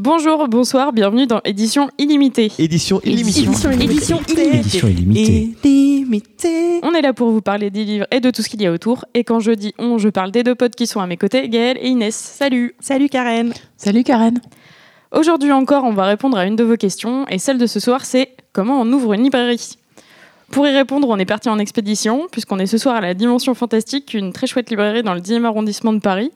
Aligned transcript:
Bonjour, 0.00 0.46
bonsoir, 0.46 0.92
bienvenue 0.92 1.26
dans 1.26 1.40
Édition 1.44 1.90
Illimitée. 1.98 2.52
Édition 2.56 3.00
illimitée. 3.02 3.40
Édition 3.40 3.72
Édition 3.72 4.20
Édition 4.28 4.86
illimitée. 4.86 5.56
illimitée. 5.64 6.78
On 6.84 6.92
est 6.92 7.02
là 7.02 7.12
pour 7.12 7.32
vous 7.32 7.40
parler 7.42 7.70
des 7.70 7.84
livres 7.84 8.06
et 8.12 8.20
de 8.20 8.30
tout 8.30 8.42
ce 8.42 8.48
qu'il 8.48 8.62
y 8.62 8.66
a 8.66 8.70
autour. 8.70 9.06
Et 9.14 9.24
quand 9.24 9.40
je 9.40 9.50
dis 9.50 9.74
on, 9.76 9.98
je 9.98 10.08
parle 10.08 10.30
des 10.30 10.44
deux 10.44 10.54
potes 10.54 10.76
qui 10.76 10.86
sont 10.86 11.00
à 11.00 11.08
mes 11.08 11.16
côtés, 11.16 11.48
Gaëlle 11.48 11.78
et 11.80 11.88
Inès. 11.88 12.14
Salut 12.14 12.76
Salut 12.78 13.08
Karen. 13.08 13.52
Salut 13.76 14.04
Karen. 14.04 14.40
Aujourd'hui 15.10 15.50
encore, 15.50 15.82
on 15.82 15.94
va 15.94 16.04
répondre 16.04 16.38
à 16.38 16.46
une 16.46 16.54
de 16.54 16.62
vos 16.62 16.76
questions. 16.76 17.26
Et 17.26 17.38
celle 17.38 17.58
de 17.58 17.66
ce 17.66 17.80
soir, 17.80 18.04
c'est 18.04 18.36
comment 18.52 18.80
on 18.80 18.92
ouvre 18.92 19.14
une 19.14 19.24
librairie? 19.24 19.78
Pour 20.52 20.64
y 20.68 20.70
répondre, 20.70 21.08
on 21.08 21.18
est 21.18 21.24
parti 21.24 21.48
en 21.48 21.58
expédition, 21.58 22.28
puisqu'on 22.30 22.60
est 22.60 22.66
ce 22.66 22.78
soir 22.78 22.94
à 22.94 23.00
la 23.00 23.14
Dimension 23.14 23.52
Fantastique, 23.52 24.14
une 24.14 24.32
très 24.32 24.46
chouette 24.46 24.70
librairie 24.70 25.02
dans 25.02 25.14
le 25.14 25.20
10e 25.20 25.44
arrondissement 25.44 25.92
de 25.92 25.98
Paris. 25.98 26.30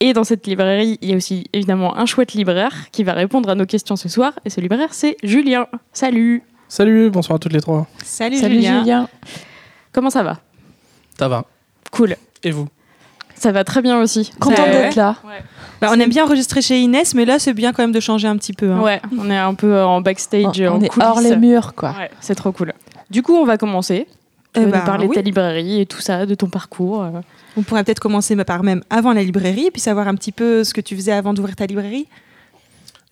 Et 0.00 0.12
dans 0.12 0.24
cette 0.24 0.46
librairie, 0.46 0.98
il 1.02 1.10
y 1.10 1.12
a 1.12 1.16
aussi 1.16 1.46
évidemment 1.52 1.96
un 1.96 2.04
chouette 2.06 2.32
libraire 2.34 2.72
qui 2.92 3.04
va 3.04 3.12
répondre 3.12 3.48
à 3.48 3.54
nos 3.54 3.64
questions 3.66 3.96
ce 3.96 4.08
soir. 4.08 4.32
Et 4.44 4.50
ce 4.50 4.60
libraire, 4.60 4.92
c'est 4.92 5.16
Julien. 5.22 5.66
Salut 5.92 6.42
Salut, 6.68 7.10
bonsoir 7.10 7.36
à 7.36 7.38
toutes 7.38 7.52
les 7.52 7.60
trois. 7.60 7.86
Salut, 8.02 8.36
Salut 8.38 8.56
Julien. 8.56 8.78
Julien. 8.80 9.08
Comment 9.92 10.10
ça 10.10 10.22
va? 10.22 10.38
Ça 11.18 11.28
va. 11.28 11.44
Cool. 11.92 12.16
Et 12.42 12.50
vous? 12.50 12.66
Ça 13.36 13.52
va 13.52 13.62
très 13.64 13.82
bien 13.82 14.00
aussi. 14.00 14.30
Content 14.40 14.64
d'être 14.64 14.96
là. 14.96 15.16
Bah, 15.80 15.90
on 15.92 16.00
aime 16.00 16.08
bien 16.10 16.24
enregistrer 16.24 16.62
chez 16.62 16.80
Inès, 16.80 17.14
mais 17.14 17.24
là 17.24 17.38
c'est 17.38 17.52
bien 17.52 17.72
quand 17.72 17.82
même 17.82 17.92
de 17.92 18.00
changer 18.00 18.26
un 18.28 18.36
petit 18.36 18.52
peu. 18.52 18.70
hein. 18.72 18.80
Ouais, 18.80 19.00
on 19.18 19.30
est 19.30 19.36
un 19.36 19.54
peu 19.54 19.82
en 19.82 20.00
backstage, 20.00 20.60
On 20.62 20.76
en 20.76 20.80
est 20.80 20.88
coulisses. 20.88 21.08
hors 21.08 21.20
les 21.20 21.36
murs, 21.36 21.74
quoi. 21.74 21.90
Ouais, 21.90 22.10
c'est 22.20 22.34
trop 22.34 22.52
cool. 22.52 22.72
Du 23.10 23.22
coup, 23.22 23.34
on 23.34 23.44
va 23.44 23.58
commencer. 23.58 24.06
Tu 24.54 24.60
Eh 24.60 24.64
vas 24.66 24.70
bah, 24.70 24.78
nous 24.80 24.84
parler 24.86 25.04
oui. 25.06 25.10
de 25.10 25.14
ta 25.14 25.22
librairie 25.22 25.80
et 25.80 25.86
tout 25.86 26.00
ça, 26.00 26.26
de 26.26 26.34
ton 26.34 26.48
parcours. 26.48 27.02
euh. 27.02 27.10
On 27.56 27.62
pourrait 27.62 27.84
peut-être 27.84 28.00
commencer 28.00 28.36
par 28.44 28.62
même 28.62 28.82
avant 28.90 29.12
la 29.12 29.22
librairie, 29.22 29.70
puis 29.72 29.80
savoir 29.80 30.08
un 30.08 30.14
petit 30.14 30.32
peu 30.32 30.64
ce 30.64 30.72
que 30.74 30.80
tu 30.80 30.94
faisais 30.96 31.12
avant 31.12 31.34
d'ouvrir 31.34 31.56
ta 31.56 31.66
librairie. 31.66 32.06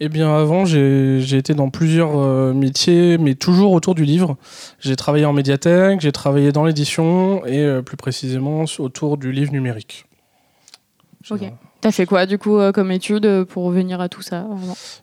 Eh 0.04 0.08
bien, 0.08 0.34
avant, 0.34 0.64
j'ai 0.64 1.36
été 1.36 1.54
dans 1.54 1.70
plusieurs 1.70 2.18
euh, 2.18 2.52
métiers, 2.52 3.18
mais 3.18 3.34
toujours 3.36 3.70
autour 3.72 3.94
du 3.94 4.04
livre. 4.04 4.36
J'ai 4.80 4.96
travaillé 4.96 5.24
en 5.26 5.32
médiathèque, 5.32 6.00
j'ai 6.00 6.10
travaillé 6.10 6.50
dans 6.50 6.64
l'édition 6.64 7.46
et 7.46 7.58
euh, 7.60 7.82
plus 7.82 7.96
précisément 7.96 8.64
autour 8.80 9.16
du 9.16 9.30
livre 9.30 9.52
numérique. 9.52 10.06
Ok. 11.30 11.42
T'as 11.80 11.92
fait 11.92 12.06
quoi, 12.06 12.26
du 12.26 12.38
coup, 12.38 12.58
euh, 12.58 12.72
comme 12.72 12.90
étude 12.90 13.44
pour 13.44 13.64
revenir 13.64 14.00
à 14.00 14.08
tout 14.08 14.22
ça 14.22 14.44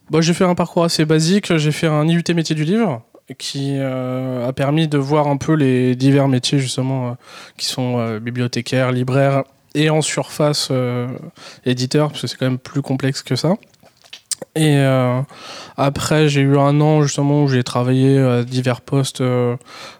Bah, 0.10 0.20
j'ai 0.22 0.34
fait 0.34 0.44
un 0.46 0.56
parcours 0.56 0.84
assez 0.84 1.06
basique. 1.06 1.56
J'ai 1.58 1.72
fait 1.72 1.88
un 1.88 2.06
IUT 2.08 2.24
métier 2.36 2.56
du 2.56 2.64
livre 2.66 3.02
qui 3.38 3.76
euh, 3.78 4.48
a 4.48 4.54
permis 4.54 4.88
de 4.88 4.98
voir 4.98 5.28
un 5.28 5.38
peu 5.38 5.54
les 5.54 5.96
divers 5.96 6.28
métiers 6.28 6.60
justement 6.60 7.10
euh, 7.10 7.12
qui 7.58 7.66
sont 7.66 8.00
euh, 8.00 8.20
bibliothécaires, 8.20 8.92
libraires 8.92 9.44
et 9.76 9.90
en 9.90 10.02
surface 10.02 10.70
euh, 10.72 11.08
éditeur 11.66 12.10
parce 12.10 12.22
que 12.22 12.28
c'est 12.28 12.38
quand 12.38 12.48
même 12.48 12.58
plus 12.58 12.82
complexe 12.82 13.22
que 13.22 13.36
ça. 13.36 13.56
Et 14.56 14.78
après 15.78 16.28
j'ai 16.30 16.42
eu 16.42 16.58
un 16.58 16.80
an 16.82 17.04
justement 17.04 17.44
où 17.44 17.48
j'ai 17.50 17.64
travaillé 17.64 18.18
à 18.18 18.44
divers 18.44 18.82
postes 18.82 19.22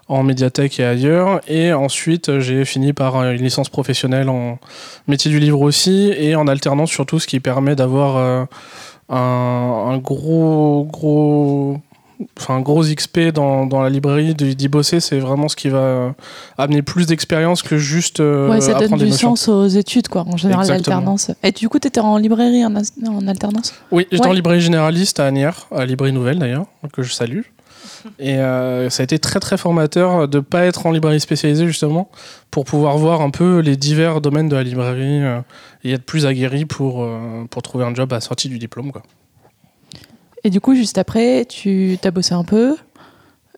en 0.08 0.24
médiathèque 0.24 0.80
et 0.80 0.86
ailleurs 0.86 1.42
et 1.48 1.74
ensuite 1.74 2.40
j'ai 2.40 2.64
fini 2.64 2.94
par 2.94 3.22
une 3.22 3.42
licence 3.42 3.70
professionnelle 3.70 4.30
en 4.30 4.58
métier 5.08 5.30
du 5.30 5.40
livre 5.40 5.62
aussi 5.62 6.14
et 6.18 6.36
en 6.36 6.48
alternance 6.48 6.90
surtout 6.90 7.20
ce 7.20 7.28
qui 7.28 7.42
permet 7.42 7.76
d'avoir 7.76 8.48
un 9.10 9.98
gros 9.98 10.88
gros 10.90 11.82
enfin 12.38 12.60
gros 12.60 12.84
XP 12.84 13.32
dans, 13.34 13.66
dans 13.66 13.82
la 13.82 13.90
librairie 13.90 14.36
d'y 14.36 14.68
bosser 14.68 15.00
c'est 15.00 15.20
vraiment 15.20 15.48
ce 15.48 15.56
qui 15.56 15.70
va 15.70 16.16
amener 16.58 16.82
plus 16.82 17.06
d'expérience 17.06 17.64
que 17.64 17.78
juste 17.78 18.20
euh, 18.20 18.50
Ouais, 18.50 18.62
ça 18.62 18.74
donne 18.74 18.84
apprendre 18.84 19.04
du 19.04 19.12
sens 19.12 19.48
aux 19.48 19.68
études, 19.68 20.08
quoi, 20.08 20.26
en 20.28 20.38
général, 20.38 20.68
l'alternance. 20.68 21.32
Et 21.44 21.52
du 21.52 21.70
coup, 21.70 21.80
t'étais 21.80 22.00
en 22.00 22.18
librairie 22.18 22.66
en, 22.66 22.76
en 22.76 23.28
alternance? 23.28 23.74
Oui 23.92 24.08
j'étais 24.12 24.28
en 24.28 24.34
librairie 24.34 24.62
généraliste 24.62 25.20
à 25.20 25.26
Agnières 25.26 25.68
à 25.72 25.86
librairie 25.86 26.14
nouvelle 26.14 26.40
d'ailleurs 26.40 26.66
que 26.94 27.04
je 27.04 27.14
salue. 27.14 27.42
Et 28.18 28.38
euh, 28.38 28.90
ça 28.90 29.02
a 29.02 29.06
été 29.06 29.20
très 29.20 29.40
très 29.40 29.58
formateur 29.58 30.28
de 30.28 30.40
pas 30.40 30.66
être 30.66 30.86
en 30.86 30.92
librairie 30.92 31.20
spécialisée 31.20 31.68
justement 31.68 32.10
pour 32.52 32.66
pouvoir 32.66 32.98
voir 32.98 33.22
un 33.22 33.30
peu 33.30 33.60
les 33.60 33.76
divers 33.76 34.22
domaines 34.22 34.50
de 34.50 34.56
la 34.56 34.64
librairie 34.64 35.24
euh, 35.24 35.42
et 35.84 35.94
être 35.94 36.04
plus 36.04 36.26
aguerri 36.26 36.66
pour, 36.66 37.04
euh, 37.04 37.46
pour 37.50 37.62
trouver 37.62 37.86
un 37.86 37.94
job 37.94 38.12
à 38.14 38.18
la 38.18 38.22
sortie 38.22 38.50
du 38.50 38.58
diplôme 38.58 38.92
quoi. 38.92 39.04
Et 40.50 40.52
du 40.52 40.60
coup, 40.62 40.74
juste 40.74 40.98
après, 40.98 41.46
tu 41.48 42.00
as 42.04 42.10
bossé 42.10 42.34
un 42.34 42.44
peu. 42.44 42.76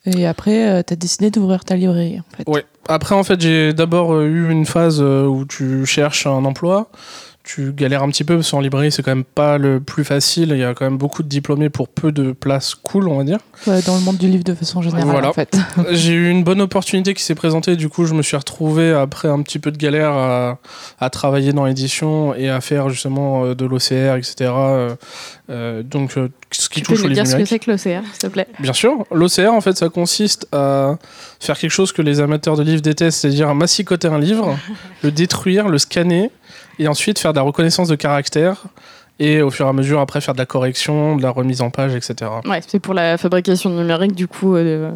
Et 0.05 0.27
après, 0.27 0.69
euh, 0.69 0.81
t'as 0.85 0.97
décidé 0.97 1.31
d'ouvrir 1.31 1.63
ta 1.63 1.77
librairie, 1.77 2.19
en 2.19 2.35
fait. 2.35 2.43
Ouais. 2.49 2.65
Après, 2.89 3.15
en 3.15 3.23
fait, 3.23 3.39
j'ai 3.39 3.71
d'abord 3.71 4.13
euh, 4.13 4.25
eu 4.25 4.51
une 4.51 4.65
phase 4.65 4.97
euh, 4.99 5.25
où 5.25 5.45
tu 5.45 5.85
cherches 5.85 6.27
un 6.27 6.43
emploi. 6.43 6.89
Tu 7.43 7.71
galères 7.73 8.03
un 8.03 8.09
petit 8.09 8.23
peu 8.23 8.35
parce 8.35 8.51
qu'en 8.51 8.59
librairie, 8.59 8.91
c'est 8.91 9.01
quand 9.01 9.15
même 9.15 9.23
pas 9.23 9.57
le 9.57 9.79
plus 9.79 10.03
facile. 10.03 10.49
Il 10.51 10.59
y 10.59 10.63
a 10.63 10.75
quand 10.75 10.85
même 10.85 10.99
beaucoup 10.99 11.23
de 11.23 11.27
diplômés 11.27 11.69
pour 11.71 11.87
peu 11.87 12.11
de 12.11 12.33
places 12.33 12.75
cool, 12.75 13.07
on 13.07 13.17
va 13.17 13.23
dire. 13.23 13.39
Ouais, 13.65 13.81
dans 13.81 13.95
le 13.95 14.01
monde 14.01 14.17
du 14.17 14.27
livre 14.27 14.43
de 14.43 14.53
façon 14.53 14.83
générale, 14.83 15.05
Voilà. 15.07 15.29
en 15.29 15.33
fait. 15.33 15.57
j'ai 15.91 16.13
eu 16.13 16.29
une 16.29 16.43
bonne 16.43 16.61
opportunité 16.61 17.15
qui 17.15 17.23
s'est 17.23 17.33
présentée. 17.33 17.75
Du 17.75 17.89
coup, 17.89 18.05
je 18.05 18.13
me 18.13 18.21
suis 18.21 18.37
retrouvé 18.37 18.91
après 18.91 19.27
un 19.27 19.41
petit 19.41 19.57
peu 19.57 19.71
de 19.71 19.77
galère 19.77 20.11
à, 20.11 20.59
à 20.99 21.09
travailler 21.09 21.51
dans 21.51 21.65
l'édition 21.65 22.35
et 22.35 22.49
à 22.49 22.61
faire 22.61 22.89
justement 22.89 23.45
euh, 23.45 23.55
de 23.55 23.65
l'OCR, 23.65 24.17
etc. 24.17 24.51
Euh, 25.51 25.83
donc, 25.83 26.17
euh, 26.17 26.29
ce 26.51 26.69
qui 26.69 26.81
Tu 26.81 26.87
peux 26.87 26.95
touche 26.95 27.03
au 27.03 27.09
nous 27.09 27.13
dire 27.13 27.27
ce 27.27 27.35
que 27.35 27.45
c'est 27.45 27.59
que 27.59 27.69
l'OCR, 27.69 28.03
s'il 28.11 28.19
te 28.19 28.27
plaît? 28.27 28.47
Bien 28.59 28.73
sûr, 28.73 29.05
l'OCR 29.11 29.51
en 29.51 29.61
fait 29.61 29.77
ça 29.77 29.89
consiste 29.89 30.47
à 30.53 30.97
faire 31.39 31.57
quelque 31.57 31.71
chose 31.71 31.91
que 31.91 32.01
les 32.01 32.21
amateurs 32.21 32.55
de 32.55 32.63
livres 32.63 32.81
détestent, 32.81 33.19
c'est-à-dire 33.19 33.53
massicoter 33.53 34.07
un 34.07 34.19
livre, 34.19 34.57
le 35.03 35.11
détruire, 35.11 35.67
le 35.67 35.77
scanner 35.77 36.31
et 36.79 36.87
ensuite 36.87 37.19
faire 37.19 37.33
de 37.33 37.37
la 37.37 37.43
reconnaissance 37.43 37.89
de 37.89 37.95
caractère 37.95 38.63
et 39.19 39.41
au 39.41 39.51
fur 39.51 39.65
et 39.65 39.69
à 39.69 39.73
mesure 39.73 39.99
après 39.99 40.21
faire 40.21 40.33
de 40.33 40.39
la 40.39 40.45
correction, 40.45 41.15
de 41.15 41.21
la 41.21 41.29
remise 41.29 41.61
en 41.61 41.69
page, 41.69 41.93
etc. 41.95 42.31
Ouais, 42.45 42.61
c'est 42.65 42.79
pour 42.79 42.93
la 42.93 43.17
fabrication 43.17 43.69
numérique, 43.69 44.15
du 44.15 44.27
coup, 44.27 44.55
euh, 44.55 44.91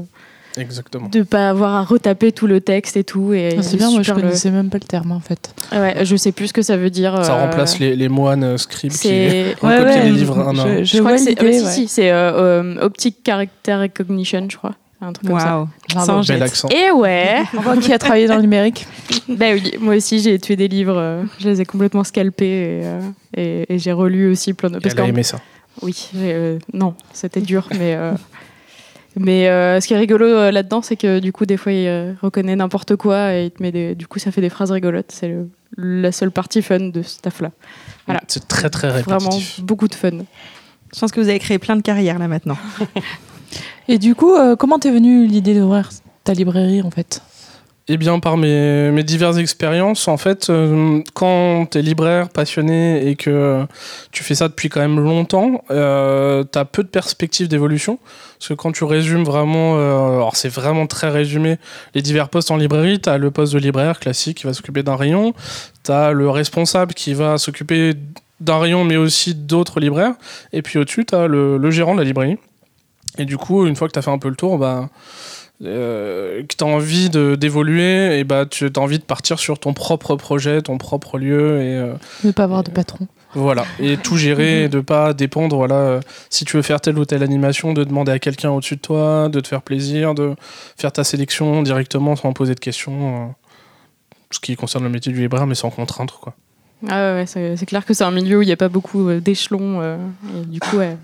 Exactement. 0.58 1.10
de 1.10 1.22
pas 1.24 1.50
avoir 1.50 1.74
à 1.76 1.84
retaper 1.84 2.32
tout 2.32 2.48
le 2.48 2.62
texte 2.62 2.98
et 2.98 3.04
tout. 3.04 3.34
Et 3.34 3.56
Ah, 3.58 3.62
c'est 3.64 3.78
bien, 3.78 3.92
moi, 3.92 4.02
je 4.02 4.14
le- 4.14 4.22
connaissais 4.22 4.52
même 4.52 4.70
pas 4.70 4.78
le 4.78 4.86
terme, 4.88 5.12
en 5.12 5.20
fait. 5.20 5.54
Ouais, 5.72 6.06
je 6.06 6.16
sais 6.16 6.32
plus 6.32 6.48
ce 6.48 6.54
que 6.54 6.62
ça 6.62 6.78
veut 6.78 6.90
dire. 6.90 7.24
Ça 7.24 7.36
euh, 7.38 7.42
remplace 7.46 7.80
les, 7.80 7.96
les 7.96 8.10
moines 8.10 8.44
euh, 8.44 8.58
scribes 8.58 8.92
qui 8.92 8.98
C'est. 8.98 9.56
ont 9.62 9.70
copié 9.70 10.02
les 10.04 10.12
livres 10.12 10.40
un 10.40 10.58
à 10.58 10.62
un. 10.62 10.78
je, 10.80 10.84
Je, 10.84 11.00
crois 11.00 11.14
que 11.14 11.18
c'est. 11.20 11.42
ouais, 11.42 11.54
si, 11.60 11.66
ouais. 11.66 11.72
si, 11.72 11.88
c'est 11.88 12.12
euh, 12.12 12.64
euh, 12.74 12.82
Optic 12.86 13.18
Character 13.26 13.76
Recognition, 13.76 14.48
je 14.50 14.58
crois. 14.58 14.76
Un 15.02 15.12
truc 15.14 15.28
comme 15.28 15.40
ça. 15.40 15.68
Sans 16.06 16.26
Bel 16.26 16.42
accent. 16.42 16.70
Et 16.70 16.90
ouais 16.92 17.44
On 17.56 17.62
voit 17.62 17.76
qui 17.78 17.92
a 17.94 18.00
travaillé 18.00 18.28
dans 18.28 18.38
le 18.38 18.42
numérique. 18.42 18.88
Bah 19.30 19.48
oui, 19.54 19.74
moi 19.80 19.96
aussi 19.96 20.20
j'ai 20.20 20.40
tué 20.40 20.56
des 20.56 20.68
livres, 20.68 20.98
euh, 20.98 21.24
je 21.40 21.50
les 21.50 21.62
ai 21.62 21.66
complètement 21.66 22.04
scalpés 22.04 22.46
et, 22.46 22.82
euh, 22.86 23.00
et- 23.36 23.74
et 23.74 23.80
j'ai 23.80 23.92
relu 23.92 24.32
aussi 24.32 24.54
plein 24.54 24.70
de. 24.70 24.78
Et 24.78 24.82
elle 24.90 25.00
a 25.00 25.06
aimé 25.08 25.24
ça. 25.24 25.40
Oui, 25.82 26.10
euh, 26.16 26.58
non, 26.74 26.94
c'était 27.12 27.42
dur, 27.42 27.68
mais. 27.78 27.96
Mais 29.18 29.48
euh, 29.48 29.80
ce 29.80 29.88
qui 29.88 29.94
est 29.94 29.98
rigolo 29.98 30.26
euh, 30.26 30.52
là-dedans, 30.52 30.81
c'est 30.81 30.96
que 30.98 31.20
du 31.20 31.31
coup, 31.31 31.46
des 31.46 31.58
fois, 31.58 31.72
il 31.72 31.88
euh, 31.88 32.14
reconnaît 32.22 32.56
n'importe 32.56 32.96
quoi 32.98 33.34
et 33.34 33.46
il 33.46 33.52
te 33.52 33.62
met 33.64 33.72
des... 33.72 33.96
du 33.96 34.08
coup, 34.08 34.20
ça 34.20 34.31
fait 34.31 34.42
des 34.42 34.50
phrases 34.50 34.72
rigolotes. 34.72 35.12
C'est 35.12 35.28
le- 35.30 35.50
la 35.78 36.12
seule 36.12 36.31
partie 36.31 36.62
fun 36.62 36.80
de 36.90 37.02
ce 37.02 37.20
taf-là. 37.20 37.52
Voilà. 38.06 38.22
C'est 38.28 38.48
très 38.48 38.70
très 38.70 38.90
Vraiment 39.02 39.30
répétitif. 39.30 39.62
beaucoup 39.62 39.88
de 39.88 39.96
fun. 39.96 40.12
Je 40.94 41.00
pense 41.00 41.12
que 41.12 41.20
vous 41.20 41.30
avez 41.30 41.40
créé 41.40 41.59
plein 41.59 41.75
de 41.75 41.81
carrières 41.81 42.20
là 42.20 42.28
maintenant. 42.28 42.58
Et 43.88 43.98
du 44.00 44.16
coup, 44.16 44.34
euh, 44.36 44.56
comment 44.56 44.80
t'es 44.80 44.92
venue 44.92 45.25
l'idée 45.28 45.54
d'ouvrir 45.54 45.90
ta 46.24 46.34
librairie, 46.34 46.81
en 46.81 46.92
fait? 46.92 47.22
Eh 47.88 47.97
bien, 47.97 48.19
par 48.19 48.35
mes, 48.35 49.03
diverses 49.03 49.38
expériences, 49.38 50.07
en 50.07 50.18
fait, 50.18 50.50
euh, 50.50 51.03
quand 51.13 51.68
tu 51.69 51.78
es 51.78 51.81
libraire, 51.84 52.29
passionné 52.29 53.07
et 53.07 53.16
que 53.16 53.63
tu 54.12 54.23
fais 54.23 54.34
ça 54.34 54.47
depuis 54.47 54.69
quand 54.69 54.79
même 54.79 55.00
longtemps, 55.00 55.63
euh, 55.69 56.44
tu 56.51 56.57
as 56.57 56.66
peu 56.66 56.81
de 56.81 56.88
perspectives 56.88 57.47
d'évolution. 57.47 58.00
Parce 58.40 58.50
que 58.50 58.53
quand 58.56 58.72
tu 58.72 58.85
résumes 58.85 59.24
vraiment, 59.24 59.78
euh, 59.78 60.16
alors 60.16 60.35
c'est 60.35 60.50
vraiment 60.50 60.88
très 60.88 61.09
résumé, 61.09 61.59
les 61.94 62.01
divers 62.01 62.29
postes 62.29 62.50
en 62.50 62.57
librairie, 62.57 63.00
tu 63.00 63.09
as 63.09 63.19
le 63.19 63.29
poste 63.29 63.53
de 63.53 63.59
libraire 63.59 64.00
classique 64.00 64.40
qui 64.40 64.47
va 64.47 64.53
s'occuper 64.53 64.81
d'un 64.81 64.95
rayon, 64.95 65.35
tu 65.84 65.91
as 65.91 66.12
le 66.12 66.28
responsable 66.28 66.95
qui 66.95 67.13
va 67.13 67.38
s'occuper 67.38 67.94
d'un 68.40 68.57
rayon 68.57 68.84
mais 68.84 68.97
aussi 68.97 69.35
d'autres 69.35 69.79
libraires, 69.79 70.16
et 70.53 70.63
puis 70.63 70.79
au-dessus, 70.79 71.06
tu 71.06 71.13
as 71.13 71.28
le, 71.28 71.57
le 71.57 71.72
gérant 71.72 71.94
de 71.94 72.00
la 72.00 72.06
librairie. 72.06 72.38
Et 73.18 73.25
du 73.25 73.38
coup, 73.38 73.65
une 73.68 73.75
fois 73.75 73.88
que 73.88 73.94
tu 73.94 74.00
as 74.00 74.01
fait 74.01 74.12
un 74.12 74.18
peu 74.18 74.30
le 74.30 74.36
tour, 74.36 74.57
bah, 74.57 74.89
euh, 75.63 76.42
que 76.44 76.56
tu 76.57 76.63
as 76.63 76.68
envie 76.68 77.10
de- 77.10 77.36
d'évoluer, 77.36 78.19
et 78.19 78.24
bah, 78.24 78.46
tu 78.46 78.66
as 78.75 78.80
envie 78.80 79.00
de 79.00 79.04
partir 79.04 79.40
sur 79.40 79.57
ton 79.60 79.74
propre 79.74 80.16
projet, 80.16 80.62
ton 80.62 80.78
propre 80.78 81.18
lieu, 81.18 81.62
et 81.62 81.75
euh, 81.75 81.94
Ne 82.24 82.31
pas 82.31 82.44
avoir 82.44 82.63
de 82.63 82.72
patron. 82.72 83.07
voilà. 83.34 83.63
Et 83.80 83.98
tout 83.98 84.18
gérer, 84.18 84.63
et 84.66 84.69
de 84.69 84.80
pas 84.81 85.13
dépendre, 85.13 85.56
voilà, 85.56 85.75
euh, 85.75 86.00
si 86.30 86.46
tu 86.46 86.57
veux 86.57 86.62
faire 86.63 86.81
telle 86.81 86.98
ou 87.00 87.06
telle 87.06 87.24
animation, 87.24 87.74
de 87.74 87.84
demander 87.84 88.12
à 88.12 88.19
quelqu'un 88.19 88.50
au-dessus 88.52 88.75
de 88.75 88.81
toi, 88.81 89.30
de 89.30 89.40
te 89.40 89.48
faire 89.48 89.62
plaisir, 89.62 90.13
de 90.13 90.36
faire 90.78 90.92
ta 90.92 91.04
sélection 91.04 91.63
directement 91.63 92.16
sans 92.16 92.34
poser 92.34 92.56
de 92.56 92.60
questions. 92.60 93.24
euh, 93.24 93.28
ce 94.31 94.40
qui 94.40 94.56
concerne 94.58 94.84
le 94.84 94.90
métier 94.90 95.13
du 95.13 95.19
libraire, 95.22 95.48
mais 95.48 95.56
sans 95.56 95.69
contrainte, 95.69 96.12
quoi. 96.12 96.34
Ah 96.90 97.13
ouais, 97.13 97.25
c'est 97.25 97.66
clair 97.66 97.86
que 97.86 97.94
c'est 97.94 98.04
un 98.04 98.12
milieu 98.12 98.40
où 98.40 98.42
il 98.42 98.48
n'y 98.48 98.51
a 98.51 98.58
pas 98.58 98.68
beaucoup 98.68 99.10
d'échelons. 99.22 99.80
euh, 99.81 99.98
et 100.36 100.46
du 100.46 100.60
coup, 100.60 100.78
ouais. 100.78 100.98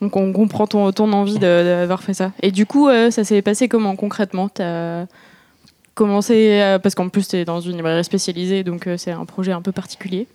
Donc 0.00 0.16
on 0.16 0.32
comprend 0.32 0.66
ton, 0.66 1.12
envie 1.12 1.38
d'avoir 1.38 2.02
fait 2.02 2.14
ça. 2.14 2.32
Et 2.42 2.50
du 2.50 2.66
coup, 2.66 2.88
euh, 2.88 3.10
ça 3.10 3.24
s'est 3.24 3.42
passé 3.42 3.68
comment 3.68 3.96
concrètement? 3.96 4.48
T'as 4.48 5.06
commencé, 5.94 6.60
euh, 6.60 6.78
parce 6.78 6.94
qu'en 6.94 7.08
plus 7.08 7.28
tu 7.28 7.36
es 7.36 7.44
dans 7.46 7.60
une 7.60 7.76
librairie 7.76 8.04
spécialisée, 8.04 8.62
donc 8.64 8.86
euh, 8.86 8.98
c'est 8.98 9.12
un 9.12 9.24
projet 9.24 9.52
un 9.52 9.62
peu 9.62 9.72
particulier. 9.72 10.26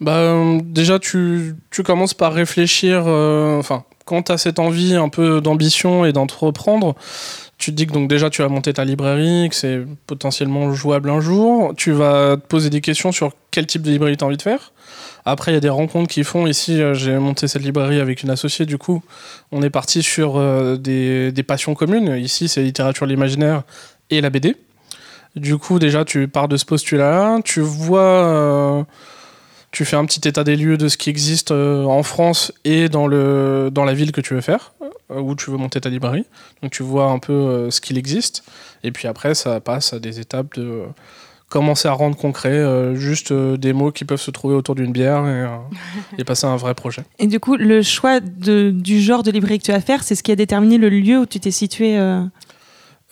Bah, 0.00 0.34
déjà, 0.62 0.98
tu, 0.98 1.56
commences 1.84 2.14
par 2.14 2.34
réfléchir. 2.34 3.06
Enfin, 3.06 3.84
quand 4.04 4.24
tu 4.24 4.32
as 4.32 4.38
cette 4.38 4.58
envie 4.58 4.96
un 4.96 5.08
peu 5.08 5.40
d'ambition 5.40 6.04
et 6.04 6.12
d'entreprendre, 6.12 6.94
tu 7.56 7.70
te 7.70 7.76
dis 7.76 7.86
que 7.86 7.92
donc 7.92 8.08
déjà 8.08 8.28
tu 8.28 8.42
vas 8.42 8.48
monter 8.48 8.74
ta 8.74 8.84
librairie, 8.84 9.48
que 9.48 9.54
c'est 9.54 9.80
potentiellement 10.06 10.72
jouable 10.74 11.08
un 11.08 11.20
jour. 11.20 11.72
Tu 11.76 11.92
vas 11.92 12.36
te 12.36 12.46
poser 12.46 12.68
des 12.68 12.80
questions 12.80 13.12
sur 13.12 13.32
quel 13.52 13.66
type 13.66 13.82
de 13.82 13.90
librairie 13.90 14.16
tu 14.16 14.24
as 14.24 14.26
envie 14.26 14.36
de 14.36 14.42
faire. 14.42 14.73
Après, 15.24 15.52
il 15.52 15.54
y 15.54 15.56
a 15.56 15.60
des 15.60 15.70
rencontres 15.70 16.08
qui 16.08 16.22
font. 16.22 16.46
Ici, 16.46 16.82
euh, 16.82 16.92
j'ai 16.94 17.18
monté 17.18 17.48
cette 17.48 17.62
librairie 17.62 18.00
avec 18.00 18.22
une 18.22 18.30
associée. 18.30 18.66
Du 18.66 18.76
coup, 18.76 19.02
on 19.52 19.62
est 19.62 19.70
parti 19.70 20.02
sur 20.02 20.36
euh, 20.36 20.76
des, 20.76 21.32
passions 21.46 21.74
communes. 21.74 22.16
Ici, 22.18 22.48
c'est 22.48 22.62
littérature, 22.62 23.06
l'imaginaire 23.06 23.62
et 24.10 24.20
la 24.20 24.28
BD. 24.28 24.56
Du 25.34 25.56
coup, 25.56 25.78
déjà, 25.78 26.04
tu 26.04 26.28
pars 26.28 26.48
de 26.48 26.56
ce 26.56 26.64
postulat-là. 26.66 27.40
Tu 27.42 27.60
vois. 27.60 28.00
euh, 28.00 28.82
tu 29.70 29.84
fais 29.84 29.96
un 29.96 30.04
petit 30.04 30.28
état 30.28 30.44
des 30.44 30.54
lieux 30.54 30.76
de 30.76 30.86
ce 30.86 30.96
qui 30.96 31.10
existe 31.10 31.50
en 31.50 32.04
France 32.04 32.52
et 32.64 32.88
dans, 32.88 33.08
le, 33.08 33.70
dans 33.72 33.84
la 33.84 33.92
ville 33.92 34.12
que 34.12 34.20
tu 34.20 34.32
veux 34.32 34.40
faire, 34.40 34.72
où 35.10 35.34
tu 35.34 35.50
veux 35.50 35.56
monter 35.56 35.80
ta 35.80 35.88
librairie. 35.88 36.26
Donc 36.62 36.70
tu 36.70 36.84
vois 36.84 37.06
un 37.06 37.18
peu 37.18 37.68
ce 37.72 37.80
qu'il 37.80 37.98
existe. 37.98 38.44
Et 38.84 38.92
puis 38.92 39.08
après, 39.08 39.34
ça 39.34 39.58
passe 39.58 39.92
à 39.92 39.98
des 39.98 40.20
étapes 40.20 40.54
de 40.54 40.84
commencer 41.54 41.86
à 41.86 41.92
rendre 41.92 42.16
concret 42.16 42.50
euh, 42.50 42.96
juste 42.96 43.30
euh, 43.30 43.56
des 43.56 43.72
mots 43.72 43.92
qui 43.92 44.04
peuvent 44.04 44.20
se 44.20 44.32
trouver 44.32 44.56
autour 44.56 44.74
d'une 44.74 44.90
bière 44.90 45.20
et, 45.24 45.42
euh, 45.46 45.46
et 46.18 46.24
passer 46.24 46.48
à 46.48 46.50
un 46.50 46.56
vrai 46.56 46.74
projet. 46.74 47.02
Et 47.20 47.28
du 47.28 47.38
coup, 47.38 47.54
le 47.56 47.80
choix 47.80 48.18
de, 48.18 48.70
du 48.72 49.00
genre 49.00 49.22
de 49.22 49.30
librairie 49.30 49.60
que 49.60 49.64
tu 49.64 49.70
vas 49.70 49.80
faire, 49.80 50.02
c'est 50.02 50.16
ce 50.16 50.24
qui 50.24 50.32
a 50.32 50.36
déterminé 50.36 50.78
le 50.78 50.88
lieu 50.88 51.20
où 51.20 51.26
tu 51.26 51.38
t'es 51.38 51.52
situé. 51.52 51.96
euh, 51.96 52.24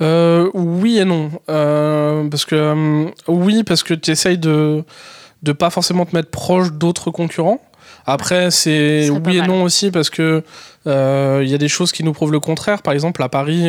Euh, 0.00 0.50
oui 0.54 0.98
et 0.98 1.04
non. 1.04 1.30
Euh, 1.48 2.28
parce 2.28 2.44
que, 2.44 2.56
euh, 2.56 3.06
oui, 3.28 3.62
parce 3.62 3.84
que 3.84 3.94
tu 3.94 4.10
essayes 4.10 4.38
de 4.38 4.82
ne 5.46 5.52
pas 5.52 5.70
forcément 5.70 6.04
te 6.04 6.16
mettre 6.16 6.30
proche 6.30 6.72
d'autres 6.72 7.12
concurrents. 7.12 7.60
Après, 8.06 8.50
c'est 8.50 9.10
oui 9.10 9.38
et 9.38 9.43
non 9.43 9.62
aussi 9.62 9.90
parce 9.90 10.10
que 10.10 10.43
euh, 10.87 11.40
il 11.44 11.49
y 11.49 11.54
a 11.54 11.58
des 11.58 11.69
choses 11.69 11.93
qui 11.93 12.02
nous 12.02 12.12
prouvent 12.12 12.32
le 12.32 12.40
contraire. 12.40 12.82
Par 12.82 12.94
exemple, 12.94 13.22
à 13.22 13.28
Paris, 13.28 13.69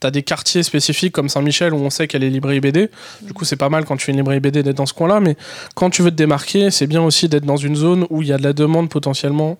tu 0.00 0.06
as 0.06 0.10
des 0.10 0.22
quartiers 0.22 0.62
spécifiques 0.62 1.12
comme 1.12 1.28
Saint-Michel 1.28 1.72
où 1.72 1.78
on 1.78 1.90
sait 1.90 2.08
a 2.14 2.18
les 2.18 2.30
librairies 2.30 2.60
BD. 2.60 2.90
Du 3.22 3.32
coup, 3.32 3.44
c'est 3.44 3.56
pas 3.56 3.68
mal 3.68 3.84
quand 3.84 3.96
tu 3.96 4.04
fais 4.04 4.12
une 4.12 4.18
librairie 4.18 4.40
BD 4.40 4.62
d'être 4.62 4.76
dans 4.76 4.86
ce 4.86 4.94
coin-là. 4.94 5.20
Mais 5.20 5.36
quand 5.74 5.90
tu 5.90 6.02
veux 6.02 6.10
te 6.10 6.16
démarquer, 6.16 6.70
c'est 6.70 6.86
bien 6.86 7.02
aussi 7.02 7.28
d'être 7.28 7.46
dans 7.46 7.56
une 7.56 7.76
zone 7.76 8.06
où 8.10 8.22
il 8.22 8.28
y 8.28 8.32
a 8.32 8.38
de 8.38 8.42
la 8.42 8.52
demande 8.52 8.88
potentiellement 8.88 9.58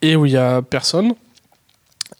et 0.00 0.16
où 0.16 0.26
il 0.26 0.32
y 0.32 0.36
a 0.36 0.62
personne. 0.62 1.14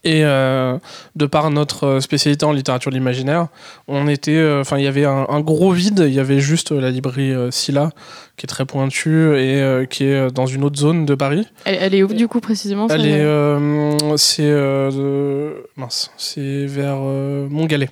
Et 0.04 0.24
euh, 0.24 0.78
de 1.14 1.26
par 1.26 1.48
notre 1.50 2.00
spécialité 2.00 2.44
en 2.44 2.50
littérature 2.52 2.90
de 2.90 2.96
l'imaginaire, 2.96 3.46
on 3.86 4.08
était, 4.08 4.34
euh, 4.36 4.60
enfin, 4.62 4.78
il 4.78 4.84
y 4.84 4.88
avait 4.88 5.04
un, 5.04 5.26
un 5.28 5.40
gros 5.40 5.70
vide. 5.70 6.04
Il 6.08 6.12
y 6.12 6.18
avait 6.18 6.40
juste 6.40 6.72
la 6.72 6.90
librairie 6.90 7.30
euh, 7.32 7.52
Scylla, 7.52 7.90
qui 8.36 8.44
est 8.44 8.48
très 8.48 8.64
pointue 8.66 9.10
et 9.36 9.60
euh, 9.62 9.84
qui 9.84 10.04
est 10.04 10.30
dans 10.32 10.46
une 10.46 10.64
autre 10.64 10.76
zone 10.78 11.06
de 11.06 11.14
Paris. 11.14 11.46
Elle, 11.64 11.78
elle 11.80 11.94
est 11.94 12.02
où 12.02 12.12
du 12.12 12.26
coup 12.26 12.40
précisément 12.40 12.88
Elle 12.90 13.02
c'est- 13.02 13.08
est, 13.10 13.20
euh, 13.20 14.16
c'est, 14.16 14.42
euh, 14.44 15.52
mince, 15.76 16.10
c'est 16.16 16.66
vers 16.66 16.96
euh, 17.02 17.46
Montgalais. 17.48 17.90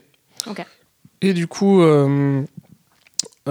Ok. 0.49 0.65
Et 1.23 1.33
du 1.33 1.47
coup, 1.47 1.83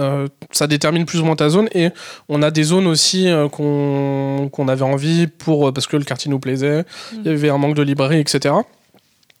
euh, 0.00 0.26
ça 0.50 0.66
détermine 0.66 1.04
plus 1.04 1.20
ou 1.20 1.24
moins 1.24 1.36
ta 1.36 1.48
zone. 1.48 1.68
Et 1.74 1.90
on 2.28 2.42
a 2.42 2.50
des 2.50 2.62
zones 2.64 2.86
aussi 2.86 3.28
euh, 3.28 3.48
qu'on 3.48 4.48
qu'on 4.52 4.66
avait 4.68 4.82
envie 4.82 5.26
pour 5.26 5.68
euh, 5.68 5.72
parce 5.72 5.86
que 5.86 5.96
le 5.96 6.04
quartier 6.04 6.30
nous 6.30 6.40
plaisait. 6.40 6.84
Il 7.12 7.26
y 7.26 7.28
avait 7.28 7.50
un 7.50 7.58
manque 7.58 7.74
de 7.76 7.82
librairie, 7.82 8.18
etc. 8.20 8.54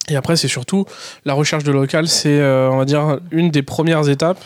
Et 0.08 0.16
après, 0.16 0.36
c'est 0.36 0.48
surtout 0.48 0.84
la 1.24 1.34
recherche 1.34 1.64
de 1.64 1.72
local. 1.72 2.08
C'est, 2.08 2.40
euh, 2.40 2.68
on 2.70 2.78
va 2.78 2.84
dire, 2.84 3.18
une 3.30 3.50
des 3.50 3.62
premières 3.62 4.08
étapes. 4.08 4.42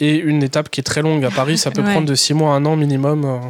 Et 0.00 0.14
une 0.14 0.44
étape 0.44 0.68
qui 0.70 0.78
est 0.78 0.84
très 0.84 1.02
longue 1.02 1.24
à 1.24 1.30
Paris, 1.30 1.58
ça 1.58 1.72
peut 1.72 1.82
Ouais. 1.82 1.90
prendre 1.90 2.06
de 2.06 2.14
6 2.14 2.32
mois 2.32 2.52
à 2.54 2.56
un 2.56 2.64
an 2.66 2.76
minimum. 2.76 3.40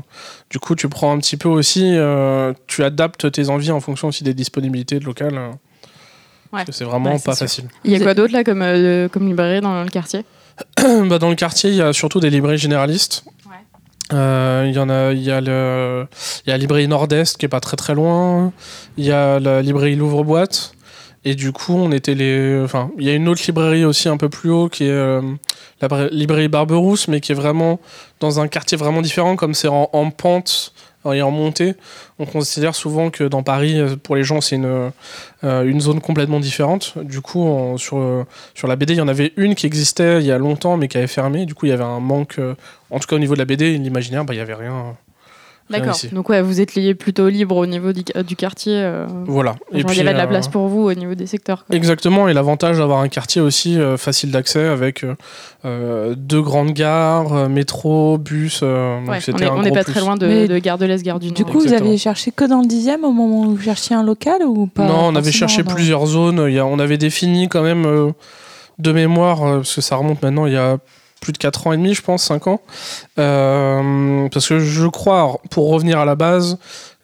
Du 0.49 0.59
coup, 0.59 0.75
tu 0.75 0.89
prends 0.89 1.13
un 1.13 1.19
petit 1.19 1.37
peu 1.37 1.47
aussi, 1.49 1.93
euh, 1.95 2.55
tu 2.67 2.83
adaptes 2.85 3.31
tes 3.31 3.51
envies 3.51 3.71
en 3.71 3.81
fonction 3.81 4.09
aussi 4.09 4.25
des 4.25 4.33
disponibilités 4.33 4.99
de 4.99 5.05
local. 5.05 5.35
Ouais. 5.35 5.51
Parce 6.51 6.65
que 6.65 6.73
C'est 6.73 6.85
vraiment 6.85 7.13
Ouais, 7.13 7.19
pas 7.23 7.33
sûr. 7.35 7.41
facile. 7.47 7.65
Il 7.85 7.93
y 7.93 7.97
a 7.97 8.01
quoi 8.01 8.15
d'autre 8.15 8.33
là 8.33 8.45
comme, 8.45 8.63
euh, 8.63 9.09
comme 9.11 9.29
librairie 9.29 9.61
dans 9.61 9.83
le 9.83 9.91
quartier? 9.91 10.25
Bah, 11.09 11.19
dans 11.19 11.29
le 11.31 11.35
quartier, 11.37 11.71
il 11.71 11.77
y 11.77 11.83
a 11.83 11.93
surtout 11.93 12.21
des 12.21 12.31
librairies 12.31 12.59
généralistes. 12.59 13.25
Euh, 14.13 14.65
Il 14.69 14.75
y 14.75 14.79
en 14.79 14.89
a, 14.89 15.13
il 15.13 15.23
y 15.23 15.31
a 15.31 15.41
le, 15.41 16.07
il 16.47 16.49
y 16.49 16.53
a 16.53 16.55
la 16.55 16.59
librairie 16.59 16.89
Nord-Est 16.89 17.37
qui 17.37 17.45
est 17.45 17.49
pas 17.49 17.61
très 17.61 17.77
très 17.77 17.95
loin. 17.95 18.53
Il 18.97 19.05
y 19.05 19.13
a 19.13 19.39
la 19.39 19.61
librairie 19.63 19.97
Louvre-Boîte. 19.97 20.73
Et 21.25 21.35
du 21.35 21.53
coup, 21.53 21.75
on 21.75 21.91
était 21.93 22.15
les, 22.15 22.61
enfin, 22.65 22.91
il 22.99 23.05
y 23.05 23.11
a 23.11 23.15
une 23.15 23.29
autre 23.29 23.43
librairie 23.47 23.85
aussi 23.85 24.09
un 24.09 24.17
peu 24.17 24.29
plus 24.29 24.51
haut 24.51 24.69
qui 24.69 24.85
est 24.85 24.91
euh, 24.91 25.21
la 25.83 25.89
bra- 25.89 26.07
librairie 26.11 26.49
Barberousse, 26.49 27.09
mais 27.09 27.21
qui 27.21 27.33
est 27.33 27.35
vraiment 27.35 27.81
dans 28.21 28.41
un 28.41 28.49
quartier 28.49 28.79
vraiment 28.79 29.03
différent, 29.03 29.35
comme 29.37 29.53
c'est 29.53 29.69
en, 29.69 29.91
en 29.93 30.11
pente 30.11 30.73
en 31.05 31.31
montée. 31.31 31.75
On 32.19 32.27
considère 32.27 32.75
souvent 32.75 33.11
que 33.11 33.25
dans 33.25 33.43
Paris, 33.43 33.79
euh, 33.79 33.97
pour 33.97 34.17
les 34.17 34.25
gens, 34.25 34.41
c'est 34.41 34.57
une, 34.57 34.91
euh, 35.45 35.63
une 35.65 35.81
zone 35.81 36.01
complètement 36.01 36.41
différente. 36.41 36.95
Du 36.99 37.21
coup, 37.21 37.49
euh, 37.49 37.77
sur 37.79 38.69
la 38.69 38.77
BD, 38.77 38.95
il 38.95 38.99
y 38.99 39.01
en 39.01 39.09
avait 39.09 39.33
une 39.37 39.55
qui 39.55 39.67
existait 39.67 40.21
il 40.21 40.27
y 40.27 40.33
a 40.33 40.39
longtemps, 40.39 40.77
mais 40.77 40.89
qui 40.89 40.99
avait 40.99 41.07
fermé. 41.07 41.47
Du 41.47 41.55
coup, 41.55 41.67
il 41.67 41.71
y 41.71 41.73
avait 41.73 41.85
un 41.85 42.01
manque, 42.01 42.41
en 42.91 42.99
tout 42.99 43.07
cas 43.07 43.17
au 43.17 43.21
niveau 43.21 43.35
de 43.35 43.39
la 43.39 43.45
BD 43.45 43.79
l'imaginaire, 43.79 44.25
bah, 44.25 44.35
il 44.35 44.39
y 44.39 44.41
avait 44.41 44.55
rien. 44.55 44.97
D'accord. 45.71 45.97
Donc 46.13 46.29
ouais, 46.31 46.41
vous 46.41 46.61
êtes 46.61 46.75
lié 46.75 46.95
plutôt 46.95 47.29
libre 47.29 47.57
au 47.57 47.67
niveau 47.67 47.93
du, 47.93 48.03
du 48.27 48.37
quartier. 48.37 48.73
euh, 48.77 49.07
Voilà. 49.27 49.55
il 49.73 49.79
y 49.81 50.01
avait 50.01 50.13
de 50.13 50.17
la 50.17 50.25
euh, 50.25 50.27
place 50.27 50.49
pour 50.49 50.67
vous 50.69 50.83
au 50.89 50.95
niveau 50.95 51.15
des 51.15 51.27
secteurs. 51.27 51.65
quoi. 51.67 51.77
Exactement, 51.77 52.27
et 52.29 52.33
l'avantage 52.33 52.79
d'avoir 52.79 53.01
un 53.01 53.09
quartier 53.09 53.41
aussi 53.43 53.79
euh, 53.79 53.97
facile 53.97 54.31
d'accès 54.31 54.65
avec 54.67 55.05
euh, 55.65 56.15
deux 56.17 56.41
grandes 56.43 56.73
gares, 56.73 57.33
euh, 57.35 57.49
métro, 57.49 58.17
bus. 58.19 58.61
euh, 58.63 59.01
donc 59.01 59.09
Ouais, 59.11 59.17
on 59.19 59.21
c'était 59.21 59.45
est, 59.45 59.49
un 59.49 59.55
on 59.57 59.63
est 59.63 59.67
gros 59.71 59.75
pas 59.75 59.85
plus. 59.85 59.93
très 59.93 60.01
loin 60.01 60.17
de, 60.17 60.27
Mais 60.27 60.49
de 60.49 60.59
Gare 60.59 60.79
de 60.79 60.87
l'Est, 60.87 61.03
Gare 61.03 61.19
du 61.19 61.27
Nord. 61.27 61.35
Du 61.35 61.45
coup, 61.45 61.61
vous 61.61 61.73
avez 61.73 61.99
cherché 61.99 62.31
que 62.31 62.45
dans 62.45 62.61
le 62.61 62.67
dixième 62.67 63.05
au 63.05 63.13
moment 63.13 63.41
où 63.41 63.55
vous 63.55 63.61
cherchiez 63.63 63.95
un 63.95 64.03
local 64.03 64.43
ou 64.47 64.67
pas 64.67 64.87
non, 64.87 65.09
on 65.09 65.17
avait 65.17 65.33
cherché 65.33 65.63
dans- 65.63 65.75
plusieurs 65.75 66.07
zones. 66.07 66.45
Il 66.49 66.55
y 66.55 66.59
a, 66.59 66.65
on 66.67 66.79
avait 66.79 66.99
défini 66.99 67.49
quand 67.49 67.63
même 67.63 67.85
euh, 67.85 68.11
de 68.79 68.93
mémoire, 68.93 69.43
euh, 69.45 69.57
parce 69.59 69.75
que 69.75 69.81
ça 69.81 69.97
remonte 69.97 70.23
maintenant 70.23 70.47
il 70.47 70.53
y 70.53 70.57
a 70.57 70.79
plus 71.21 71.33
de 71.33 71.39
4 71.39 71.67
ans 71.67 71.73
et 71.73 71.77
demi, 71.77 71.95
je 71.95 72.03
pense, 72.03 72.23
5 72.25 72.47
ans. 72.47 72.61
Euh, 73.19 74.29
parce 74.33 74.49
que 74.49 74.59
je 74.61 74.87
crois, 74.87 75.39
pour 75.51 75.69
revenir 75.71 75.99
à 75.99 76.05
la 76.05 76.15
base, 76.15 76.59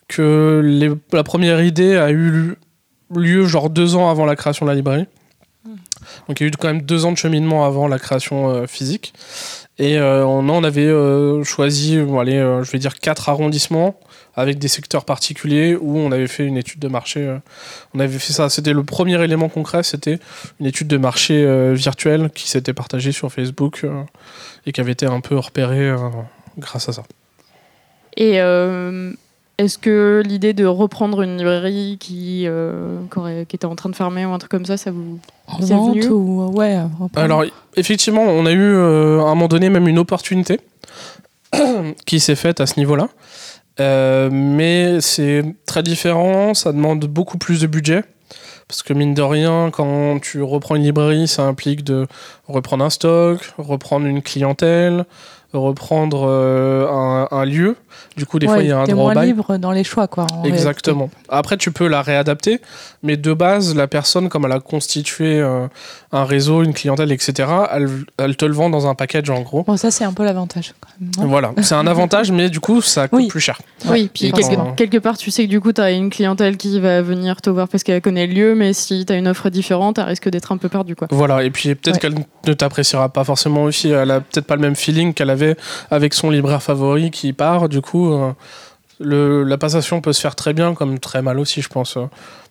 que 0.08 0.60
les- 0.64 0.92
la 1.12 1.24
première 1.24 1.62
idée 1.62 1.96
a 1.96 2.10
eu 2.10 2.56
lieu 3.14 3.46
genre 3.46 3.70
deux 3.70 3.96
ans 3.96 4.10
avant 4.10 4.26
la 4.26 4.36
création 4.36 4.66
de 4.66 4.70
la 4.70 4.74
librairie. 4.76 5.06
Donc 6.28 6.40
il 6.40 6.44
y 6.44 6.46
a 6.46 6.48
eu 6.48 6.50
quand 6.58 6.68
même 6.68 6.82
deux 6.82 7.04
ans 7.06 7.12
de 7.12 7.16
cheminement 7.16 7.64
avant 7.64 7.88
la 7.88 7.98
création 7.98 8.50
euh, 8.50 8.66
physique. 8.66 9.14
Et 9.78 9.98
euh, 9.98 10.24
on, 10.26 10.48
on 10.48 10.62
avait 10.64 10.92
choisi, 11.44 11.98
bon, 11.98 12.20
allez, 12.20 12.38
je 12.62 12.70
vais 12.70 12.78
dire 12.78 12.94
quatre 12.98 13.28
arrondissements 13.28 13.96
avec 14.36 14.58
des 14.58 14.68
secteurs 14.68 15.04
particuliers 15.04 15.76
où 15.80 15.96
on 15.98 16.10
avait 16.12 16.26
fait 16.26 16.44
une 16.44 16.56
étude 16.56 16.80
de 16.80 16.88
marché. 16.88 17.20
euh, 17.20 17.38
on 17.94 18.00
avait 18.00 18.18
fait 18.18 18.32
ça. 18.32 18.48
C'était 18.48 18.72
le 18.72 18.82
premier 18.84 19.22
élément 19.22 19.48
concret, 19.48 19.82
c'était 19.82 20.18
une 20.60 20.66
étude 20.66 20.88
de 20.88 20.96
marché 20.96 21.44
euh, 21.44 21.72
virtuelle 21.74 22.30
qui 22.34 22.48
s'était 22.48 22.72
partagée 22.72 23.12
sur 23.12 23.30
Facebook 23.32 23.82
euh, 23.84 24.02
et 24.66 24.72
qui 24.72 24.80
avait 24.80 24.92
été 24.92 25.06
un 25.06 25.20
peu 25.20 25.36
repérée 25.38 25.94
grâce 26.58 26.88
à 26.88 26.92
ça. 26.92 27.02
Et 28.16 28.40
euh, 28.40 29.12
est-ce 29.58 29.78
que 29.78 30.22
l'idée 30.24 30.52
de 30.52 30.64
reprendre 30.66 31.22
une 31.22 31.36
librairie 31.36 31.96
qui, 32.00 32.44
euh, 32.46 32.98
qui 33.12 33.18
aurait- 33.18 33.46
qui 33.48 33.54
était 33.56 33.66
en 33.66 33.76
train 33.76 33.88
de 33.90 33.96
fermer 33.96 34.24
ou 34.26 34.32
un 34.32 34.38
truc 34.38 34.50
comme 34.50 34.66
ça, 34.66 34.76
ça 34.76 34.90
vous... 34.90 35.18
En 35.46 35.60
C'est 35.60 35.74
vente 35.74 35.94
venu 35.96 36.08
ou 36.08 36.46
ouais. 36.52 36.76
Alors, 37.16 37.44
effectivement, 37.76 38.22
on 38.22 38.46
a 38.46 38.52
eu 38.52 38.58
euh, 38.60 39.20
à 39.20 39.24
un 39.24 39.34
moment 39.34 39.46
donné 39.48 39.68
même 39.68 39.86
une 39.86 39.98
opportunité 39.98 40.60
qui 42.06 42.20
s'est 42.20 42.34
faite 42.36 42.60
à 42.60 42.66
ce 42.66 42.78
niveau-là. 42.78 43.08
Euh, 43.80 44.28
mais 44.32 45.00
c'est 45.00 45.44
très 45.66 45.82
différent, 45.82 46.54
ça 46.54 46.72
demande 46.72 47.04
beaucoup 47.06 47.38
plus 47.38 47.60
de 47.60 47.66
budget. 47.66 48.04
Parce 48.68 48.82
que 48.82 48.94
mine 48.94 49.14
de 49.14 49.22
rien, 49.22 49.70
quand 49.70 50.20
tu 50.20 50.42
reprends 50.42 50.76
une 50.76 50.84
librairie, 50.84 51.28
ça 51.28 51.42
implique 51.42 51.84
de 51.84 52.06
reprendre 52.48 52.84
un 52.84 52.90
stock, 52.90 53.40
reprendre 53.58 54.06
une 54.06 54.22
clientèle, 54.22 55.04
reprendre 55.52 56.26
euh, 56.28 56.88
un, 56.88 57.28
un 57.30 57.44
lieu. 57.44 57.76
Du 58.16 58.26
coup, 58.26 58.38
des 58.38 58.46
fois, 58.46 58.56
Ouais, 58.56 58.64
il 58.64 58.68
y 58.68 58.72
a 58.72 58.78
un 58.78 58.84
droit 58.84 58.94
au 58.94 58.96
moins 59.06 59.14
bail. 59.14 59.26
libre 59.28 59.56
dans 59.58 59.72
les 59.72 59.82
choix, 59.84 60.06
quoi. 60.06 60.26
réalité. 60.30 60.48
Exactement. 60.56 61.10
Après, 61.28 61.56
tu 61.56 61.72
peux 61.72 61.88
la 61.88 62.00
réadapter, 62.02 62.60
mais 63.02 63.16
de 63.16 63.32
base, 63.32 63.74
la 63.74 63.86
personne, 63.88 64.28
comme 64.28 64.44
elle 64.44 64.52
a 64.52 64.60
constitué 64.60 65.40
euh, 65.40 65.66
un 66.12 66.24
réseau, 66.24 66.62
une 66.62 66.74
clientèle, 66.74 67.10
etc., 67.10 67.48
elle, 67.72 67.88
elle 68.18 68.36
te 68.36 68.44
le 68.44 68.52
vend 68.54 68.70
dans 68.70 68.86
un 68.86 68.94
package 68.94 69.30
en 69.30 69.40
gros. 69.40 69.64
Bon, 69.64 69.76
ça, 69.76 69.90
c'est 69.90 70.04
un 70.04 70.12
peu 70.12 70.24
l'avantage, 70.24 70.74
quand 70.80 70.88
même. 71.00 71.10
non? 71.18 71.26
Voilà, 71.26 71.52
c'est 71.62 71.74
un 71.74 71.86
avantage, 71.86 72.30
mais 72.30 72.50
du 72.50 72.60
coup, 72.60 72.80
ça 72.82 73.08
coûte 73.08 73.18
Oui. 73.20 73.26
plus 73.28 73.40
cher. 73.40 73.60
Oui, 73.88 74.08
puis 74.12 74.26
Et 74.26 74.32
quelque, 74.32 74.54
quand- 74.54 74.72
quelque 74.76 74.98
part, 74.98 75.16
tu 75.18 75.30
sais 75.30 75.44
que 75.44 75.50
du 75.50 75.60
coup, 75.60 75.72
tu 75.72 75.80
as 75.80 75.90
une 75.90 76.10
clientèle 76.10 76.56
qui 76.56 76.78
va 76.80 77.02
venir 77.02 77.40
te 77.40 77.50
voir 77.50 77.68
parce 77.68 77.82
qu'elle 77.82 78.00
connaît 78.00 78.26
le 78.26 78.34
lieu, 78.34 78.54
mais 78.54 78.72
si 78.72 79.04
tu 79.04 79.12
as 79.12 79.16
une 79.16 79.26
offre 79.28 79.50
différente, 79.50 79.98
elle 79.98 80.04
risque 80.04 80.28
d'être 80.28 80.52
un 80.52 80.56
peu 80.56 80.68
perdue. 80.68 80.94
Quoi. 80.94 81.08
Voilà, 81.10 81.42
et 81.42 81.50
puis 81.50 81.74
peut-être 81.74 81.94
Ouais. 81.96 82.00
qu'elle 82.00 82.14
ne 82.46 82.52
t'appréciera 82.52 83.08
pas 83.08 83.24
forcément 83.24 83.64
aussi. 83.64 83.88
Elle 83.90 84.10
a 84.10 84.20
peut-être 84.20 84.46
pas 84.46 84.54
le 84.56 84.62
même 84.62 84.76
feeling 84.76 85.14
qu'elle 85.14 85.30
avait 85.30 85.56
avec 85.90 86.14
son 86.14 86.30
libraire 86.30 86.62
favori 86.62 87.10
qui 87.10 87.32
part. 87.32 87.68
Du 87.68 87.80
coup, 87.80 88.03
euh, 88.12 88.32
le, 89.00 89.42
la 89.44 89.58
passation 89.58 90.00
peut 90.00 90.12
se 90.12 90.20
faire 90.20 90.34
très 90.36 90.52
bien, 90.52 90.74
comme 90.74 90.98
très 90.98 91.22
mal 91.22 91.38
aussi, 91.38 91.62
je 91.62 91.68
pense. 91.68 91.98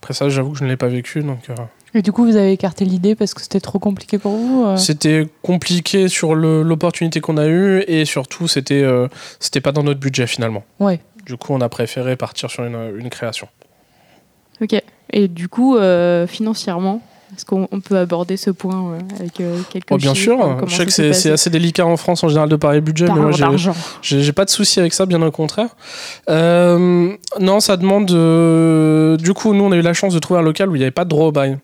Après 0.01 0.13
ça, 0.13 0.27
j'avoue 0.29 0.51
que 0.51 0.57
je 0.59 0.63
ne 0.63 0.69
l'ai 0.69 0.77
pas 0.77 0.87
vécu, 0.89 1.21
donc. 1.21 1.49
euh, 1.49 1.53
Et 1.93 2.01
du 2.01 2.11
coup, 2.11 2.25
vous 2.25 2.35
avez 2.35 2.51
écarté 2.51 2.83
l'idée 2.85 3.15
parce 3.15 3.33
que 3.33 3.41
c'était 3.41 3.61
trop 3.61 3.79
compliqué 3.79 4.17
pour 4.17 4.33
vous 4.33 4.65
euh 4.65 4.77
C'était 4.77 5.27
compliqué 5.41 6.07
sur 6.09 6.35
l'opportunité 6.35 7.21
qu'on 7.21 7.37
a 7.37 7.47
eue 7.47 7.83
et 7.87 8.03
surtout 8.05 8.47
c'était 8.47 8.81
euh, 8.83 9.07
c'était 9.39 9.61
pas 9.61 9.71
dans 9.71 9.83
notre 9.83 9.99
budget 9.99 10.27
finalement. 10.27 10.63
Ouais, 10.79 10.99
Du 11.25 11.37
coup, 11.37 11.53
on 11.53 11.61
a 11.61 11.69
préféré 11.69 12.15
partir 12.17 12.49
sur 12.51 12.63
une, 12.65 12.93
une 12.97 13.09
création. 13.09 13.47
Ok. 14.61 14.75
Et 15.11 15.27
du 15.27 15.47
coup, 15.47 15.77
euh, 15.77 16.25
financièrement, 16.27 17.01
est-ce 17.35 17.45
qu'on 17.45 17.67
on 17.71 17.79
peut 17.79 17.97
aborder 17.97 18.37
ce 18.37 18.51
point 18.51 18.75
euh, 18.93 18.99
avec 19.19 19.39
euh, 19.41 19.57
quelques 19.71 19.87
Oh, 19.91 19.97
bien 19.97 20.13
chiffres, 20.13 20.23
sûr, 20.35 20.37
comment 20.39 20.67
je 20.67 20.75
sais 20.75 20.85
que 20.85 21.13
c'est 21.13 21.31
assez 21.31 21.49
délicat 21.49 21.85
en 21.85 21.97
France 21.97 22.23
en 22.23 22.27
général 22.29 22.49
de 22.49 22.55
parler 22.55 22.81
budget, 22.81 23.05
mais 23.07 23.19
moi 23.19 23.31
j'ai- 23.31 24.31
pas 24.33 24.45
de 24.45 24.49
souci 24.49 24.79
avec 24.79 24.93
ça, 24.93 25.05
bien 25.05 25.21
au 25.21 25.31
contraire. 25.31 25.69
Euh, 26.29 27.11
non, 27.39 27.59
ça 27.59 27.77
demande. 27.77 28.11
euh, 28.11 29.17
du 29.17 29.33
coup, 29.33 29.53
nous 29.53 29.63
on 29.63 29.71
a 29.71 29.75
eu 29.75 29.81
la 29.81 29.93
chance 29.93 30.13
de 30.13 30.19
trouver 30.19 30.39
un 30.39 30.43
local 30.43 30.69
où 30.69 30.75
il 30.75 30.79
n'y 30.79 30.83
avait 30.85 30.91
pas 30.91 31.03
de 31.05 31.09
droit 31.09 31.27
au 31.27 31.31
bail. 31.31 31.57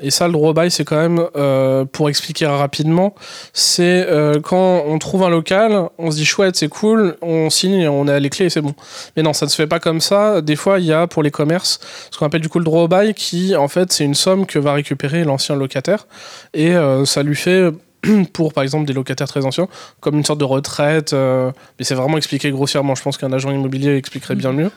Et 0.00 0.10
ça, 0.10 0.28
le 0.28 0.36
au 0.36 0.52
bail, 0.52 0.70
c'est 0.70 0.84
quand 0.84 0.96
même, 0.96 1.26
euh, 1.36 1.84
pour 1.84 2.08
expliquer 2.08 2.46
rapidement, 2.46 3.14
c'est 3.52 4.06
euh, 4.08 4.40
quand 4.40 4.84
on 4.86 4.98
trouve 4.98 5.24
un 5.24 5.28
local, 5.28 5.88
on 5.98 6.10
se 6.10 6.16
dit 6.16 6.24
chouette, 6.24 6.54
c'est 6.54 6.68
cool, 6.68 7.16
on 7.20 7.50
signe, 7.50 7.88
on 7.88 8.06
a 8.06 8.18
les 8.20 8.30
clés 8.30 8.46
et 8.46 8.50
c'est 8.50 8.60
bon. 8.60 8.74
Mais 9.16 9.22
non, 9.22 9.32
ça 9.32 9.46
ne 9.46 9.50
se 9.50 9.56
fait 9.56 9.66
pas 9.66 9.80
comme 9.80 10.00
ça. 10.00 10.40
Des 10.40 10.54
fois, 10.54 10.78
il 10.78 10.86
y 10.86 10.92
a 10.92 11.06
pour 11.08 11.22
les 11.22 11.32
commerces 11.32 11.80
ce 12.10 12.18
qu'on 12.18 12.26
appelle 12.26 12.40
du 12.40 12.48
coup 12.48 12.58
le 12.58 12.64
droit 12.64 12.86
bail, 12.86 13.12
qui 13.14 13.56
en 13.56 13.68
fait, 13.68 13.92
c'est 13.92 14.04
une 14.04 14.14
somme 14.14 14.46
que 14.46 14.58
va 14.58 14.72
récupérer 14.72 15.24
l'ancien 15.24 15.56
locataire. 15.56 16.06
Et 16.54 16.76
euh, 16.76 17.04
ça 17.04 17.24
lui 17.24 17.34
fait, 17.34 17.72
pour 18.32 18.52
par 18.52 18.62
exemple 18.62 18.86
des 18.86 18.92
locataires 18.92 19.28
très 19.28 19.44
anciens, 19.44 19.66
comme 20.00 20.16
une 20.16 20.24
sorte 20.24 20.38
de 20.38 20.44
retraite. 20.44 21.12
mais 21.12 21.84
c'est 21.84 21.96
vraiment 21.96 22.18
expliqué 22.18 22.52
grossièrement. 22.52 22.94
Je 22.94 23.02
pense 23.02 23.18
qu'un 23.18 23.32
agent 23.32 23.50
immobilier 23.50 23.96
expliquerait 23.96 24.36
bien 24.36 24.52
mieux. 24.52 24.70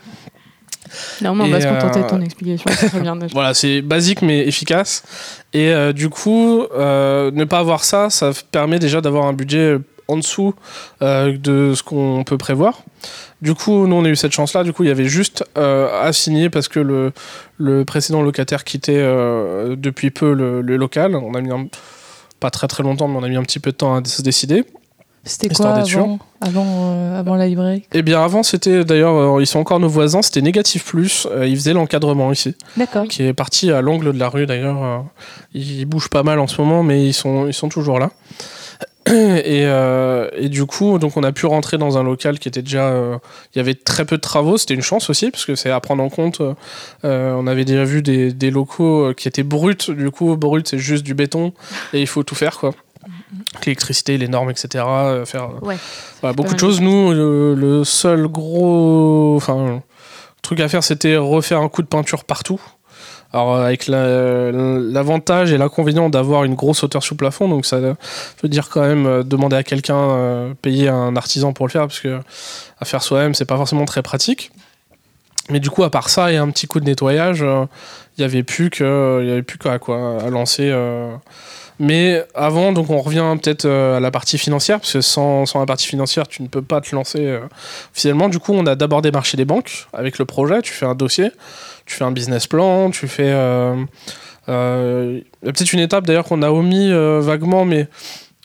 Non, 1.21 1.35
mais 1.35 1.43
on 1.45 1.49
va 1.49 1.61
se 1.61 1.67
contenter 1.67 2.01
de 2.01 2.07
ton 2.07 2.19
euh, 2.19 2.23
explication. 2.25 2.71
Bien. 3.01 3.15
déjà. 3.17 3.33
Voilà, 3.33 3.53
c'est 3.53 3.81
basique 3.81 4.21
mais 4.21 4.47
efficace. 4.47 5.03
Et 5.53 5.69
euh, 5.71 5.93
du 5.93 6.09
coup, 6.09 6.63
euh, 6.75 7.31
ne 7.31 7.43
pas 7.45 7.59
avoir 7.59 7.83
ça, 7.83 8.09
ça 8.09 8.31
permet 8.51 8.79
déjà 8.79 9.01
d'avoir 9.01 9.25
un 9.25 9.33
budget 9.33 9.77
en 10.07 10.17
dessous 10.17 10.53
euh, 11.01 11.37
de 11.37 11.73
ce 11.75 11.83
qu'on 11.83 12.23
peut 12.25 12.37
prévoir. 12.37 12.81
Du 13.41 13.53
coup, 13.55 13.87
nous, 13.87 13.95
on 13.95 14.03
a 14.05 14.09
eu 14.09 14.15
cette 14.15 14.33
chance-là. 14.33 14.63
Du 14.63 14.73
coup, 14.73 14.83
il 14.83 14.87
y 14.87 14.91
avait 14.91 15.05
juste 15.05 15.43
euh, 15.57 15.87
à 16.01 16.11
signer 16.13 16.49
parce 16.49 16.67
que 16.67 16.79
le, 16.79 17.11
le 17.57 17.85
précédent 17.85 18.21
locataire 18.21 18.63
quittait 18.63 18.97
euh, 18.97 19.75
depuis 19.77 20.11
peu 20.11 20.33
le, 20.33 20.61
le 20.61 20.77
local. 20.77 21.15
On 21.15 21.33
a 21.33 21.41
mis 21.41 21.51
un- 21.51 21.67
pas 22.39 22.49
très 22.49 22.67
très 22.67 22.83
longtemps, 22.83 23.07
mais 23.07 23.17
on 23.17 23.23
a 23.23 23.29
mis 23.29 23.37
un 23.37 23.43
petit 23.43 23.59
peu 23.59 23.71
de 23.71 23.77
temps 23.77 23.95
à 23.95 24.03
se 24.03 24.21
décider. 24.21 24.63
C'était 25.23 25.49
quoi 25.49 25.73
avant, 25.73 26.17
avant, 26.41 26.65
euh, 26.67 27.19
avant 27.19 27.35
la 27.35 27.47
librairie? 27.47 27.83
Eh 27.93 28.01
bien, 28.01 28.23
avant, 28.23 28.41
c'était 28.41 28.83
d'ailleurs, 28.83 29.35
euh, 29.35 29.41
ils 29.41 29.45
sont 29.45 29.59
encore 29.59 29.79
nos 29.79 29.87
voisins, 29.87 30.23
c'était 30.23 30.41
Négatif 30.41 30.83
Plus. 30.85 31.27
Euh, 31.29 31.45
ils 31.45 31.55
faisaient 31.55 31.73
l'encadrement 31.73 32.31
ici. 32.31 32.55
D'accord. 32.75 33.07
qui 33.07 33.23
est 33.23 33.33
parti 33.33 33.71
à 33.71 33.81
l'angle 33.81 34.13
de 34.13 34.19
la 34.19 34.29
rue 34.29 34.47
d'ailleurs. 34.47 35.05
Ils 35.53 35.85
bougent 35.85 36.09
pas 36.09 36.23
mal 36.23 36.39
en 36.39 36.47
ce 36.47 36.59
moment, 36.59 36.81
mais 36.81 37.05
ils 37.05 37.13
sont, 37.13 37.45
ils 37.45 37.53
sont 37.53 37.69
toujours 37.69 37.99
là. 37.99 38.09
Et, 39.11 39.63
et 39.63 40.49
du 40.49 40.65
coup, 40.65 40.99
donc 40.99 41.17
on 41.17 41.23
a 41.23 41.31
pu 41.31 41.47
rentrer 41.47 41.79
dans 41.79 41.97
un 41.97 42.03
local 42.03 42.37
qui 42.37 42.47
était 42.47 42.61
déjà. 42.61 42.93
il 43.53 43.57
y 43.57 43.59
avait 43.59 43.73
très 43.73 44.05
peu 44.05 44.15
de 44.15 44.21
travaux, 44.21 44.57
c'était 44.57 44.75
une 44.75 44.83
chance 44.83 45.09
aussi, 45.09 45.31
parce 45.31 45.43
que 45.43 45.55
c'est 45.55 45.71
à 45.71 45.79
prendre 45.79 46.03
en 46.03 46.09
compte. 46.09 46.41
on 47.03 47.47
avait 47.47 47.65
déjà 47.65 47.83
vu 47.83 48.03
des, 48.03 48.31
des 48.31 48.51
locaux 48.51 49.13
qui 49.15 49.27
étaient 49.27 49.43
bruts, 49.43 49.89
du 49.89 50.11
coup, 50.11 50.37
brut 50.37 50.67
c'est 50.67 50.77
juste 50.77 51.03
du 51.03 51.15
béton, 51.15 51.51
et 51.93 51.99
il 51.99 52.07
faut 52.07 52.21
tout 52.23 52.35
faire 52.35 52.57
quoi. 52.59 52.73
L'électricité, 53.65 54.17
les 54.17 54.27
normes, 54.27 54.49
etc. 54.49 54.83
euh, 54.87 55.25
faire, 55.25 55.49
Ouais. 55.63 55.77
voilà, 56.21 56.33
beaucoup 56.33 56.53
de 56.53 56.59
choses. 56.59 56.81
Nous, 56.81 57.13
le, 57.13 57.55
le 57.55 57.83
seul 57.83 58.27
gros 58.27 59.35
enfin, 59.37 59.81
truc 60.41 60.59
à 60.59 60.67
faire, 60.67 60.83
c'était 60.83 61.15
refaire 61.17 61.61
un 61.61 61.69
coup 61.69 61.81
de 61.81 61.87
peinture 61.87 62.23
partout. 62.25 62.59
Alors, 63.33 63.55
euh, 63.55 63.65
avec 63.65 63.87
la- 63.87 64.51
l'avantage 64.51 65.53
et 65.53 65.57
l'inconvénient 65.57 66.09
d'avoir 66.09 66.43
une 66.43 66.55
grosse 66.55 66.83
hauteur 66.83 67.01
sous 67.01 67.15
plafond, 67.15 67.47
donc 67.47 67.65
ça 67.65 67.79
veut 67.79 68.49
dire 68.49 68.67
quand 68.69 68.81
même 68.81 69.05
euh, 69.05 69.23
demander 69.23 69.55
à 69.55 69.63
quelqu'un, 69.63 69.95
euh, 69.97 70.53
payer 70.61 70.89
un 70.89 71.15
artisan 71.15 71.53
pour 71.53 71.65
le 71.65 71.71
faire, 71.71 71.83
parce 71.87 72.01
que 72.01 72.19
à 72.81 72.85
faire 72.85 73.01
soi-même, 73.01 73.33
c'est 73.33 73.45
pas 73.45 73.55
forcément 73.55 73.85
très 73.85 74.01
pratique. 74.01 74.51
Mais 75.49 75.59
du 75.61 75.69
coup, 75.69 75.83
à 75.83 75.89
part 75.89 76.09
ça 76.09 76.31
et 76.33 76.37
un 76.37 76.49
petit 76.49 76.67
coup 76.67 76.79
de 76.81 76.85
nettoyage, 76.85 77.41
euh, 77.41 77.65
il 78.17 78.21
y 78.21 78.25
avait 78.25 78.43
plus 78.43 78.69
que, 78.69 79.19
il 79.23 79.29
y 79.29 79.31
avait 79.31 79.41
plus 79.43 79.57
qu'à 79.57 79.79
quoi 79.79 80.21
à 80.21 80.29
lancer. 80.29 80.69
euh. 80.69 81.15
Mais 81.83 82.23
avant, 82.35 82.73
donc 82.73 82.91
on 82.91 83.01
revient 83.01 83.25
peut-être 83.41 83.65
euh, 83.65 83.97
à 83.97 83.99
la 83.99 84.11
partie 84.11 84.37
financière, 84.37 84.79
parce 84.79 84.93
que 84.93 85.01
sans, 85.01 85.47
sans 85.47 85.59
la 85.59 85.65
partie 85.65 85.87
financière, 85.87 86.27
tu 86.27 86.43
ne 86.43 86.47
peux 86.47 86.61
pas 86.61 86.79
te 86.79 86.95
lancer 86.95 87.25
euh, 87.25 87.39
officiellement. 87.91 88.29
Du 88.29 88.37
coup, 88.37 88.53
on 88.53 88.67
a 88.67 88.75
d'abord 88.75 89.01
démarché 89.01 89.35
les 89.35 89.45
banques 89.45 89.87
avec 89.91 90.19
le 90.19 90.25
projet. 90.25 90.61
Tu 90.61 90.71
fais 90.73 90.85
un 90.85 90.93
dossier, 90.93 91.31
tu 91.87 91.95
fais 91.95 92.03
un 92.03 92.11
business 92.11 92.45
plan, 92.45 92.91
tu 92.91 93.07
fais. 93.07 93.31
euh, 93.31 93.83
euh, 94.47 95.21
peut-être 95.41 95.73
une 95.73 95.79
étape 95.79 96.05
d'ailleurs 96.05 96.25
qu'on 96.25 96.43
a 96.43 96.51
omis 96.51 96.91
euh, 96.91 97.19
vaguement, 97.19 97.65
mais 97.65 97.87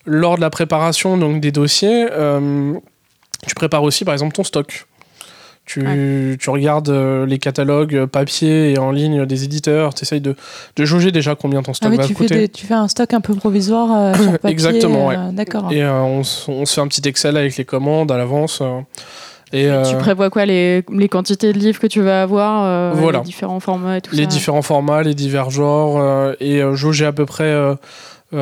lors 0.07 0.37
de 0.37 0.41
la 0.41 0.49
préparation 0.49 1.19
donc, 1.19 1.43
des 1.43 1.53
dossiers, 1.53 2.07
tu 3.47 3.55
prépares 3.55 3.83
aussi 3.83 4.07
par 4.07 4.15
exemple 4.15 4.35
ton 4.35 4.45
stock. 4.45 4.87
Tu, 5.67 6.37
tu 6.41 6.49
regardes 6.51 6.89
euh, 6.91 7.27
les 7.27 7.39
catalogues 7.39 7.97
euh, 7.97 8.07
papier 8.07 8.73
et 8.73 8.79
en 8.79 8.93
ligne 8.93 9.27
des 9.27 9.43
éditeurs, 9.43 9.95
tu 9.95 10.05
essayes 10.05 10.21
de, 10.21 10.37
de 10.77 10.85
jauger 10.85 11.11
déjà 11.11 11.35
combien 11.35 11.61
ton 11.63 11.73
Ah 11.73 11.75
stock 11.75 11.91
oui, 11.91 11.97
va 11.97 12.03
tu 12.05 12.15
fais, 12.15 12.15
coûter. 12.15 12.35
des- 12.39 12.49
tu 12.49 12.67
fais 12.67 12.75
un 12.75 12.87
stock 12.87 13.13
un 13.13 13.21
peu 13.21 13.35
provisoire 13.35 13.89
euh, 13.93 14.15
sur 14.15 14.31
papier. 14.39 14.51
Exactement, 14.51 15.11
euh, 15.11 15.33
D'accord. 15.33 15.73
Et 15.73 15.85
on, 15.85 16.21
on 16.21 16.65
se 16.65 16.73
fait 16.75 16.81
un 16.81 16.87
petit 16.87 17.07
Excel 17.09 17.37
avec 17.37 17.57
les 17.57 17.65
commandes 17.65 18.13
à 18.13 18.17
l'avance. 18.17 18.63
et, 19.53 19.67
euh, 19.69 19.83
Tu 19.91 19.97
prévois 19.97 20.31
quoi 20.31 20.47
les, 20.47 20.85
les 20.93 21.09
quantités 21.09 21.53
de 21.53 21.59
livres 21.59 21.81
que 21.81 21.89
tu 21.89 22.01
vas 22.01 22.23
avoir, 22.23 22.65
euh, 22.65 22.93
Voilà. 22.95 23.19
les 23.19 23.25
différents 23.25 23.59
formats 23.61 23.97
et 23.97 24.01
tout 24.01 24.15
les 24.15 24.23
ça 24.23 24.29
différents 24.29 24.63
formats, 24.63 25.03
les 25.03 25.15
divers 25.15 25.51
genres, 25.51 25.97
euh, 25.99 26.33
et 26.39 26.63
jauger 26.75 27.07
à 27.07 27.13
peu 27.13 27.27
près 27.27 27.53
euh, 28.33 28.37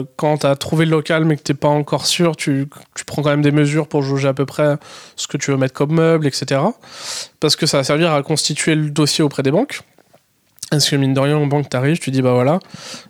euh, 0.00 0.04
quand 0.16 0.38
tu 0.38 0.46
as 0.46 0.56
trouvé 0.56 0.84
le 0.84 0.90
local 0.90 1.24
mais 1.24 1.36
que 1.36 1.42
t'es 1.42 1.54
pas 1.54 1.68
encore 1.68 2.06
sûr, 2.06 2.36
tu, 2.36 2.66
tu 2.94 3.04
prends 3.04 3.22
quand 3.22 3.30
même 3.30 3.42
des 3.42 3.50
mesures 3.50 3.88
pour 3.88 4.02
jauger 4.02 4.28
à 4.28 4.34
peu 4.34 4.46
près 4.46 4.76
ce 5.16 5.26
que 5.26 5.36
tu 5.36 5.50
veux 5.50 5.56
mettre 5.56 5.74
comme 5.74 5.92
meuble, 5.92 6.26
etc. 6.26 6.60
Parce 7.40 7.56
que 7.56 7.66
ça 7.66 7.78
va 7.78 7.84
servir 7.84 8.12
à 8.12 8.22
constituer 8.22 8.74
le 8.74 8.90
dossier 8.90 9.24
auprès 9.24 9.42
des 9.42 9.50
banques. 9.50 9.80
Parce 10.70 10.88
que 10.88 10.96
mine 10.96 11.12
de 11.14 11.20
rien, 11.20 11.36
en 11.36 11.46
banque, 11.46 11.68
t'arrives, 11.68 11.98
tu 11.98 12.10
dis 12.10 12.22
bah 12.22 12.32
voilà, 12.32 12.58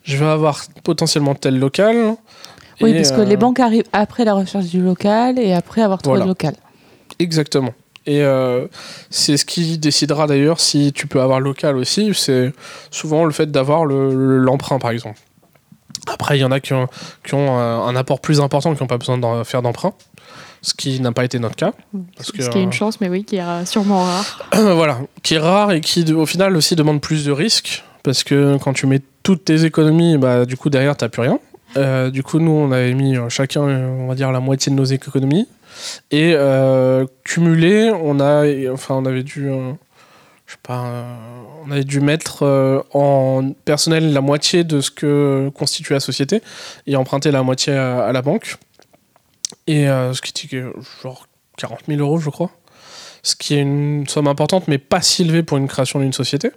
je 0.05 0.17
vais 0.17 0.27
avoir 0.27 0.63
potentiellement 0.85 1.35
tel 1.35 1.59
local. 1.59 2.15
Oui, 2.81 2.95
parce 2.95 3.13
que 3.13 3.21
euh, 3.21 3.25
les 3.25 3.37
banques 3.37 3.61
arrivent 3.61 3.85
après 3.93 4.25
la 4.25 4.35
recherche 4.35 4.65
du 4.67 4.81
local 4.81 5.39
et 5.39 5.53
après 5.53 5.83
avoir 5.83 6.03
trouvé 6.03 6.15
Voilà. 6.19 6.25
le 6.25 6.31
local. 6.31 6.55
Exactement. 7.21 7.73
Et 8.07 8.23
euh, 8.25 8.67
c'est 9.11 9.37
ce 9.37 9.45
qui 9.45 9.79
décidera 9.79 10.27
d'ailleurs 10.27 10.59
si 10.59 10.93
tu 10.93 11.07
peux 11.07 11.21
avoir 11.21 11.39
local 11.39 11.77
aussi. 11.77 12.13
C'est 12.15 12.53
souvent 12.91 13.25
le 13.25 13.31
fait 13.33 13.53
d'avoir 13.53 13.85
le- 13.85 14.13
le- 14.13 14.39
l'emprunt, 14.39 14.81
par 14.81 14.91
exemple. 14.91 15.21
Après, 16.07 16.39
il 16.39 16.41
y 16.41 16.45
en 16.45 16.51
a 16.51 16.61
qui 16.61 16.73
ont, 16.73 16.89
qui 17.25 17.35
ont 17.35 17.59
un, 17.59 17.95
apport 17.97 18.21
plus 18.21 18.41
important, 18.41 18.75
qui 18.75 18.83
n'ont 18.83 18.89
pas 18.89 18.99
besoin 18.99 19.19
de 19.19 19.45
faire 19.45 19.63
d'emprunt. 19.63 19.93
Ce 20.65 20.75
qui 20.75 21.01
n'a 21.01 21.11
pas 21.11 21.25
été 21.25 21.41
notre 21.41 21.57
cas. 21.57 21.73
Parce 22.17 22.29
Ce 22.29 22.33
que, 22.33 22.49
qui 22.49 22.59
est 22.59 22.61
euh, 22.61 22.65
une 22.65 22.73
chance, 22.73 23.01
mais 23.01 23.09
oui, 23.09 23.25
qui 23.25 23.37
est 23.37 23.43
euh, 23.43 23.65
sûrement 23.65 24.05
rare. 24.05 24.49
voilà, 24.53 24.99
qui 25.25 25.35
est 25.35 25.39
rare 25.39 25.73
et 25.73 25.81
qui 25.81 26.13
au 26.13 26.25
final 26.25 26.57
aussi 26.57 26.77
demande 26.77 27.01
plus 27.01 27.25
de 27.25 27.33
risques 27.33 27.83
parce 28.03 28.25
que 28.25 28.57
quand 28.59 28.73
tu 28.73 28.87
mets 28.87 29.01
toutes 29.23 29.45
tes 29.45 29.65
économies, 29.65 30.19
bah 30.19 30.45
du 30.45 30.57
coup 30.57 30.71
derrière 30.71 30.97
t'as 30.97 31.09
plus 31.09 31.23
rien. 31.23 31.39
Euh, 31.77 32.11
du 32.11 32.23
coup 32.23 32.39
nous 32.39 32.53
on 32.53 32.71
avait 32.71 32.93
mis 32.93 33.17
euh, 33.17 33.31
chacun 33.31 33.63
euh, 33.63 33.89
on 33.99 34.07
va 34.07 34.15
dire 34.15 34.31
la 34.31 34.41
moitié 34.41 34.71
de 34.71 34.77
nos 34.77 34.85
économies 34.85 35.49
et 36.11 36.35
euh, 36.35 37.07
cumulé 37.25 37.91
on 37.91 38.21
a 38.21 38.45
enfin 38.71 38.97
on 38.97 39.07
avait 39.07 39.23
dû 39.23 39.49
euh, 39.49 39.73
je 40.53 40.57
sais 40.57 40.61
pas 40.63 40.85
euh, 40.85 41.15
on 41.65 41.71
avait 41.71 41.85
dû 41.85 42.01
mettre 42.03 42.43
euh, 42.43 42.83
en 42.93 43.53
personnel 43.65 44.13
la 44.13 44.21
moitié 44.21 44.65
de 44.65 44.83
ce 44.83 44.91
que 44.91 45.51
constitue 45.55 45.95
la 45.95 46.01
société 46.01 46.43
et 46.87 46.95
emprunter 46.95 47.31
la 47.31 47.43
moitié 47.43 47.73
à, 47.73 48.13
la 48.13 48.21
banque 48.21 48.57
et 49.67 49.89
euh, 49.89 50.13
ce 50.13 50.21
qui 50.21 50.47
était 50.47 50.63
genre 51.03 51.27
40 51.57 51.81
000 51.89 52.01
euros 52.01 52.19
je 52.19 52.29
crois 52.29 52.51
ce 53.23 53.37
qui 53.37 53.55
est 53.55 53.61
une 53.61 54.05
somme 54.09 54.27
importante, 54.27 54.67
mais 54.67 54.79
pas 54.79 55.01
si 55.01 55.23
élevée 55.23 55.45
pour 55.45 55.57
une 55.57 55.69
création 55.69 56.01
d'une 56.01 56.13
société. 56.13 56.51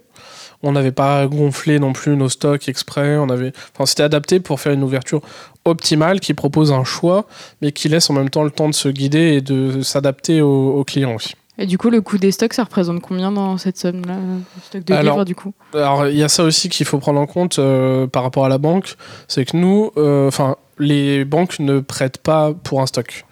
On 0.64 0.72
n'avait 0.72 0.90
pas 0.90 1.24
gonflé 1.28 1.78
non 1.78 1.92
plus 1.92 2.16
nos 2.16 2.28
stocks 2.28 2.68
exprès. 2.68 3.16
On 3.18 3.28
avait, 3.28 3.52
enfin, 3.72 3.86
c'était 3.86 4.02
adapté 4.02 4.40
pour 4.40 4.58
faire 4.58 4.72
une 4.72 4.82
ouverture 4.82 5.20
optimale 5.64 6.18
qui 6.18 6.34
propose 6.34 6.72
un 6.72 6.82
choix, 6.82 7.28
mais 7.62 7.70
qui 7.70 7.88
laisse 7.88 8.10
en 8.10 8.14
même 8.14 8.30
temps 8.30 8.42
le 8.42 8.50
temps 8.50 8.68
de 8.68 8.74
se 8.74 8.88
guider 8.88 9.34
et 9.34 9.42
de 9.42 9.80
s'adapter 9.82 10.40
aux 10.42 10.82
clients 10.82 11.14
aussi. 11.14 11.36
Et 11.58 11.66
du 11.66 11.78
coup, 11.78 11.88
le 11.88 12.02
coût 12.02 12.18
des 12.18 12.32
stocks, 12.32 12.52
ça 12.52 12.64
représente 12.64 13.00
combien 13.00 13.32
dans 13.32 13.56
cette 13.56 13.78
somme-là 13.78 14.16
Le 14.16 14.62
stock 14.62 14.84
de 14.84 14.92
Alors, 14.92 15.14
livres, 15.14 15.24
du 15.24 15.34
coup? 15.34 15.54
Alors, 15.72 16.06
il 16.06 16.16
y 16.16 16.22
a 16.22 16.28
ça 16.28 16.44
aussi 16.44 16.68
qu'il 16.68 16.84
faut 16.84 16.98
prendre 16.98 17.18
en 17.18 17.26
compte 17.26 17.58
euh, 17.58 18.06
par 18.06 18.22
rapport 18.22 18.44
à 18.44 18.48
la 18.48 18.58
banque, 18.58 18.96
c'est 19.26 19.44
que 19.46 19.56
nous, 19.56 19.90
euh, 19.96 20.28
enfin, 20.28 20.56
les 20.78 21.24
banques 21.24 21.58
ne 21.58 21.80
prêtent 21.80 22.18
pas 22.18 22.52
pour 22.52 22.82
un 22.82 22.86
stock. 22.86 23.24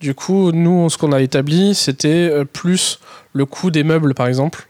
Du 0.00 0.14
coup, 0.14 0.52
nous, 0.52 0.90
ce 0.90 0.98
qu'on 0.98 1.12
a 1.12 1.20
établi, 1.20 1.74
c'était 1.74 2.28
euh, 2.30 2.44
plus 2.44 3.00
le 3.32 3.46
coût 3.46 3.70
des 3.70 3.84
meubles, 3.84 4.14
par 4.14 4.26
exemple. 4.26 4.68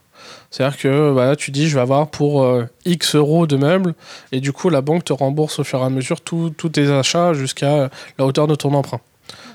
C'est-à-dire 0.50 0.78
que 0.78 1.10
voilà, 1.10 1.34
tu 1.34 1.50
dis, 1.50 1.68
je 1.68 1.74
vais 1.74 1.80
avoir 1.80 2.08
pour 2.08 2.44
euh, 2.44 2.64
X 2.84 3.16
euros 3.16 3.46
de 3.46 3.56
meubles, 3.56 3.94
et 4.30 4.40
du 4.40 4.52
coup, 4.52 4.70
la 4.70 4.80
banque 4.80 5.04
te 5.04 5.12
rembourse 5.12 5.58
au 5.58 5.64
fur 5.64 5.80
et 5.80 5.82
à 5.82 5.90
mesure 5.90 6.20
tous 6.20 6.50
tous 6.50 6.68
tes 6.68 6.88
achats 6.90 7.32
jusqu'à 7.32 7.90
la 8.18 8.24
hauteur 8.24 8.46
de 8.46 8.54
ton 8.54 8.72
emprunt. 8.72 9.00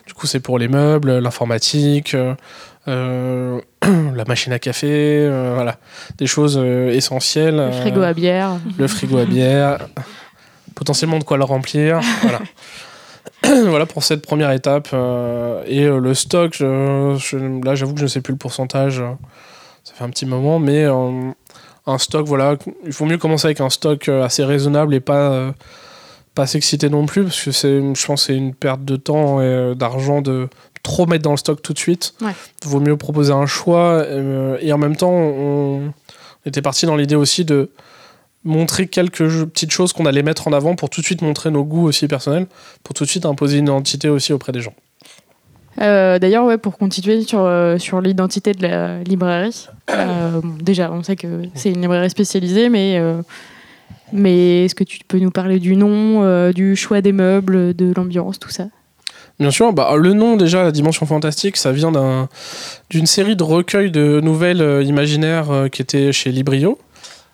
Du 0.06 0.14
coup, 0.14 0.28
c'est 0.28 0.42
pour 0.42 0.60
les 0.60 0.68
meubles, 0.68 1.20
l'informatique, 1.20 2.16
euh, 2.90 3.62
la 4.16 4.26
machine 4.26 4.52
à 4.54 4.60
café, 4.60 4.88
euh, 4.92 5.52
voilà, 5.56 5.78
des 6.18 6.28
choses 6.28 6.58
euh, 6.62 6.92
essentielles. 6.92 7.56
Le 7.58 7.72
frigo 7.72 8.02
à 8.02 8.14
bière. 8.14 8.58
le 8.78 8.88
frigo 8.88 9.18
à 9.18 9.26
bière, 9.26 9.78
potentiellement 10.76 11.20
de 11.20 11.24
quoi 11.24 11.38
le 11.38 11.44
remplir. 11.46 12.00
voilà. 12.24 12.40
voilà 13.70 13.86
pour 13.86 14.04
cette 14.04 14.22
première 14.26 14.52
étape. 14.52 14.90
et 15.68 15.86
le 15.88 16.14
stock, 16.14 16.54
je- 16.54 17.16
je- 17.20 17.66
là 17.66 17.76
j'avoue 17.76 17.94
que 17.94 18.00
je 18.00 18.06
ne 18.06 18.10
sais 18.10 18.22
plus 18.22 18.34
le 18.34 18.38
pourcentage. 18.38 19.02
Ça 19.84 19.94
fait 19.94 20.04
un 20.04 20.10
petit 20.10 20.26
moment, 20.26 20.60
mais 20.60 20.84
un 20.86 21.98
stock, 21.98 22.28
voilà, 22.28 22.56
il 22.86 22.92
faut 22.94 23.06
mieux 23.06 23.18
commencer 23.18 23.48
avec 23.48 23.62
un 23.62 23.70
stock 23.70 24.10
assez 24.10 24.44
raisonnable 24.44 24.94
et 24.94 25.00
pas, 25.00 25.54
pas 26.36 26.46
s'exciter 26.46 26.90
non 26.90 27.06
plus, 27.06 27.24
parce 27.24 27.42
que 27.44 27.52
c'est, 27.52 27.80
je 27.80 28.06
pense 28.06 28.22
que 28.22 28.28
c'est 28.28 28.36
une 28.38 28.54
perte 28.54 28.84
de 28.86 28.98
temps 28.98 29.42
et 29.42 29.74
d'argent 29.76 30.22
de 30.22 30.48
trop 30.90 31.06
mettre 31.06 31.24
dans 31.24 31.32
le 31.32 31.38
stock 31.38 31.62
tout 31.62 31.74
de 31.74 31.80
suite. 31.80 32.16
Ouais. 32.22 32.34
vaut 32.66 32.80
mieux 32.80 32.98
proposer 32.98 33.32
un 33.32 33.46
choix. 33.46 34.04
euh, 34.04 34.58
et 34.60 34.74
en 34.74 34.80
même 34.80 34.96
temps, 34.96 35.12
on 35.14 35.94
était 36.46 36.64
parti 36.64 36.86
dans 36.88 36.96
l'idée 36.96 37.16
aussi 37.16 37.46
de 37.46 37.70
montrer 38.44 38.88
quelques 38.88 39.46
petites 39.46 39.72
choses 39.72 39.94
qu'on 39.94 40.06
allait 40.06 40.24
mettre 40.24 40.48
en 40.48 40.54
avant 40.54 40.76
pour 40.76 40.90
tout 40.90 41.02
de 41.02 41.06
suite 41.06 41.22
montrer 41.22 41.52
nos 41.52 41.64
goûts 41.64 41.86
aussi 41.88 42.08
personnels, 42.08 42.48
pour 42.84 42.94
tout 42.96 43.04
de 43.04 43.10
suite 43.10 43.26
imposer 43.26 43.58
une 43.60 43.66
identité 43.66 44.10
aussi 44.10 44.34
auprès 44.34 44.52
des 44.52 44.62
gens. 44.62 44.74
Euh, 45.82 46.18
D'ailleurs, 46.20 46.46
ouais, 46.46 46.58
pour 46.58 46.78
continuer 46.78 47.22
sur, 47.22 47.42
euh, 47.42 47.78
sur 47.78 48.02
l'identité 48.02 48.54
de 48.54 48.64
la 48.64 49.04
librairie, 49.04 49.68
euh, 49.92 50.42
déjà, 50.60 50.92
on 50.92 51.04
sait 51.04 51.16
que 51.16 51.44
c'est 51.54 51.70
une 51.70 51.82
librairie 51.82 52.10
spécialisée, 52.10 52.70
mais, 52.70 52.98
euh, 52.98 53.22
mais 54.12 54.66
est-ce 54.66 54.76
que 54.76 54.84
tu 54.84 55.00
peux 55.08 55.20
nous 55.20 55.32
parler 55.32 55.60
du 55.60 55.76
nom, 55.76 56.24
euh, 56.24 56.52
du 56.52 56.76
choix 56.76 57.02
des 57.02 57.14
meubles, 57.14 57.76
de 57.76 57.94
l'ambiance, 57.96 58.40
tout 58.40 58.50
ça? 58.50 58.66
Bien 59.40 59.52
sûr, 59.52 59.72
bah, 59.72 59.94
le 59.96 60.14
nom 60.14 60.36
déjà, 60.36 60.64
la 60.64 60.72
dimension 60.72 61.06
fantastique, 61.06 61.56
ça 61.56 61.72
vient 61.72 61.92
d'un- 61.92 62.28
d'une 62.90 63.06
série 63.06 63.38
de 63.38 63.44
recueils 63.44 63.90
de 63.92 64.20
nouvelles 64.20 64.62
euh, 64.62 64.84
imaginaires 64.84 65.50
euh, 65.52 65.68
qui 65.70 65.82
étaient 65.82 66.12
chez 66.12 66.32
Librio. 66.32 66.78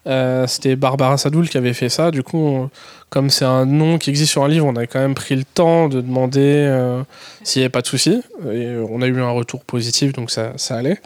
Euh, 0.07 0.45
C'était 0.45 0.75
Barbara 0.75 1.17
Sadoul 1.17 1.49
qui 1.49 1.57
avait 1.57 1.73
fait 1.73 1.89
ça. 1.89 2.11
Du 2.11 2.21
coup, 2.21 2.67
comme 3.15 3.29
c'est 3.29 3.45
un 3.45 3.65
nom 3.65 3.97
qui 3.97 4.09
existe 4.09 4.31
sur 4.33 4.43
un 4.43 4.49
livre, 4.49 4.65
on 4.65 4.75
a 4.75 4.85
quand 4.87 4.99
même 4.99 5.15
pris 5.15 5.37
le 5.37 5.45
temps 5.45 5.87
de 5.87 6.01
demander 6.01 6.41
euh, 6.43 7.01
s'il 7.43 7.61
n'y 7.61 7.63
avait 7.63 7.69
pas 7.71 7.79
de 7.81 7.87
souci. 7.87 8.21
Et 8.43 8.65
euh, 8.65 8.85
on 8.91 9.01
a 9.01 9.07
eu 9.07 9.21
un 9.21 9.29
retour 9.29 9.63
positif, 9.63 10.11
donc 10.11 10.29
ça, 10.31 10.51
ça 10.57 10.75
allait. 10.75 10.99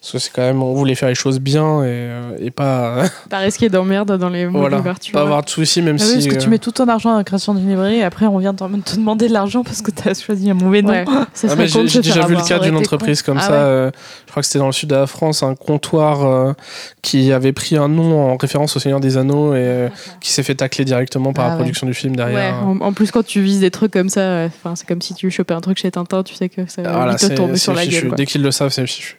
Parce 0.00 0.12
que 0.12 0.18
c'est 0.18 0.30
quand 0.32 0.40
même, 0.40 0.62
on 0.62 0.72
voulait 0.72 0.94
faire 0.94 1.10
les 1.10 1.14
choses 1.14 1.38
bien 1.38 1.82
et, 1.82 1.86
euh, 1.88 2.30
et 2.40 2.50
pas, 2.50 3.02
Pas 3.28 3.38
risquer 3.40 3.68
d'emmerde 3.68 4.16
dans 4.16 4.30
les 4.30 4.46
mots 4.46 4.60
voilà, 4.60 4.78
d'ouverture. 4.78 5.12
pas 5.12 5.20
avoir 5.20 5.44
de 5.44 5.50
soucis, 5.50 5.82
même 5.82 5.98
Ah 6.00 6.04
oui, 6.06 6.22
si. 6.22 6.28
parce 6.28 6.38
que 6.38 6.42
tu 6.44 6.48
mets 6.48 6.58
tout 6.58 6.70
ton 6.72 6.88
argent 6.88 7.10
dans 7.10 7.18
la 7.18 7.24
création 7.24 7.52
d'une 7.54 7.68
librairie 7.68 7.96
et 7.96 8.04
après 8.04 8.24
on 8.24 8.38
vient 8.38 8.54
te 8.54 8.96
demander 8.96 9.28
de 9.28 9.34
l'argent 9.34 9.62
parce 9.62 9.82
que 9.82 9.90
t'as 9.90 10.14
choisi 10.14 10.50
un 10.50 10.54
mauvais 10.54 10.80
nom. 10.80 10.88
Ouais, 10.94 11.04
ça 11.34 11.48
Ah, 11.48 11.48
serait 11.50 11.56
mais 11.56 11.68
con 11.68 11.82
j'ai 11.86 12.00
déjà 12.00 12.24
vu 12.26 12.36
le 12.36 12.48
cas 12.48 12.58
d'une 12.58 12.76
entreprise 12.76 13.20
comme 13.20 13.36
Ah 13.38 13.42
ça. 13.42 13.50
ouais. 13.52 13.58
euh, 13.58 13.90
je 14.24 14.30
crois 14.30 14.42
que 14.42 14.46
c'était 14.46 14.60
dans 14.60 14.66
le 14.66 14.72
sud 14.72 14.88
de 14.88 14.94
la 14.94 15.06
France, 15.06 15.42
un 15.42 15.54
comptoir 15.54 16.24
euh, 16.24 16.54
qui 17.02 17.32
avait 17.34 17.52
pris 17.52 17.76
un 17.76 17.88
nom 17.88 18.32
en 18.32 18.36
référence 18.38 18.74
au 18.76 18.80
Seigneur 18.80 19.00
des 19.00 19.18
Anneaux 19.18 19.52
et 19.52 19.58
euh, 19.58 19.88
qui 20.22 20.32
s'est 20.32 20.42
fait 20.42 20.54
tacler 20.54 20.86
directement 20.86 21.34
par 21.34 21.49
Ah 21.50 21.54
ouais. 21.54 21.58
production 21.60 21.86
du 21.86 21.94
film 21.94 22.12
Ouais, 22.12 22.16
derrière. 22.16 22.66
en, 22.66 22.80
en 22.80 22.92
plus, 22.92 23.10
quand 23.10 23.24
tu 23.24 23.40
vises 23.40 23.60
des 23.60 23.70
trucs 23.70 23.92
comme 23.92 24.08
ça, 24.08 24.44
enfin, 24.46 24.74
c'est 24.76 24.86
comme 24.86 25.02
si 25.02 25.14
tu 25.14 25.30
chopais 25.30 25.54
un 25.54 25.60
truc 25.60 25.78
chez 25.78 25.90
Tintin, 25.90 26.22
tu 26.22 26.34
sais 26.34 26.48
que 26.48 26.68
ça 26.68 26.82
va 26.82 26.92
Voilà, 26.92 27.14
te 27.16 27.26
tomber 27.34 27.56
sur 27.56 27.74
la 27.74 27.82
fichu. 27.82 28.00
gueule. 28.00 28.08
quoi. 28.08 28.16
Dès 28.16 28.26
qu'ils 28.26 28.42
le 28.42 28.50
savent, 28.50 28.70
c'est 28.70 28.86
fichu. 28.86 29.18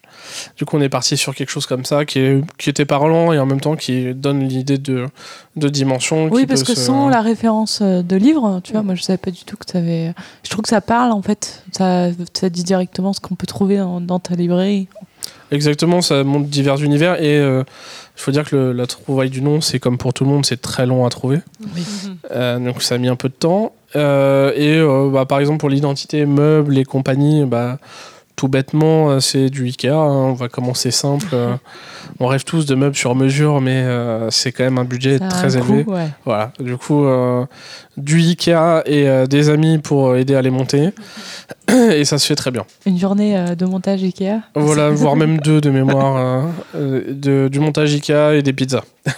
Du 0.55 0.65
coup, 0.65 0.77
on 0.77 0.81
est 0.81 0.87
parti 0.89 1.17
sur 1.17 1.33
quelque 1.35 1.49
chose 1.49 1.65
comme 1.65 1.83
ça 1.83 2.05
qui, 2.05 2.19
est, 2.19 2.41
qui 2.57 2.69
était 2.69 2.85
parlant 2.85 3.33
et 3.33 3.39
en 3.39 3.45
même 3.45 3.59
temps 3.59 3.75
qui 3.75 4.13
donne 4.13 4.47
l'idée 4.47 4.77
de, 4.77 5.07
de 5.55 5.67
dimension. 5.67 6.29
Oui, 6.31 6.41
qui 6.41 6.47
parce 6.47 6.63
que 6.63 6.73
se- 6.75 6.79
sans 6.81 7.09
la 7.09 7.21
référence 7.21 7.79
euh, 7.81 8.01
de 8.01 8.15
livre, 8.15 8.61
tu 8.63 8.71
vois, 8.71 8.83
moi 8.83 8.95
je 8.95 9.01
savais 9.01 9.17
pas 9.17 9.31
du 9.31 9.43
tout 9.43 9.57
que 9.57 9.65
tu 9.69 9.75
avais. 9.75 10.13
Je 10.43 10.49
trouve 10.49 10.61
que 10.61 10.69
ça 10.69 10.79
parle 10.79 11.11
en 11.11 11.21
fait. 11.21 11.63
Ça, 11.71 12.09
ça 12.33 12.49
dit 12.49 12.63
directement 12.63 13.13
ce 13.13 13.19
qu'on 13.19 13.35
peut 13.35 13.47
trouver 13.47 13.77
dans, 13.77 13.99
dans 13.99 14.19
ta 14.19 14.35
librairie. 14.35 14.87
Exactement, 15.51 16.01
ça 16.01 16.23
montre 16.23 16.47
divers 16.47 16.81
univers 16.81 17.21
et 17.21 17.37
euh, 17.37 17.63
il 18.17 18.21
faut 18.21 18.31
dire 18.31 18.49
que 18.49 18.55
le- 18.55 18.71
la 18.71 18.87
trouvaille 18.87 19.29
du 19.29 19.41
nom, 19.41 19.59
c'est 19.61 19.79
comme 19.79 19.97
pour 19.97 20.13
tout 20.13 20.23
le 20.23 20.29
monde, 20.29 20.45
c'est 20.45 20.61
très 20.61 20.85
long 20.85 21.05
à 21.05 21.09
trouver. 21.09 21.39
Euh, 22.31 22.57
donc 22.59 22.81
ça 22.81 22.95
a 22.95 22.97
mis 22.97 23.09
un 23.09 23.15
peu 23.17 23.27
de 23.29 23.33
temps. 23.33 23.73
Euh, 23.97 24.53
et 24.55 24.77
euh, 24.77 25.09
bah, 25.11 25.25
par 25.25 25.39
exemple 25.39 25.59
pour 25.59 25.69
l'identité 25.69 26.25
meubles 26.25 26.77
et 26.77 26.85
compagnie, 26.85 27.43
bah, 27.45 27.77
tout 28.37 28.47
bêtement 28.47 29.19
c'est 29.19 29.49
du 29.49 29.65
Ikea. 29.65 29.89
hein. 29.89 29.97
On 30.29 30.33
va 30.33 30.47
commencer 30.47 30.89
simple. 30.91 31.35
on 32.21 32.27
rêve 32.27 32.43
tous 32.43 32.67
de 32.67 32.75
meubles 32.75 32.95
sur 32.95 33.15
mesure, 33.15 33.61
mais 33.61 33.81
euh, 33.81 34.29
c'est 34.29 34.51
quand 34.51 34.63
même 34.63 34.77
un 34.77 34.85
budget 34.85 35.17
très 35.17 35.57
un 35.57 35.59
élevé. 35.59 35.83
ouais. 35.87 36.07
Voilà. 36.23 36.53
Du 36.59 36.77
coup, 36.77 37.03
euh, 37.05 37.45
du 37.97 38.19
Ikea 38.19 38.83
et 38.85 39.09
euh, 39.09 39.25
des 39.25 39.49
amis 39.49 39.79
pour 39.79 40.15
aider 40.15 40.35
à 40.35 40.41
les 40.43 40.51
monter. 40.51 40.91
et 41.67 42.05
ça 42.05 42.19
se 42.19 42.27
fait 42.27 42.35
très 42.35 42.51
bien. 42.51 42.63
Une 42.85 42.99
journée 42.99 43.55
de 43.57 43.65
montage 43.65 44.03
Ikea. 44.03 44.41
Voilà, 44.55 44.91
voire 44.91 45.15
même 45.15 45.39
deux 45.39 45.61
de 45.61 45.71
mémoire, 45.71 46.47
de, 46.75 47.47
du 47.47 47.59
montage 47.59 47.91
Ikea 47.93 48.35
et 48.35 48.43
des 48.43 48.53
pizzas. 48.53 48.83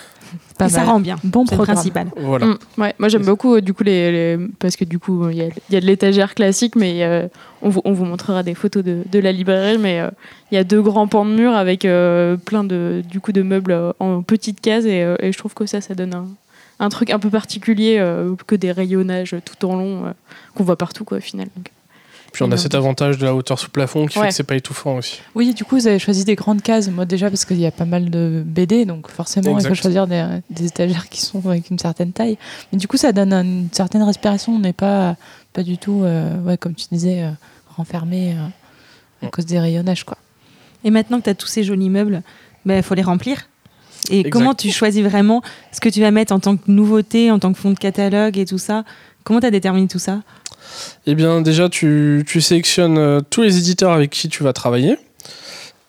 Pas 0.66 0.70
Et 0.72 0.74
ça 0.74 0.84
rend 0.84 1.00
bien. 1.00 1.16
Bon 1.24 1.46
programme. 1.46 1.76
principal. 1.76 2.08
Voilà. 2.18 2.46
Mm, 2.48 2.58
ouais, 2.78 2.94
moi 3.00 3.10
j'aime 3.10 3.26
beaucoup 3.26 3.56
euh, 3.56 3.62
du 3.62 3.74
coup 3.74 3.84
les, 3.84 4.12
les- 4.38 4.48
parce 4.60 4.76
que 4.76 4.86
du 4.86 5.00
coup 5.00 5.30
il 5.30 5.38
y, 5.38 5.42
a- 5.42 5.46
il 5.70 5.74
y 5.74 5.76
a 5.76 5.82
de 5.82 5.86
l'étagère 5.86 6.34
classique, 6.36 6.76
mais 6.76 7.04
euh, 7.04 7.28
on, 7.62 7.70
vous, 7.70 7.82
on 7.86 7.94
vous 7.94 8.06
montrera 8.06 8.44
des 8.44 8.56
photos 8.56 8.84
de, 8.84 9.04
de 9.12 9.20
la 9.20 9.32
librairie, 9.32 9.78
mais 9.78 10.00
euh, 10.00 10.10
il 10.52 10.56
y 10.56 10.58
a 10.58 10.64
deux 10.64 10.82
grands 10.82 11.08
pans 11.08 11.26
de 11.26 11.32
mur 11.32 11.52
avec 11.54 11.86
euh, 11.86 12.38
plein 12.38 12.64
de 12.64 13.02
du 13.10 13.20
coup 13.20 13.32
de 13.32 13.42
meubles 13.42 13.76
en 14.00 14.22
petites 14.22 14.62
cases 14.62 14.86
et, 14.86 15.04
euh, 15.04 15.16
et 15.20 15.32
je 15.32 15.38
trouve 15.38 15.54
que 15.54 15.66
ça 15.66 15.82
ça 15.82 15.96
donne 15.96 16.14
un, 16.14 16.28
un 16.80 16.90
truc 16.90 17.10
un 17.12 17.20
peu 17.20 17.30
particulier 17.30 17.98
euh, 18.00 18.34
que 18.48 18.56
des 18.56 18.72
rayonnages 18.72 19.36
tout 19.46 19.66
en 19.68 19.76
long 19.76 20.06
euh, 20.06 20.12
qu'on 20.56 20.64
voit 20.64 20.78
partout 20.78 21.04
quoi 21.06 21.18
au 21.18 21.22
final. 21.22 21.48
Donc, 21.56 21.68
Puis 22.34 22.42
on 22.42 22.52
a 22.52 22.58
cet 22.58 22.74
avantage 22.74 23.20
de 23.20 23.26
la 23.26 23.36
hauteur 23.36 23.60
sous 23.60 23.70
plafond 23.70 24.08
qui 24.08 24.18
fait 24.18 24.30
que 24.30 24.34
c'est 24.34 24.44
pas 24.44 24.56
étouffant 24.56 24.98
aussi. 24.98 25.22
Oui, 25.36 25.54
du 25.54 25.64
coup, 25.64 25.76
vous 25.76 25.86
avez 25.86 26.00
choisi 26.00 26.26
des 26.26 26.34
grandes 26.34 26.64
cases. 26.64 26.90
Moi, 26.90 27.06
déjà, 27.06 27.30
parce 27.30 27.46
qu'il 27.46 27.60
y 27.60 27.66
a 27.68 27.72
pas 27.72 27.86
mal 27.86 28.10
de 28.10 28.44
BD, 28.44 28.86
donc 28.86 29.08
forcément, 29.08 29.52
il 29.52 29.54
Exact. 29.54 29.70
faut 29.70 29.76
choisir 29.76 30.08
des, 30.08 30.26
des 30.50 30.66
étagères 30.66 31.10
qui 31.10 31.22
sont 31.22 31.48
avec 31.48 31.70
une 31.70 31.78
certaine 31.78 32.12
taille. 32.12 32.40
Mais 32.72 32.80
du 32.80 32.88
coup, 32.88 32.98
ça 32.98 33.12
donne 33.12 33.32
une 33.34 33.70
certaine 33.72 34.02
respiration. 34.02 34.56
On 34.56 34.60
n'est 34.60 34.74
pas, 34.74 35.16
pas 35.54 35.62
du 35.62 35.78
tout, 35.78 36.02
euh, 36.04 36.42
ouais, 36.42 36.58
comme 36.58 36.74
tu 36.74 36.88
disais, 36.92 37.22
euh, 37.22 37.30
renfermé 37.78 38.32
euh, 38.32 39.28
à 39.28 39.30
cause 39.30 39.46
des 39.46 39.60
rayonnages. 39.60 40.04
Quoi. 40.04 40.18
Et 40.84 40.90
maintenant 40.90 41.20
que 41.20 41.26
tu 41.26 41.30
as 41.30 41.36
tous 41.36 41.48
ces 41.48 41.64
jolis 41.64 41.92
meubles, 41.92 42.24
il 42.66 42.70
ben, 42.70 42.82
faut 42.82 42.96
les 42.96 43.04
remplir. 43.04 43.48
Et 44.10 44.20
Exact. 44.20 44.32
comment 44.32 44.56
tu 44.56 44.72
choisis 44.72 45.04
vraiment 45.04 45.44
ce 45.72 45.80
que 45.80 45.88
tu 45.88 46.02
vas 46.02 46.10
mettre 46.10 46.34
en 46.34 46.40
tant 46.40 46.58
que 46.58 46.64
nouveauté, 46.70 47.30
en 47.30 47.38
tant 47.38 47.54
que 47.54 47.60
fond 47.60 47.72
de 47.72 47.78
catalogue 47.78 48.40
et 48.40 48.46
tout 48.46 48.58
ça? 48.58 48.84
Comment 49.24 49.40
tu 49.40 49.46
as 49.46 49.52
déterminé 49.52 49.88
tout 49.88 50.00
ça? 50.00 50.22
Eh 51.06 51.16
bien, 51.16 51.42
déjà, 51.42 51.70
tu, 51.70 52.26
sélectionnes 52.40 52.98
euh, 52.98 53.22
tous 53.30 53.42
les 53.42 53.58
éditeurs 53.58 53.92
avec 53.92 54.10
qui 54.12 54.30
tu 54.30 54.44
vas 54.44 54.54
travailler. 54.54 54.98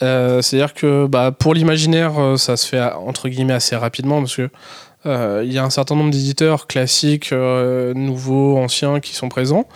Euh, 0.02 0.42
C'est-à-dire 0.42 0.74
que 0.74 1.06
bah, 1.06 1.32
pour 1.32 1.54
l'imaginaire, 1.54 2.18
euh, 2.18 2.36
ça 2.36 2.56
se 2.56 2.66
fait 2.66 2.78
euh, 2.78 2.94
entre 2.94 3.28
guillemets 3.28 3.54
assez 3.54 3.76
rapidement 3.76 4.20
parce 4.20 4.36
que 4.36 4.50
euh, 5.06 5.42
il 5.44 5.52
y 5.52 5.58
a 5.58 5.64
un 5.64 5.70
certain 5.70 5.94
nombre 5.94 6.10
d'éditeurs 6.10 6.66
classiques, 6.66 7.32
euh, 7.32 7.92
nouveaux, 7.94 8.56
anciens 8.58 9.00
qui 9.00 9.14
sont 9.14 9.28
présents. 9.28 9.66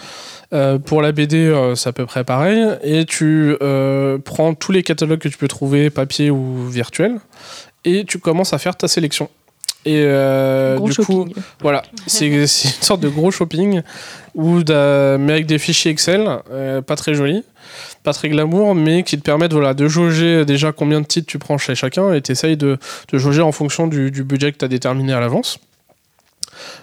Euh, 0.54 0.78
pour 0.78 1.02
la 1.02 1.12
BD, 1.12 1.36
euh, 1.36 1.74
c'est 1.74 1.90
à 1.90 1.92
peu 1.92 2.06
près 2.06 2.24
pareil. 2.24 2.64
Et 2.82 3.04
tu 3.04 3.56
euh, 3.60 4.18
prends 4.18 4.54
tous 4.54 4.72
les 4.72 4.82
catalogues 4.82 5.18
que 5.18 5.28
tu 5.28 5.36
peux 5.36 5.48
trouver, 5.48 5.90
papier 5.90 6.30
ou 6.30 6.66
virtuel, 6.66 7.16
et 7.84 8.04
tu 8.04 8.18
commences 8.18 8.52
à 8.52 8.58
faire 8.58 8.76
ta 8.76 8.88
sélection. 8.88 9.28
Et 9.84 10.02
euh, 10.04 10.78
du 10.80 10.94
coup, 10.96 11.26
voilà, 11.60 11.82
c'est 12.06 12.26
une 12.26 12.46
sorte 12.46 13.00
de 13.00 13.08
gros 13.08 13.30
shopping, 13.30 13.82
où 14.34 14.56
mais 14.68 15.32
avec 15.32 15.46
des 15.46 15.58
fichiers 15.58 15.90
Excel, 15.92 16.28
euh, 16.50 16.82
pas 16.82 16.96
très 16.96 17.14
jolis, 17.14 17.44
pas 18.02 18.12
très 18.12 18.28
glamour, 18.28 18.74
mais 18.74 19.02
qui 19.02 19.16
te 19.16 19.22
permettent 19.22 19.52
voilà, 19.52 19.74
de 19.74 19.88
jauger 19.88 20.44
déjà 20.44 20.72
combien 20.72 21.00
de 21.00 21.06
titres 21.06 21.28
tu 21.28 21.38
prends 21.38 21.58
chez 21.58 21.74
chacun 21.74 22.12
et 22.12 22.20
tu 22.20 22.32
essayes 22.32 22.56
de, 22.56 22.76
de 23.12 23.18
jauger 23.18 23.40
en 23.40 23.52
fonction 23.52 23.86
du, 23.86 24.10
du 24.10 24.24
budget 24.24 24.52
que 24.52 24.58
tu 24.58 24.64
as 24.64 24.68
déterminé 24.68 25.12
à 25.12 25.20
l'avance. 25.20 25.58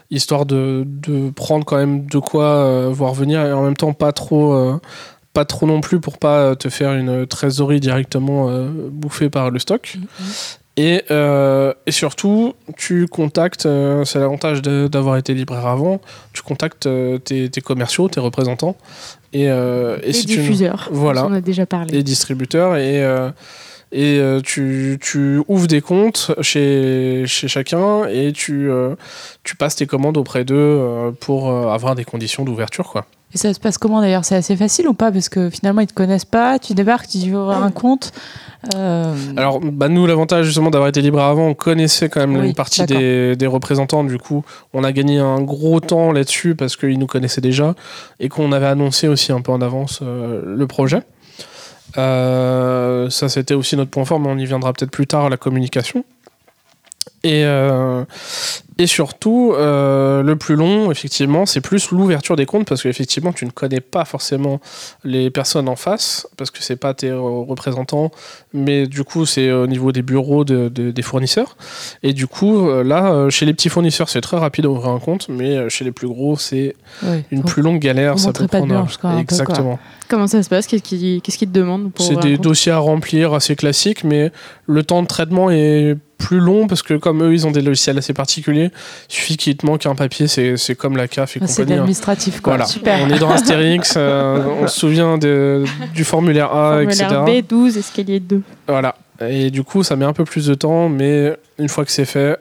Histoire 0.10 0.46
de, 0.46 0.84
de 0.86 1.30
prendre 1.32 1.66
quand 1.66 1.78
même 1.78 2.06
de 2.06 2.18
quoi 2.20 2.46
euh, 2.46 2.90
voir 2.92 3.14
venir 3.14 3.42
et 3.42 3.52
en 3.52 3.64
même 3.64 3.76
temps 3.76 3.94
pas 3.94 4.14
trop, 4.14 4.54
euh, 4.54 4.80
pas 5.34 5.46
trop 5.46 5.68
non 5.68 5.82
plus 5.82 6.00
pour 6.00 6.18
pas 6.18 6.56
te 6.56 6.70
faire 6.70 6.94
une 6.94 7.28
trésorerie 7.28 7.82
directement 7.82 8.50
euh, 8.50 8.70
bouffée 8.90 9.30
par 9.30 9.52
le 9.52 9.60
stock. 9.60 9.98
Et, 10.78 11.04
euh, 11.10 11.74
et 11.86 11.92
surtout, 11.92 12.54
tu 12.76 13.08
contactes, 13.08 13.66
euh, 13.66 14.04
c'est 14.04 14.20
l'avantage 14.20 14.62
d'avoir 14.62 15.16
été 15.16 15.34
libraire 15.34 15.68
avant, 15.68 16.02
tu 16.34 16.42
contactes 16.42 16.86
euh, 16.86 17.18
tes, 17.18 17.50
tes 17.50 17.62
commerciaux, 17.62 18.10
tes 18.10 18.20
représentants, 18.20 18.76
et, 19.32 19.44
et 19.46 20.00
Et 20.04 20.14
si 20.14 20.26
tu 20.26 20.38
diffuseurs. 20.38 20.90
Voilà. 20.92 21.26
On 21.26 21.34
a 21.34 21.40
déjà 21.40 21.66
parlé. 21.66 21.94
les 21.94 22.04
distributeurs, 22.04 22.76
et, 22.76 23.04
et 23.94 24.22
tu, 24.44 24.98
tu 25.02 25.42
ouvres 25.48 25.68
des 25.68 25.82
comptes 25.82 26.32
chez, 26.42 27.24
chez 27.26 27.48
chacun, 27.48 28.06
et 28.08 28.34
tu, 28.34 28.70
tu 29.44 29.56
passes 29.56 29.78
tes 29.78 29.88
commandes 29.88 30.18
auprès 30.18 30.44
d'eux 30.44 31.14
pour 31.22 31.50
avoir 31.52 31.96
des 31.96 32.04
conditions 32.04 32.44
d'ouverture. 32.44 32.90
quoi. 32.90 33.06
Et 33.34 33.38
ça 33.38 33.54
se 33.54 33.60
passe 33.60 33.78
comment 33.78 34.00
d'ailleurs? 34.00 34.24
C'est 34.24 34.36
assez 34.36 34.56
facile 34.56 34.88
ou 34.88 34.94
pas? 34.94 35.12
Parce 35.12 35.28
que 35.28 35.50
finalement, 35.50 35.82
ils 35.82 35.88
te 35.88 35.94
connaissent 35.94 36.24
pas. 36.26 36.58
Tu 36.58 36.74
débarques, 36.74 37.08
tu 37.08 37.18
veux 37.30 37.38
ouvrir 37.38 37.58
un 37.58 37.72
compte. 37.72 38.14
euh, 38.76 39.14
Alors, 39.36 39.60
bah, 39.60 39.90
nous, 39.90 40.06
l'avantage 40.08 40.46
justement 40.46 40.70
d'avoir 40.70 40.88
été 40.88 41.02
libraire 41.02 41.26
avant, 41.26 41.48
on 41.48 41.54
connaissait 41.54 42.08
quand 42.08 42.22
même 42.22 42.38
Oui, 42.38 42.48
une 42.50 42.54
partie 42.54 42.86
des 42.86 43.48
représentants. 43.48 44.06
Du 44.06 44.18
coup, 44.18 44.46
on 44.74 44.86
a 44.86 44.92
gagné 44.94 45.20
un 45.20 45.42
gros 45.42 45.82
temps 45.82 46.14
là-dessus 46.14 46.56
parce 46.56 46.78
qu'ils 46.78 46.98
nous 46.98 47.08
connaissaient 47.08 47.42
déjà 47.42 47.76
et 48.22 48.30
qu'on 48.30 48.54
avait 48.54 48.68
annoncé 48.68 49.10
aussi 49.10 49.34
un 49.34 49.42
peu 49.42 49.52
en 49.52 49.60
avance 49.62 50.00
euh, 50.02 50.42
le 50.46 50.68
projet. 50.68 51.02
Euh, 51.98 53.10
ça, 53.10 53.30
c'était 53.30 53.54
aussi 53.54 53.76
notre 53.78 53.92
point 53.92 54.06
fort, 54.06 54.20
mais 54.20 54.30
on 54.30 54.38
y 54.38 54.46
viendra 54.46 54.74
peut-être 54.74 54.92
plus 54.92 55.08
tard, 55.08 55.30
la 55.30 55.38
communication. 55.38 56.04
Et, 57.26 57.44
euh, 57.46 58.04
Et 58.78 58.88
surtout, 58.88 59.54
euh, 59.56 60.22
le 60.22 60.36
plus 60.36 60.56
long, 60.58 60.92
effectivement, 60.92 61.46
c'est 61.46 61.62
plus 61.62 61.92
l'ouverture 61.92 62.36
des 62.36 62.46
comptes 62.46 62.68
parce 62.68 62.84
qu'effectivement, 62.84 63.32
tu 63.32 63.46
ne 63.46 63.50
connais 63.52 63.80
pas 63.80 64.04
forcément 64.04 64.60
les 65.06 65.30
personnes 65.30 65.70
en 65.70 65.78
face 65.78 66.28
parce 66.36 66.52
que 66.52 66.58
c'est 66.62 66.76
pas 66.76 66.94
tes 66.94 67.08
euh, 67.10 67.22
représentants, 67.22 68.12
mais 68.54 68.86
du 68.86 69.06
coup, 69.06 69.26
c'est 69.26 69.50
au 69.50 69.66
niveau 69.66 69.94
des 69.94 70.02
bureaux 70.02 70.44
de- 70.44 70.68
de- 70.68 70.92
des 70.92 71.02
fournisseurs. 71.04 71.56
Et 72.04 72.12
du 72.12 72.28
coup, 72.28 72.68
euh, 72.68 72.84
là, 72.84 73.14
euh, 73.14 73.30
chez 73.30 73.46
les 73.46 73.54
petits 73.54 73.70
fournisseurs, 73.70 74.10
c'est 74.10 74.20
très 74.20 74.36
rapide 74.38 74.66
d'ouvrir 74.66 74.90
un 74.90 75.00
compte, 75.00 75.30
mais 75.30 75.56
euh, 75.56 75.70
chez 75.70 75.86
les 75.86 75.94
plus 75.94 76.10
gros, 76.10 76.36
c'est 76.38 76.76
Ouais. 77.02 77.24
une 77.32 77.44
plus 77.44 77.62
longue 77.62 77.80
galère. 77.80 78.20
Ça 78.20 78.34
peut 78.34 78.46
prendre. 78.46 78.66
blanche, 78.68 78.98
quoi, 78.98 79.12
un 79.12 79.14
peu, 79.24 79.26
quoi. 79.26 79.38
Exactement. 79.38 79.80
Comment 80.10 80.28
ça 80.28 80.44
se 80.44 80.50
passe? 80.50 80.68
Qu'est-ce 80.68 80.84
qu'ils 80.84 81.22
qu'est-ce 81.22 81.38
qu'ils 81.38 81.48
te 81.50 81.58
demandent 81.58 81.94
pour 81.94 82.06
C'est 82.06 82.12
ouvrir 82.16 82.26
un 82.26 82.30
des 82.36 82.38
dossiers 82.38 82.74
à 82.74 82.78
remplir 82.80 83.34
assez 83.34 83.56
classiques, 83.56 84.04
mais 84.04 84.32
le 84.68 84.84
temps 84.84 85.02
de 85.02 85.08
traitement 85.08 85.50
est 85.50 85.96
plus 86.18 86.40
long 86.40 86.68
parce 86.68 86.82
que 86.84 86.94
comme 86.94 87.24
eux, 87.24 87.34
ils 87.34 87.46
ont 87.46 87.52
des 87.52 87.62
logiciels 87.62 87.98
assez 87.98 88.14
particuliers, 88.14 88.72
il 89.10 89.14
suffit 89.14 89.38
qu'il 89.38 89.56
te 89.58 89.66
manque 89.66 89.86
un 89.86 89.96
papier, 89.96 90.28
c'est 90.28 90.58
c'est 90.58 90.76
comme 90.76 90.98
la 90.98 91.08
CAF 91.08 91.36
et 91.38 91.40
Ah, 91.44 91.48
C'est 91.48 91.56
compagnie. 91.62 91.74
hein. 91.74 91.76
l'administratif, 91.78 92.42
quoi. 92.42 92.54
Voilà. 92.54 92.66
Super. 92.66 93.00
On 93.04 93.10
est 93.10 93.20
dans 93.20 93.30
Astérix, 93.32 93.94
euh, 93.98 94.44
on 94.62 94.68
se 94.68 94.80
souvient 94.80 95.18
de- 95.18 95.64
du 95.94 96.04
formulaire 96.04 96.54
A, 96.54 96.84
etc. 96.84 97.06
Formulaire 97.10 97.42
B12, 97.44 97.78
escalier 97.78 98.20
2. 98.20 98.42
Voilà. 98.68 98.96
Et 99.22 99.50
du 99.52 99.64
coup, 99.64 99.84
ça 99.84 99.96
met 99.96 100.06
un 100.06 100.14
peu 100.14 100.26
plus 100.26 100.48
de 100.48 100.54
temps, 100.56 100.90
mais 100.90 101.36
une 101.58 101.70
fois 101.70 101.86
que 101.86 101.92
c'est 101.92 102.06
fait, 102.06 102.38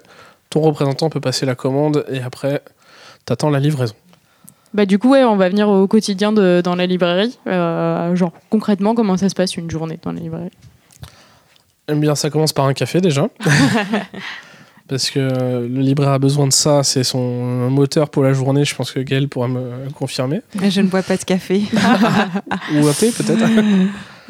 ton 0.50 0.60
représentant 0.60 1.08
peut 1.10 1.20
passer 1.20 1.46
la 1.46 1.54
commande 1.54 2.04
et 2.10 2.20
après, 2.20 2.62
t'attends 3.24 3.50
la 3.50 3.60
livraison. 3.60 3.94
Bah 4.72 4.86
du 4.86 4.98
coup, 4.98 5.10
ouais, 5.10 5.22
on 5.22 5.36
va 5.36 5.48
venir 5.48 5.68
au 5.68 5.86
quotidien 5.86 6.32
de, 6.32 6.60
dans 6.64 6.74
la 6.74 6.86
librairie. 6.86 7.38
Euh, 7.46 8.16
genre, 8.16 8.32
concrètement, 8.50 8.96
comment 8.96 9.16
ça 9.16 9.28
se 9.28 9.34
passe 9.36 9.56
une 9.56 9.70
journée 9.70 10.00
dans 10.02 10.10
la 10.10 10.18
librairie? 10.18 10.50
Eh 11.88 11.94
bien, 11.94 12.14
ça 12.14 12.30
commence 12.30 12.52
par 12.52 12.64
un 12.66 12.72
café 12.74 13.00
déjà. 13.00 13.26
Parce 14.88 15.10
que 15.10 15.18
le 15.18 15.80
libraire 15.80 16.10
a 16.10 16.18
besoin 16.18 16.46
de 16.46 16.52
ça, 16.52 16.82
c'est 16.82 17.04
son 17.04 17.70
moteur 17.70 18.10
pour 18.10 18.22
la 18.22 18.34
journée. 18.34 18.64
Je 18.66 18.74
pense 18.74 18.92
que 18.92 19.00
Gaël 19.00 19.28
pourra 19.28 19.48
me 19.48 19.88
confirmer. 19.94 20.42
Mais 20.60 20.70
Je 20.70 20.82
ne 20.82 20.88
bois 20.88 21.02
pas 21.02 21.16
de 21.16 21.24
café. 21.24 21.62
Ou 22.74 22.86
un 22.86 22.92
thé 22.92 23.10
peut-être. 23.10 23.44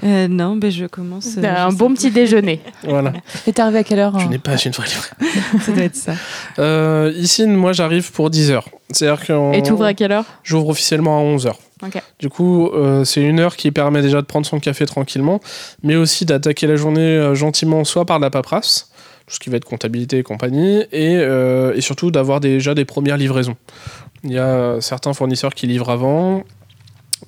Euh, 0.03 0.27
non, 0.27 0.57
mais 0.61 0.73
je 0.73 0.87
commence. 0.87 1.37
euh, 1.39 1.45
Un 1.67 1.71
je 1.71 1.77
bon 1.77 1.95
petit 1.95 2.11
déjeuner. 2.11 2.61
voilà. 2.83 3.13
Et 3.47 3.53
t'es 3.53 3.63
arrivé 3.63 3.79
à 3.79 3.85
quelle 3.85 4.01
heure 4.01 4.13
Tu 4.19 4.25
hein 4.25 4.29
n'es 4.29 4.39
pas 4.39 4.57
une 4.57 4.73
vraie 4.73 4.89
libraire. 4.89 5.15
pas, 5.19 5.61
Ça 5.61 5.73
doit 5.73 5.85
être 5.85 5.95
ça. 5.95 6.15
Euh, 6.59 7.13
ici, 7.17 7.47
moi, 7.47 7.73
j'arrive 7.73 8.11
pour 8.11 8.29
10h. 8.29 8.61
C'est-à-dire 8.91 9.25
que 9.25 9.55
Et 9.57 9.63
tu 9.63 9.71
ouvres 9.71 9.85
à 9.85 9.95
quelle 9.95 10.11
heure? 10.11 10.25
J'ouvre 10.43 10.71
officiellement 10.71 11.17
à 11.21 11.23
11h. 11.37 11.53
Du 12.19 12.29
coup, 12.29 12.69
euh, 12.69 13.05
c'est 13.05 13.23
une 13.23 13.41
heure 13.41 13.57
qui 13.57 13.71
permet 13.71 14.03
déjà 14.03 14.21
de 14.21 14.27
prendre 14.27 14.47
son 14.47 14.61
café 14.61 14.87
tranquillement, 14.87 15.41
mais 15.83 15.97
aussi 15.97 16.25
d'attaquer 16.25 16.67
la 16.67 16.77
journée 16.77 17.01
euh, 17.01 17.35
gentiment, 17.35 17.85
soit 17.85 18.05
par 18.05 18.19
la 18.19 18.31
paperasse, 18.31 18.91
tout 19.27 19.35
ce 19.35 19.41
qui 19.41 19.51
va 19.51 19.57
être 19.57 19.65
comptabilité 19.65 20.19
et 20.19 20.23
compagnie, 20.23 20.85
et, 20.93 21.17
euh, 21.17 21.75
et 21.75 21.81
surtout 21.81 22.11
d'avoir 22.11 22.41
déjà 22.41 22.75
des 22.75 22.85
premières 22.85 23.17
livraisons. 23.17 23.57
Il 24.23 24.33
y 24.33 24.39
a 24.39 24.81
certains 24.81 25.13
fournisseurs 25.13 25.55
qui 25.55 25.67
livrent 25.67 25.91
avant, 25.91 26.45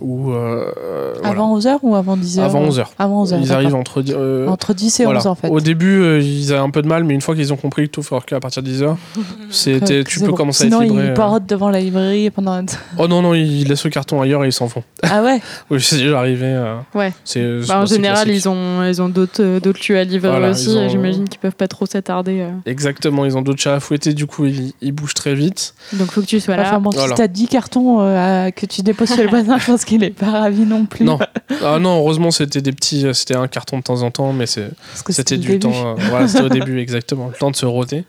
ou 0.01 0.31
euh, 0.33 0.72
euh, 0.77 1.12
voilà. 1.16 1.29
Avant 1.31 1.59
11h 1.59 1.79
ou 1.83 1.94
avant 1.96 2.16
10h 2.18 2.40
Avant 2.40 2.68
11h. 2.68 2.85
Avant 2.99 3.25
11h. 3.25 3.38
Ils 3.40 3.53
arrivent 3.53 3.75
entre. 3.75 4.03
euh, 4.11 4.46
Entre 4.46 4.75
10 4.75 5.01
et 5.01 5.05
voilà. 5.05 5.20
11 5.20 5.27
en 5.27 5.35
fait. 5.35 5.49
Au 5.49 5.61
début, 5.61 6.03
euh, 6.03 6.20
ils 6.20 6.53
avaient 6.53 6.61
un 6.61 6.68
peu 6.70 6.83
de 6.83 6.88
mal, 6.88 7.05
mais 7.05 7.14
une 7.14 7.20
fois 7.22 7.35
qu'ils 7.35 7.53
ont 7.53 7.57
compris 7.57 7.87
que 7.87 7.92
tout 7.92 8.03
fait 8.03 8.16
qu'à 8.27 8.38
partir 8.40 8.62
de 8.62 8.70
10h, 8.70 8.94
c'était, 9.51 10.05
tu 10.05 10.20
peux 10.20 10.27
bon. 10.29 10.35
commencer 10.35 10.64
Sinon, 10.64 10.81
à 10.81 10.85
être 10.85 10.90
livré. 10.90 11.07
ils 11.07 11.11
euh. 11.11 11.14
parodent 11.14 11.46
devant 11.46 11.70
la 11.70 11.81
librairie 11.81 12.31
pendant. 12.31 12.53
un- 12.53 12.66
Oh 12.99 13.09
non, 13.09 13.22
non, 13.22 13.33
ils 13.35 13.64
laissent 13.66 13.85
le 13.85 13.90
carton 13.90 14.20
ailleurs 14.20 14.44
et 14.44 14.49
ils 14.49 14.53
s'en 14.53 14.66
vont. 14.66 14.83
ah 15.03 15.22
ouais 15.22 15.40
Oui, 15.70 15.81
c'est 15.81 15.96
déjà 15.96 16.18
arrivé. 16.18 16.44
euh, 16.46 16.77
Ouais. 16.94 17.12
C'est, 17.25 17.42
Bah, 17.66 17.81
en 17.81 17.87
général, 17.87 18.25
classique. 18.27 18.44
ils 18.44 18.49
ont, 18.49 18.85
ils 18.85 19.01
ont 19.03 19.09
d'autres 19.09 19.42
euh, 19.42 19.61
d'autres 19.61 19.81
lieux 19.88 19.99
à 19.99 20.05
livrer 20.05 20.29
Voilà, 20.29 20.51
aussi. 20.51 20.68
ont- 20.68 20.83
et 20.85 20.88
J'imagine 20.90 21.29
qu'ils 21.29 21.40
peuvent 21.40 21.55
pas 21.57 21.68
trop 21.68 21.87
s'attarder. 21.87 22.40
euh. 22.40 22.51
Exactement, 22.66 23.25
ils 23.25 23.37
ont 23.38 23.42
d'autres 23.42 23.61
chats 23.61 23.75
à 23.77 23.81
fouetter, 23.81 24.12
du 24.14 24.27
coup 24.27 24.44
ils, 24.46 24.72
ils 24.83 24.92
bougent 24.92 25.14
très 25.14 25.35
vite. 25.35 25.75
Donc, 25.94 26.11
faut 26.11 26.20
que 26.20 26.27
tu 26.27 26.38
sois 26.40 26.57
là. 26.57 26.64
Enfin 26.66 26.81
bon, 26.81 26.90
si 26.90 26.99
Voilà. 26.99 27.14
t'as 27.14 27.29
10 27.29 27.49
cartons 27.49 28.01
euh, 28.01 28.51
que 28.51 28.66
tu 28.66 28.83
déposes 28.83 29.14
chez 29.14 29.22
le 29.22 29.29
voisin, 29.31 29.57
je 29.59 29.66
pense 29.66 29.85
qu'il 29.87 30.05
est 30.05 30.11
pas 30.11 30.31
ravi 30.31 30.66
non 30.66 30.85
plus. 30.85 31.05
Non, 31.05 31.18
ah 31.64 31.79
non, 31.79 31.99
heureusement 31.99 32.31
c'était 32.31 32.61
des 32.61 32.72
petits, 32.72 33.07
euh, 33.07 33.14
c'était 33.14 33.37
un 33.37 33.49
carton 33.49 33.79
de 33.79 33.83
temps 33.83 34.03
en 34.03 34.11
temps, 34.11 34.33
mais 34.35 34.46
c'était 34.46 35.38
du 35.38 35.46
début. 35.46 35.59
temps. 35.61 35.72
euh, 35.72 35.94
voilà, 36.11 36.29
c'était 36.29 36.44
au 36.44 36.49
début 36.51 36.79
exactement, 36.81 37.29
le 37.29 37.35
temps 37.35 37.51
de 37.51 37.57
se 37.57 37.66
roter. 37.66 38.05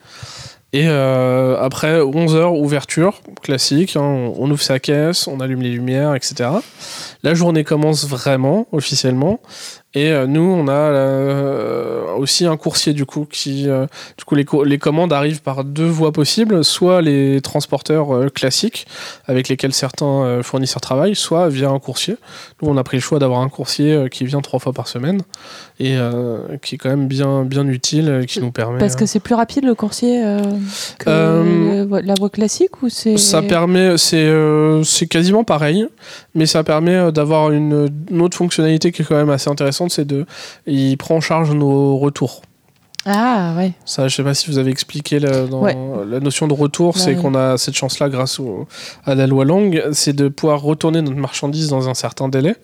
Et 0.74 0.88
euh, 0.88 1.58
après 1.62 2.00
11h, 2.02 2.60
ouverture, 2.60 3.22
classique, 3.42 3.96
hein, 3.96 4.02
on 4.38 4.52
ouvre 4.52 4.62
sa 4.62 4.80
caisse, 4.80 5.28
on 5.28 5.40
allume 5.40 5.62
les 5.62 5.70
lumières, 5.70 6.14
etc. 6.14 6.50
La 7.24 7.34
journée 7.34 7.64
commence 7.64 8.06
vraiment, 8.06 8.68
officiellement. 8.74 9.40
Et 9.94 10.12
euh, 10.12 10.28
nous, 10.28 10.42
on 10.42 10.68
a 10.68 10.72
euh, 10.74 12.14
aussi 12.18 12.46
un 12.46 12.58
coursier, 12.58 12.94
du 12.94 13.06
coup, 13.06 13.26
qui. 13.30 13.68
euh, 13.68 13.88
du 14.18 14.26
coup, 14.26 14.36
les, 14.36 14.46
co- 14.46 14.64
les 14.64 14.78
commandes 14.78 15.12
arrivent 15.14 15.42
par 15.42 15.64
deux 15.64 15.88
voies 15.88 16.12
possibles 16.12 16.64
soit 16.64 17.02
les 17.02 17.42
transporteurs 17.42 18.32
classiques, 18.34 18.86
avec 19.26 19.48
lesquels 19.48 19.74
certains 19.74 20.42
fournisseurs 20.44 20.82
travaillent, 20.82 21.16
soit 21.16 21.50
via 21.50 21.70
un 21.70 21.80
coursier. 21.80 22.18
Nous, 22.62 22.70
on 22.70 22.78
a 22.78 22.84
pris 22.84 22.98
le 22.98 23.02
choix 23.02 23.18
d'avoir 23.18 23.40
un 23.42 23.50
coursier 23.50 24.08
qui 24.12 24.26
vient 24.26 24.42
trois 24.42 24.60
fois 24.60 24.74
par 24.74 24.88
semaine 24.88 25.22
et 25.80 25.96
qui 26.62 26.76
est 26.76 26.78
quand 26.78 26.90
même 26.90 27.08
bien, 27.08 27.44
bien 27.44 27.68
utile, 27.68 28.26
qui 28.28 28.40
nous 28.42 28.52
permet. 28.52 28.80
Parce 28.80 28.96
que 28.96 29.06
c'est 29.06 29.20
plus 29.20 29.36
rapide 29.36 29.64
le 29.66 29.74
coursier 29.76 30.22
que 31.00 31.88
la 32.06 32.14
voie 32.16 32.30
classique 32.30 32.82
ou 32.84 32.90
c'est. 32.90 33.18
Ça 33.18 33.42
permet, 33.42 33.98
c'est 33.98 34.32
c'est 34.84 35.08
quasiment 35.08 35.44
pareil, 35.44 35.88
mais 36.36 36.46
ça 36.46 36.64
permet 36.64 37.12
d'avoir 37.12 37.52
une, 37.52 37.90
une 38.12 38.22
autre 38.22 38.38
fonctionnalité 38.38 38.92
qui 38.92 39.02
est 39.02 39.06
quand 39.06 39.16
même 39.16 39.30
assez 39.30 39.50
intéressante, 39.82 39.92
c'est 39.92 40.06
de, 40.06 40.26
il 40.66 40.98
prend 40.98 41.16
en 41.16 41.22
charge 41.22 41.52
nos 41.52 41.98
retours. 41.98 42.42
Ah 43.10 43.54
ouais. 43.56 43.72
Ça, 43.86 44.10
je 44.10 44.16
sais 44.18 44.24
pas 44.24 44.34
si 44.34 44.52
vous 44.52 44.58
avez 44.58 44.70
expliqué 44.70 45.20
la, 45.20 45.46
dans 45.48 45.62
Ouais. 45.62 45.78
la 46.10 46.20
notion 46.20 46.46
de 46.48 46.54
retour, 46.54 46.94
Bah 46.94 47.00
c'est 47.02 47.16
oui. 47.16 47.22
qu'on 47.22 47.36
a 47.36 47.58
cette 47.58 47.76
chance-là 47.76 48.10
grâce 48.10 48.38
au- 48.38 48.68
à 49.06 49.16
la 49.16 49.28
loi 49.28 49.46
Lang, 49.46 49.82
c'est 49.94 50.12
de 50.12 50.28
pouvoir 50.28 50.62
retourner 50.62 51.02
notre 51.02 51.16
marchandise 51.16 51.70
dans 51.70 51.88
un 51.88 51.94
certain 51.94 52.28
délai. 52.28 52.56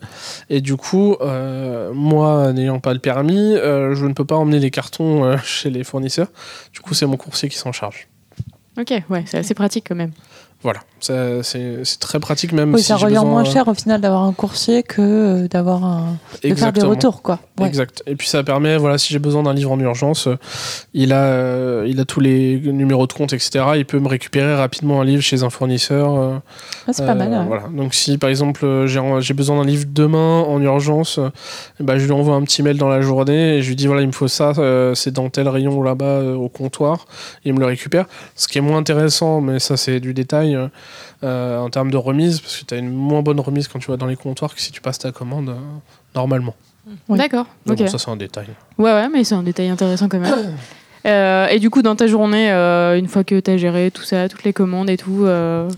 Et 0.50 0.60
du 0.60 0.76
coup, 0.76 1.16
euh, 1.22 1.92
moi, 1.94 2.52
n'ayant 2.52 2.78
pas 2.78 2.92
le 2.92 2.98
permis, 2.98 3.54
euh, 3.54 3.94
je 3.94 4.04
ne 4.04 4.12
peux 4.12 4.26
pas 4.26 4.36
emmener 4.36 4.58
les 4.58 4.70
cartons 4.70 5.24
euh, 5.24 5.36
chez 5.44 5.70
les 5.70 5.82
fournisseurs. 5.82 6.28
Du 6.74 6.80
coup, 6.80 6.92
c'est 6.92 7.06
mon 7.06 7.16
coursier 7.16 7.48
qui 7.48 7.56
s'en 7.56 7.72
charge. 7.72 8.08
Ok, 8.78 8.92
ouais, 9.08 9.24
c'est 9.26 9.38
assez 9.38 9.54
pratique 9.54 9.86
quand 9.88 9.94
même. 9.94 10.10
Voilà, 10.64 10.80
c'est 10.98 11.42
c'est 11.42 12.00
très 12.00 12.18
pratique 12.20 12.52
même 12.52 12.72
Oui, 12.72 12.80
si 12.80 12.86
ça 12.86 12.96
revient 12.96 13.16
besoin, 13.16 13.28
moins 13.28 13.44
cher 13.44 13.68
au 13.68 13.74
final 13.74 14.00
d'avoir 14.00 14.22
un 14.22 14.32
coursier 14.32 14.82
que 14.82 15.02
euh, 15.02 15.46
d'avoir 15.46 15.84
un. 15.84 16.16
de 16.42 16.54
faire 16.54 16.72
des 16.72 16.80
retours 16.80 17.20
quoi. 17.20 17.38
Ouais. 17.60 17.66
Exact. 17.66 18.02
Et 18.06 18.16
puis 18.16 18.28
ça 18.28 18.42
permet, 18.42 18.78
voilà, 18.78 18.96
si 18.96 19.12
j'ai 19.12 19.18
besoin 19.18 19.42
d'un 19.42 19.52
livre 19.52 19.70
en 19.72 19.78
urgence, 19.78 20.26
euh, 20.26 20.38
il 20.94 21.12
a, 21.12 21.24
euh, 21.24 21.84
il 21.86 22.00
a 22.00 22.06
tous 22.06 22.20
les 22.20 22.58
numéros 22.60 23.06
de 23.06 23.12
compte, 23.12 23.34
etc. 23.34 23.62
Il 23.76 23.84
peut 23.84 23.98
me 23.98 24.08
récupérer 24.08 24.54
rapidement 24.54 25.02
un 25.02 25.04
livre 25.04 25.22
chez 25.22 25.42
un 25.42 25.50
fournisseur. 25.50 26.40
Ah, 26.88 26.92
c'est 26.94 27.04
pas 27.04 27.14
mal. 27.14 27.28
ouais. 27.28 27.44
Voilà. 27.46 27.64
Donc 27.68 27.92
si 27.92 28.16
par 28.16 28.30
exemple 28.30 28.86
j'ai 28.86 29.02
j'ai 29.20 29.34
besoin 29.34 29.62
d'un 29.62 29.68
livre 29.68 29.84
demain 29.86 30.40
en 30.40 30.62
urgence, 30.62 31.20
ben, 31.78 31.98
je 31.98 32.06
lui 32.06 32.12
envoie 32.12 32.36
un 32.36 32.42
petit 32.42 32.62
mail 32.62 32.78
dans 32.78 32.88
la 32.88 33.02
journée 33.02 33.58
et 33.58 33.62
je 33.62 33.68
lui 33.68 33.76
dis 33.76 33.86
voilà 33.86 34.00
il 34.00 34.06
me 34.06 34.12
faut 34.12 34.28
ça, 34.28 34.54
c'est 34.94 35.12
dans 35.12 35.28
tel 35.28 35.46
rayon 35.46 35.82
là-bas 35.82 36.22
au 36.22 36.48
comptoir. 36.48 37.04
Il 37.44 37.52
me 37.52 37.60
le 37.60 37.66
récupère. 37.66 38.06
Ce 38.34 38.48
qui 38.48 38.56
est 38.56 38.62
moins 38.62 38.78
intéressant, 38.78 39.42
mais 39.42 39.58
ça 39.58 39.76
c'est 39.76 40.00
du 40.00 40.14
détail 40.14 40.53
euh, 40.54 40.68
euh, 41.22 41.58
en 41.58 41.70
termes 41.70 41.90
de 41.90 41.96
remise, 41.96 42.40
parce 42.40 42.56
que 42.58 42.64
tu 42.64 42.74
as 42.74 42.78
une 42.78 42.90
moins 42.90 43.22
bonne 43.22 43.40
remise 43.40 43.68
quand 43.68 43.78
tu 43.78 43.90
vas 43.90 43.96
dans 43.96 44.06
les 44.06 44.16
comptoirs 44.16 44.54
que 44.54 44.60
si 44.60 44.72
tu 44.72 44.80
passes 44.80 44.98
ta 44.98 45.12
commande 45.12 45.50
euh, 45.50 45.54
normalement. 46.14 46.54
Oui. 47.08 47.18
D'accord. 47.18 47.46
Mais 47.66 47.72
Ok. 47.72 47.78
bon, 47.78 47.86
ça 47.86 47.98
c'est 47.98 48.10
un 48.10 48.16
détail. 48.16 48.46
Ouais, 48.78 48.92
ouais, 48.92 49.08
mais 49.08 49.24
c'est 49.24 49.34
un 49.34 49.42
détail 49.42 49.68
intéressant 49.68 50.08
quand 50.08 50.18
même. 50.20 50.34
Euh, 51.06 51.48
et 51.48 51.58
du 51.58 51.68
coup, 51.68 51.82
dans 51.82 51.96
ta 51.96 52.06
journée, 52.06 52.50
euh, 52.50 52.98
une 52.98 53.08
fois 53.08 53.24
que 53.24 53.38
tu 53.38 53.50
as 53.50 53.58
géré 53.58 53.90
tout 53.90 54.04
ça, 54.04 54.26
toutes 54.26 54.42
les 54.44 54.54
commandes 54.54 54.88
et 54.88 54.96
tout, 54.96 55.26
euh, 55.26 55.68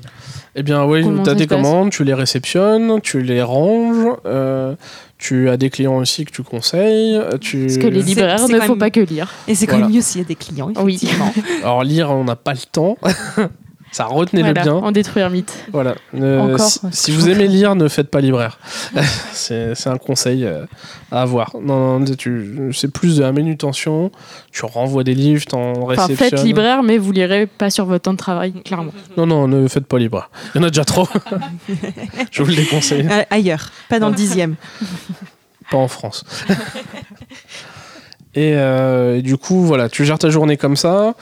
Eh 0.54 0.62
bien, 0.62 0.84
oui, 0.84 1.04
tu 1.24 1.28
as 1.28 1.34
des 1.34 1.48
commandes, 1.48 1.90
tu 1.90 2.04
les 2.04 2.14
réceptionnes, 2.14 3.00
tu 3.00 3.20
les 3.22 3.42
ranges, 3.42 4.06
euh, 4.24 4.76
tu 5.18 5.48
as 5.50 5.56
des 5.56 5.68
clients 5.68 5.96
aussi 5.96 6.26
que 6.26 6.30
tu 6.30 6.44
conseilles. 6.44 7.20
Tu... 7.40 7.68
ce 7.68 7.80
que 7.80 7.88
les 7.88 8.02
libraires 8.02 8.40
ne 8.48 8.56
même- 8.56 8.78
pas 8.78 8.90
que 8.90 9.00
lire. 9.00 9.32
Et 9.48 9.56
c'est 9.56 9.66
quand 9.66 9.72
Voilà. 9.72 9.86
même 9.88 9.96
mieux 9.96 10.00
s'il 10.00 10.20
y 10.20 10.24
a 10.24 10.28
des 10.28 10.36
clients, 10.36 10.70
Oui. 10.80 10.94
effectivement. 10.94 11.32
Alors, 11.64 11.82
lire, 11.82 12.08
on 12.12 12.22
n'a 12.22 12.36
pas 12.36 12.52
le 12.52 12.60
temps. 12.70 12.96
Ça 13.96 14.04
retenez-le 14.04 14.48
Voilà, 14.52 14.62
bien. 14.62 14.74
en 14.74 14.92
détruire 14.92 15.30
mythe. 15.30 15.54
Voilà. 15.72 15.94
Euh, 16.14 16.38
Encore, 16.38 16.70
si, 16.92 17.12
vous 17.12 17.30
aimez 17.30 17.48
lire, 17.48 17.74
ne 17.76 17.88
faites 17.88 18.10
pas 18.10 18.20
libraire. 18.20 18.58
c'est 19.32 19.74
c'est 19.74 19.88
un 19.88 19.96
conseil 19.96 20.44
euh, 20.44 20.66
à 21.10 21.22
avoir. 21.22 21.56
Non, 21.58 21.98
non, 21.98 22.04
c'est 22.74 22.92
plus 22.92 23.16
de 23.16 23.22
la 23.22 23.32
manutention. 23.32 24.10
Tu 24.52 24.66
renvoies 24.66 25.02
des 25.02 25.14
livres, 25.14 25.46
t'en 25.46 25.70
Enfin, 25.70 25.86
réceptionnes. 26.02 26.16
faites 26.28 26.44
libraire, 26.44 26.82
mais 26.82 26.98
vous 26.98 27.10
lirez 27.10 27.46
pas 27.46 27.70
sur 27.70 27.86
votre 27.86 28.02
temps 28.02 28.12
de 28.12 28.18
travail, 28.18 28.52
clairement. 28.66 28.92
Non, 29.16 29.24
non, 29.24 29.48
ne 29.48 29.66
faites 29.66 29.86
pas 29.86 29.98
libraire. 29.98 30.28
Il 30.54 30.58
y 30.60 30.60
en 30.60 30.66
a 30.66 30.68
déjà 30.68 30.84
trop. 30.84 31.08
Je 32.30 32.42
vous 32.42 32.50
le 32.50 32.54
déconseille. 32.56 33.08
Euh, 33.10 33.22
ailleurs, 33.30 33.70
pas 33.88 33.98
dans 33.98 34.10
le 34.10 34.14
dixième. 34.24 34.56
pas 35.70 35.78
en 35.78 35.88
France. 35.88 36.22
Et, 38.36 38.54
euh, 38.54 39.16
et 39.16 39.22
du 39.22 39.36
coup, 39.38 39.62
voilà, 39.62 39.88
tu 39.88 40.04
gères 40.04 40.18
ta 40.18 40.30
journée 40.30 40.56
comme 40.56 40.76
ça. 40.76 41.14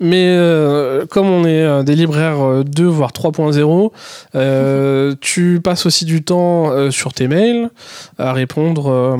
Mais 0.00 0.34
euh, 0.36 1.06
comme 1.06 1.28
on 1.28 1.44
est 1.44 1.62
euh, 1.62 1.82
des 1.82 1.94
libraires 1.94 2.42
euh, 2.42 2.64
2 2.64 2.84
voire 2.84 3.12
3.0, 3.12 3.92
euh, 4.34 5.14
tu 5.20 5.60
passes 5.62 5.86
aussi 5.86 6.04
du 6.04 6.24
temps 6.24 6.90
sur 6.90 7.12
tes 7.12 7.28
mails 7.28 7.70
à 8.18 8.32
répondre 8.32 9.16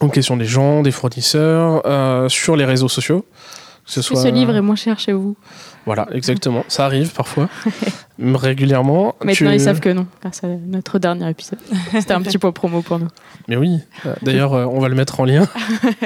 aux 0.00 0.08
questions 0.08 0.36
des 0.36 0.44
gens, 0.44 0.82
des 0.82 0.90
fournisseurs, 0.90 1.82
sur 2.30 2.56
les 2.56 2.64
réseaux 2.64 2.88
sociaux. 2.88 3.26
Que 3.86 4.00
ce 4.00 4.28
livre 4.28 4.54
est 4.54 4.60
moins 4.60 4.76
cher 4.76 4.98
chez 4.98 5.12
vous 5.12 5.36
Voilà, 5.86 6.06
exactement. 6.12 6.64
Ça 6.68 6.86
arrive 6.86 7.12
parfois, 7.12 7.48
régulièrement. 8.18 9.14
Maintenant, 9.22 9.50
Tu- 9.50 9.54
ils 9.54 9.60
savent 9.60 9.80
que 9.80 9.90
non, 9.90 10.06
grâce 10.22 10.42
à 10.44 10.48
notre 10.48 10.98
dernier 10.98 11.28
épisode. 11.28 11.58
C'était 11.92 12.12
un 12.14 12.22
petit 12.22 12.38
point 12.38 12.52
promo 12.52 12.82
pour 12.82 12.98
nous. 12.98 13.08
Mais 13.48 13.56
oui. 13.56 13.80
D'ailleurs, 14.22 14.54
euh, 14.54 14.64
on 14.66 14.80
va 14.80 14.88
le 14.88 14.94
mettre 14.94 15.20
en 15.20 15.24
lien. 15.24 15.46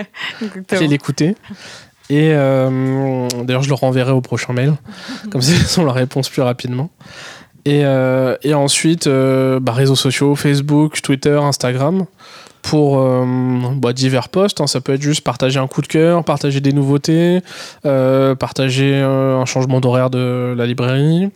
Allez 0.70 0.88
l'écouter. 0.88 1.36
Et 2.10 2.30
euh, 2.32 3.28
d'ailleurs, 3.44 3.62
je 3.62 3.68
le 3.68 3.74
renverrai 3.74 4.12
au 4.12 4.20
prochain 4.20 4.52
mail. 4.52 4.74
Comme 5.30 5.42
ça, 5.42 5.52
ils 5.52 5.80
ont 5.80 5.84
la 5.84 5.92
réponse 5.92 6.28
plus 6.28 6.42
rapidement. 6.42 6.90
Et, 7.64 7.84
euh, 7.84 8.36
et 8.42 8.54
ensuite, 8.54 9.06
euh, 9.08 9.60
bah, 9.60 9.72
réseaux 9.72 9.94
sociaux, 9.96 10.34
Facebook, 10.34 11.02
Twitter, 11.02 11.38
Instagram, 11.42 12.06
pour 12.68 12.98
euh, 13.00 13.24
bah, 13.76 13.92
divers 13.92 14.28
posts. 14.28 14.60
hein. 14.60 14.66
Ça 14.66 14.80
peut 14.80 14.94
être 14.94 15.02
juste 15.02 15.22
partager 15.22 15.58
un 15.58 15.66
coup 15.66 15.80
de 15.82 15.86
cœur, 15.86 16.24
partager 16.24 16.60
des 16.60 16.72
nouveautés, 16.72 17.40
euh, 17.86 18.34
partager 18.34 18.92
euh, 18.94 19.38
un 19.38 19.44
changement 19.46 19.80
d'horaire 19.80 20.10
de 20.10 20.54
la 20.56 20.66
librairie. 20.66 21.30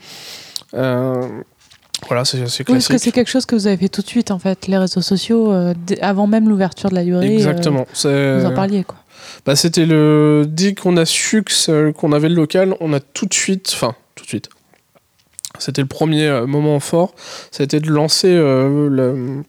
Voilà, 2.09 2.25
c'est 2.25 2.49
c'est 2.49 2.69
Oui, 2.69 2.75
parce 2.75 2.85
que 2.87 2.93
classique. 2.93 2.99
c'est 3.05 3.13
quelque 3.13 3.31
chose 3.31 3.47
que 3.47 3.55
vous 3.55 3.67
avez 3.69 3.77
fait 3.77 3.89
tout 3.89 4.03
de 4.03 4.07
suite, 4.09 4.31
en 4.33 4.39
fait, 4.39 4.67
les 4.67 4.77
réseaux 4.77 5.01
sociaux, 5.03 5.53
avant 6.01 6.27
même 6.27 6.49
l'ouverture 6.49 6.91
de 6.91 6.97
la 6.97 7.03
librairie. 7.05 7.35
Exactement. 7.35 7.87
Vous 7.95 8.45
en 8.47 8.55
parliez, 8.55 8.83
quoi. 8.85 8.97
Bah, 9.47 9.55
c'était 9.57 9.87
le. 9.87 10.45
Dès 10.49 10.75
qu'on 10.75 10.97
a 10.97 11.05
su 11.05 11.45
qu'on 11.97 12.13
avait 12.13 12.29
le 12.29 12.35
local, 12.35 12.75
on 12.81 12.93
a 12.93 12.99
tout 13.01 13.27
de 13.27 13.35
suite. 13.35 13.71
Enfin, 13.75 13.95
tout 14.17 14.25
de 14.25 14.29
suite. 14.29 14.49
C'était 15.59 15.83
le 15.83 15.87
premier 15.89 16.29
moment 16.47 16.81
fort. 16.81 17.15
C'était 17.53 17.79
de 17.79 17.89
lancer 17.89 18.35
le- 18.35 19.43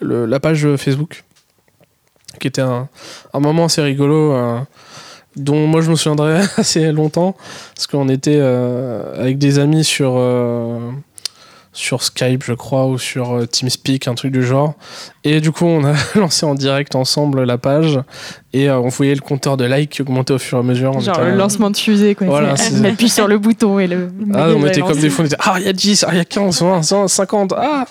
la 0.00 0.40
page 0.40 0.76
Facebook. 0.76 1.24
Qui 2.38 2.46
était 2.48 2.62
un, 2.62 2.88
moment 3.34 3.66
assez 3.66 3.82
rigolo. 3.82 4.32
euh, 4.32 4.60
dont 5.36 5.66
moi 5.66 5.80
je 5.80 5.90
me 5.90 5.96
souviendrai 5.96 6.40
assez 6.56 6.90
longtemps. 6.92 7.36
Parce 7.74 7.86
qu'on 7.86 8.08
était 8.08 8.38
euh, 8.38 9.20
avec 9.20 9.38
des 9.38 9.58
amis 9.58 9.84
sur. 9.84 10.12
Sur 11.72 12.02
Skype, 12.02 12.42
je 12.44 12.52
crois, 12.52 12.86
ou 12.86 12.98
sur 12.98 13.32
euh, 13.32 13.46
TeamSpeak, 13.46 14.08
un 14.08 14.14
truc 14.14 14.32
du 14.32 14.44
genre. 14.44 14.74
Et 15.22 15.40
du 15.40 15.52
coup, 15.52 15.66
on 15.66 15.84
a 15.84 15.92
lancé 16.16 16.44
en 16.44 16.54
direct 16.54 16.94
ensemble 16.96 17.44
la 17.44 17.58
page 17.58 18.00
et 18.52 18.68
euh, 18.68 18.80
on 18.80 18.88
voyait 18.88 19.14
le 19.14 19.20
compteur 19.20 19.56
de 19.56 19.64
likes 19.64 19.90
qui 19.90 20.02
augmentait 20.02 20.32
au 20.32 20.38
fur 20.38 20.58
et 20.58 20.60
à 20.60 20.64
mesure. 20.64 20.92
On 20.96 21.00
Genre 21.00 21.14
était 21.16 21.30
le 21.30 21.36
lancement 21.36 21.70
de 21.70 21.76
fusée, 21.76 22.14
quoi. 22.16 22.26
Voilà, 22.26 22.54
on 22.74 22.84
appuie 22.84 23.08
sur 23.08 23.28
le 23.28 23.38
bouton 23.38 23.78
et 23.78 23.86
le. 23.86 24.10
Ah, 24.34 24.48
on 24.56 24.66
était 24.66 24.80
comme 24.80 24.98
des 24.98 25.10
fous, 25.10 25.22
on 25.22 25.26
était 25.26 25.36
Ah, 25.38 25.56
il 25.58 25.66
y 25.66 25.68
a 25.68 25.72
10, 25.72 26.04
ah, 26.08 26.10
il 26.12 26.16
y 26.18 26.20
a 26.20 26.24
15, 26.24 26.60
20, 26.62 26.82
100, 26.82 27.08
50, 27.08 27.54
ah 27.56 27.84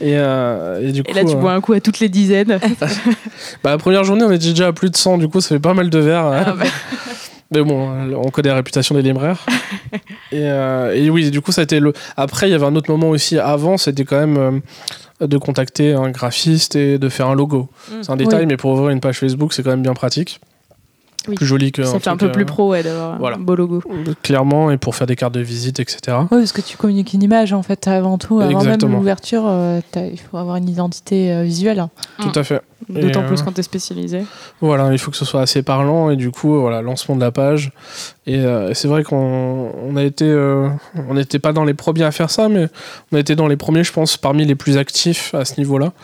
et, 0.00 0.16
euh, 0.16 0.86
et 0.86 0.92
du 0.92 1.02
coup. 1.02 1.10
Et 1.10 1.14
là, 1.14 1.24
tu 1.24 1.34
euh, 1.34 1.38
bois 1.38 1.52
un 1.52 1.60
coup 1.62 1.72
à 1.72 1.80
toutes 1.80 2.00
les 2.00 2.10
dizaines. 2.10 2.58
bah, 3.64 3.70
la 3.70 3.78
première 3.78 4.04
journée, 4.04 4.24
on 4.24 4.32
était 4.32 4.50
déjà 4.50 4.66
à 4.66 4.72
plus 4.72 4.90
de 4.90 4.96
100, 4.96 5.16
du 5.18 5.28
coup, 5.28 5.40
ça 5.40 5.48
fait 5.48 5.58
pas 5.60 5.74
mal 5.74 5.88
de 5.88 5.98
verres. 5.98 6.26
hein. 6.26 6.44
Ah, 6.46 6.52
bah. 6.52 6.66
Mais 7.54 7.62
bon, 7.62 7.88
on 8.16 8.30
connaît 8.30 8.48
la 8.48 8.56
réputation 8.56 8.94
des 8.96 9.02
libraires. 9.02 9.46
et, 10.32 10.40
euh, 10.42 10.92
et 10.94 11.08
oui, 11.08 11.30
du 11.30 11.40
coup, 11.40 11.52
ça 11.52 11.60
a 11.60 11.64
été 11.64 11.78
le. 11.78 11.92
Après, 12.16 12.48
il 12.48 12.52
y 12.52 12.54
avait 12.54 12.66
un 12.66 12.74
autre 12.74 12.90
moment 12.90 13.10
aussi 13.10 13.38
avant, 13.38 13.76
c'était 13.76 14.04
quand 14.04 14.18
même 14.18 14.62
euh, 15.20 15.26
de 15.26 15.38
contacter 15.38 15.92
un 15.92 16.10
graphiste 16.10 16.74
et 16.74 16.98
de 16.98 17.08
faire 17.08 17.28
un 17.28 17.34
logo. 17.34 17.68
Mm. 17.88 17.94
C'est 18.02 18.10
un 18.10 18.16
détail, 18.16 18.40
Oui. 18.40 18.46
mais 18.46 18.56
pour 18.56 18.72
ouvrir 18.72 18.90
une 18.90 19.00
page 19.00 19.18
Facebook, 19.20 19.52
c'est 19.52 19.62
quand 19.62 19.70
même 19.70 19.82
bien 19.82 19.94
pratique. 19.94 20.40
Oui. 21.28 21.36
Plus 21.36 21.46
joli 21.46 21.72
que. 21.72 21.82
Ça 21.84 21.98
fait 22.00 22.10
un 22.10 22.16
peu 22.16 22.30
plus 22.30 22.42
euh, 22.42 22.46
pro, 22.46 22.70
ouais, 22.70 22.82
d'avoir 22.82 23.18
voilà. 23.18 23.36
un 23.36 23.40
beau 23.40 23.54
logo. 23.56 23.82
Clairement, 24.22 24.70
et 24.70 24.76
pour 24.76 24.94
faire 24.94 25.06
des 25.06 25.16
cartes 25.16 25.34
de 25.34 25.40
visite, 25.40 25.80
etc. 25.80 26.18
Oui, 26.30 26.38
parce 26.38 26.52
que 26.52 26.60
tu 26.60 26.76
communiques 26.76 27.12
une 27.14 27.22
image, 27.22 27.52
en 27.52 27.62
fait, 27.62 27.88
avant 27.88 28.18
tout. 28.18 28.40
Avant 28.40 28.50
Exactement. 28.58 28.90
même 28.90 28.98
l'ouverture, 29.00 29.44
euh, 29.46 29.80
il 29.96 30.18
faut 30.20 30.36
avoir 30.36 30.56
une 30.56 30.68
identité 30.68 31.32
euh, 31.32 31.42
visuelle. 31.42 31.78
hein. 31.80 31.90
Tout 32.20 32.32
à 32.38 32.44
fait. 32.44 32.60
D'autant 32.90 33.22
Et, 33.22 33.26
plus 33.26 33.40
quand 33.40 33.52
t'es 33.52 33.62
spécialisé. 33.62 34.24
Voilà, 34.60 34.92
il 34.92 34.98
faut 34.98 35.10
que 35.10 35.16
ce 35.16 35.24
soit 35.24 35.40
assez 35.40 35.62
parlant 35.62 36.10
et 36.10 36.16
du 36.16 36.30
coup, 36.30 36.60
voilà, 36.60 36.82
lancement 36.82 37.16
de 37.16 37.20
la 37.22 37.30
page. 37.30 37.72
Et 38.26 38.36
euh, 38.40 38.74
c'est 38.74 38.88
vrai 38.88 39.04
qu'on 39.04 39.70
on 39.82 39.96
a 39.96 40.02
été, 40.02 40.26
euh, 40.26 40.68
on 41.08 41.14
n'était 41.14 41.38
pas 41.38 41.54
dans 41.54 41.64
les 41.64 41.72
premiers 41.72 42.02
à 42.04 42.10
faire 42.10 42.28
ça, 42.28 42.50
mais 42.50 42.68
on 43.10 43.16
a 43.16 43.20
été 43.20 43.36
dans 43.36 43.46
les 43.48 43.56
premiers, 43.56 43.84
je 43.84 43.92
pense, 43.92 44.18
parmi 44.18 44.44
les 44.44 44.54
plus 44.54 44.76
actifs 44.76 45.34
à 45.34 45.46
ce 45.46 45.58
niveau-là 45.58 45.94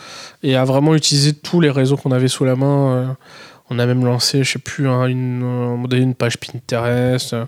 et 0.41 0.55
à 0.55 0.63
vraiment 0.65 0.95
utiliser 0.95 1.33
tous 1.33 1.59
les 1.61 1.69
réseaux 1.69 1.97
qu'on 1.97 2.11
avait 2.11 2.27
sous 2.27 2.45
la 2.45 2.55
main. 2.55 2.95
euh. 2.95 3.05
On 3.73 3.79
a 3.79 3.85
même 3.85 4.03
lancé, 4.05 4.43
je 4.43 4.51
sais 4.51 4.59
plus, 4.59 4.87
un- 4.87 5.05
une, 5.07 5.83
donné, 5.87 6.03
une 6.03 6.13
page 6.13 6.37
Pinterest, 6.37 7.33
euh, 7.33 7.45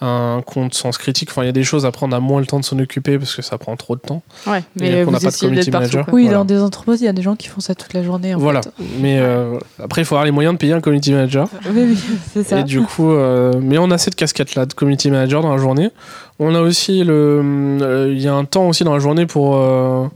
un 0.00 0.42
compte 0.44 0.72
Sens 0.74 0.96
Critique. 0.98 1.28
Enfin, 1.30 1.42
il 1.42 1.46
y 1.46 1.48
a 1.50 1.52
des 1.52 1.64
choses 1.64 1.84
après, 1.86 2.06
on 2.06 2.12
a 2.12 2.18
moins 2.20 2.40
le 2.40 2.46
temps 2.46 2.58
de 2.58 2.64
s'en 2.64 2.78
occuper 2.78 3.18
parce 3.18 3.34
que 3.36 3.42
ça 3.42 3.58
prend 3.58 3.76
trop 3.76 3.94
de 3.94 4.00
temps. 4.00 4.22
Ouais, 4.46 4.58
Et 4.58 4.62
mais 4.80 5.04
qu'on 5.04 5.10
n'a 5.12 5.18
vous 5.18 5.24
pas 5.26 5.30
de 5.30 5.36
community 5.38 5.70
partout. 5.70 5.96
manager. 5.96 6.14
Oui, 6.14 6.22
Voilà. 6.24 6.38
dans 6.38 6.44
des 6.46 6.60
entreprises, 6.60 7.02
il 7.02 7.04
y 7.04 7.08
a 7.08 7.12
des 7.12 7.22
gens 7.22 7.36
qui 7.36 7.48
font 7.48 7.60
ça 7.60 7.74
toute 7.74 7.92
la 7.92 8.02
journée. 8.02 8.34
En 8.34 8.38
voilà. 8.38 8.62
fait. 8.62 8.70
Mais 9.00 9.18
euh, 9.20 9.58
après, 9.82 10.00
il 10.02 10.04
faut 10.06 10.14
avoir 10.14 10.24
les 10.24 10.30
moyens 10.32 10.54
de 10.54 10.58
payer 10.58 10.72
un 10.72 10.80
community 10.80 11.12
manager. 11.12 11.48
Oui, 11.70 11.82
oui, 11.88 11.98
c'est 12.32 12.42
ça. 12.42 12.60
Et 12.60 12.64
du 12.64 12.80
coup, 12.80 13.12
euh, 13.12 13.52
mais 13.60 13.76
on 13.78 13.90
a 13.90 13.98
cette 13.98 14.14
casquette-là 14.14 14.64
de 14.66 14.72
community 14.72 15.10
manager 15.10 15.42
dans 15.42 15.50
la 15.52 15.58
journée. 15.58 15.90
On 16.38 16.54
a 16.54 16.60
aussi 16.60 17.02
le, 17.04 17.42
euh, 17.82 18.12
il 18.14 18.20
y 18.22 18.28
a 18.28 18.34
un 18.34 18.44
temps 18.44 18.68
aussi 18.68 18.82
dans 18.84 18.92
la 18.94 18.98
journée 18.98 19.26
pour 19.26 19.56
euh, 19.56 20.06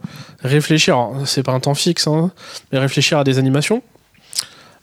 réfléchir. 0.43 0.95
Alors, 0.95 1.15
C'est 1.27 1.43
pas 1.43 1.53
un 1.53 1.61
temps 1.61 1.75
fixe, 1.75 2.07
hein, 2.07 2.31
mais 2.73 2.79
réfléchir 2.79 3.19
à 3.19 3.25
des 3.25 3.39
animations. 3.39 3.83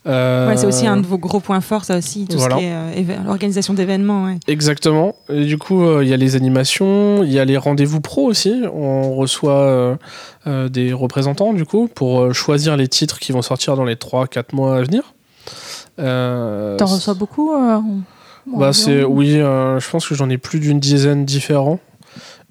Euh, 0.07 0.47
Ouais, 0.47 0.55
c'est 0.57 0.65
aussi 0.65 0.87
un 0.87 0.97
de 0.97 1.05
vos 1.05 1.17
gros 1.17 1.39
points 1.39 1.59
forts, 1.61 1.83
ça 1.83 1.97
aussi, 1.97 2.25
tout 2.29 2.37
voilà. 2.37 2.55
ce 2.55 2.61
qui 2.61 2.65
est 2.67 2.73
euh, 2.73 3.23
l'organisation 3.25 3.73
d'événements. 3.73 4.25
ouais. 4.25 4.37
Exactement. 4.47 5.15
Et 5.29 5.45
du 5.45 5.57
coup, 5.57 5.83
euh, 5.83 6.03
il 6.03 6.09
y 6.09 6.13
a 6.13 6.17
les 6.17 6.35
animations, 6.35 7.23
il 7.23 7.31
y 7.31 7.39
a 7.39 7.45
les 7.45 7.57
rendez-vous 7.57 7.99
pro 7.99 8.23
aussi. 8.25 8.61
On 8.73 9.15
reçoit 9.15 9.59
euh, 9.59 9.95
euh, 10.47 10.69
des 10.69 10.93
représentants 10.93 11.53
du 11.53 11.65
coup 11.65 11.87
pour 11.93 12.21
euh, 12.21 12.33
choisir 12.33 12.77
les 12.77 12.87
titres 12.87 13.19
qui 13.19 13.31
vont 13.33 13.41
sortir 13.41 13.75
dans 13.75 13.83
les 13.85 13.95
3-4 13.95 14.55
mois 14.55 14.77
à 14.77 14.81
venir. 14.81 15.13
Euh, 15.99 16.77
T'en 16.77 16.85
reçois 16.85 17.13
beaucoup 17.15 17.53
euh, 17.53 17.79
Bah 18.45 18.71
c'est 18.73 19.03
oui, 19.03 19.39
euh, 19.39 19.79
je 19.79 19.89
pense 19.89 20.07
que 20.07 20.15
j'en 20.15 20.29
ai 20.29 20.37
plus 20.37 20.59
d'une 20.59 20.79
dizaine 20.79 21.25
différents. 21.25 21.79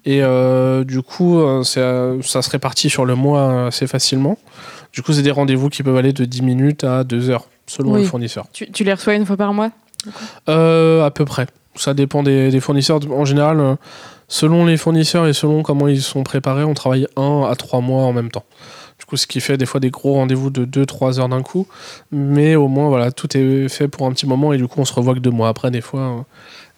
Et 0.05 0.21
euh, 0.23 0.83
du 0.85 1.01
coup, 1.01 1.39
euh, 1.39 1.63
c'est, 1.63 1.81
euh, 1.81 2.21
ça 2.21 2.41
se 2.41 2.49
répartit 2.49 2.89
sur 2.89 3.03
le 3.05 3.15
mois 3.15 3.41
euh, 3.41 3.67
assez 3.67 3.87
facilement. 3.87 4.37
Du 4.97 5.03
coup, 5.03 5.13
c'est 5.13 5.21
des 5.21 5.29
rendez-vous 5.29 5.69
qui 5.69 5.83
peuvent 5.83 5.95
aller 5.95 6.11
de 6.11 6.25
10 6.25 6.41
minutes 6.41 6.83
à 6.83 7.03
2 7.03 7.29
heures, 7.29 7.45
selon 7.67 7.91
Oui. 7.93 8.01
le 8.01 8.07
fournisseur. 8.07 8.47
Tu, 8.51 8.71
tu 8.71 8.83
les 8.83 8.91
reçois 8.95 9.13
une 9.13 9.27
fois 9.27 9.37
par 9.37 9.53
mois? 9.53 9.69
Euh, 10.49 11.05
à 11.05 11.11
peu 11.11 11.23
près. 11.23 11.45
Ça 11.75 11.93
dépend 11.93 12.23
des, 12.23 12.49
des 12.49 12.59
fournisseurs. 12.59 12.99
En 13.11 13.23
général, 13.23 13.59
euh, 13.59 13.75
selon 14.27 14.65
les 14.65 14.75
fournisseurs 14.75 15.27
et 15.27 15.33
selon 15.33 15.61
comment 15.61 15.87
ils 15.87 16.01
sont 16.01 16.23
préparés, 16.23 16.63
on 16.63 16.73
travaille 16.73 17.05
1 17.15 17.43
à 17.47 17.53
3 17.55 17.79
mois 17.81 18.05
en 18.05 18.11
même 18.13 18.31
temps. 18.31 18.45
Du 18.97 19.05
coup, 19.05 19.17
ce 19.17 19.27
qui 19.27 19.39
fait 19.39 19.55
des 19.57 19.67
fois 19.67 19.79
des 19.79 19.91
gros 19.91 20.13
rendez-vous 20.15 20.49
de 20.49 20.65
2-3 20.65 21.19
heures 21.19 21.29
d'un 21.29 21.43
coup. 21.43 21.67
Mais 22.11 22.55
au 22.55 22.67
moins, 22.67 22.89
voilà, 22.89 23.11
tout 23.11 23.37
est 23.37 23.69
fait 23.69 23.87
pour 23.87 24.07
un 24.07 24.11
petit 24.13 24.25
moment 24.25 24.51
et 24.51 24.57
du 24.57 24.67
coup, 24.67 24.81
on 24.81 24.85
se 24.85 24.93
revoit 24.95 25.13
que 25.13 25.19
deux 25.19 25.29
mois 25.29 25.49
après, 25.49 25.69
des 25.69 25.81
fois. 25.81 25.99
euh, 25.99 26.21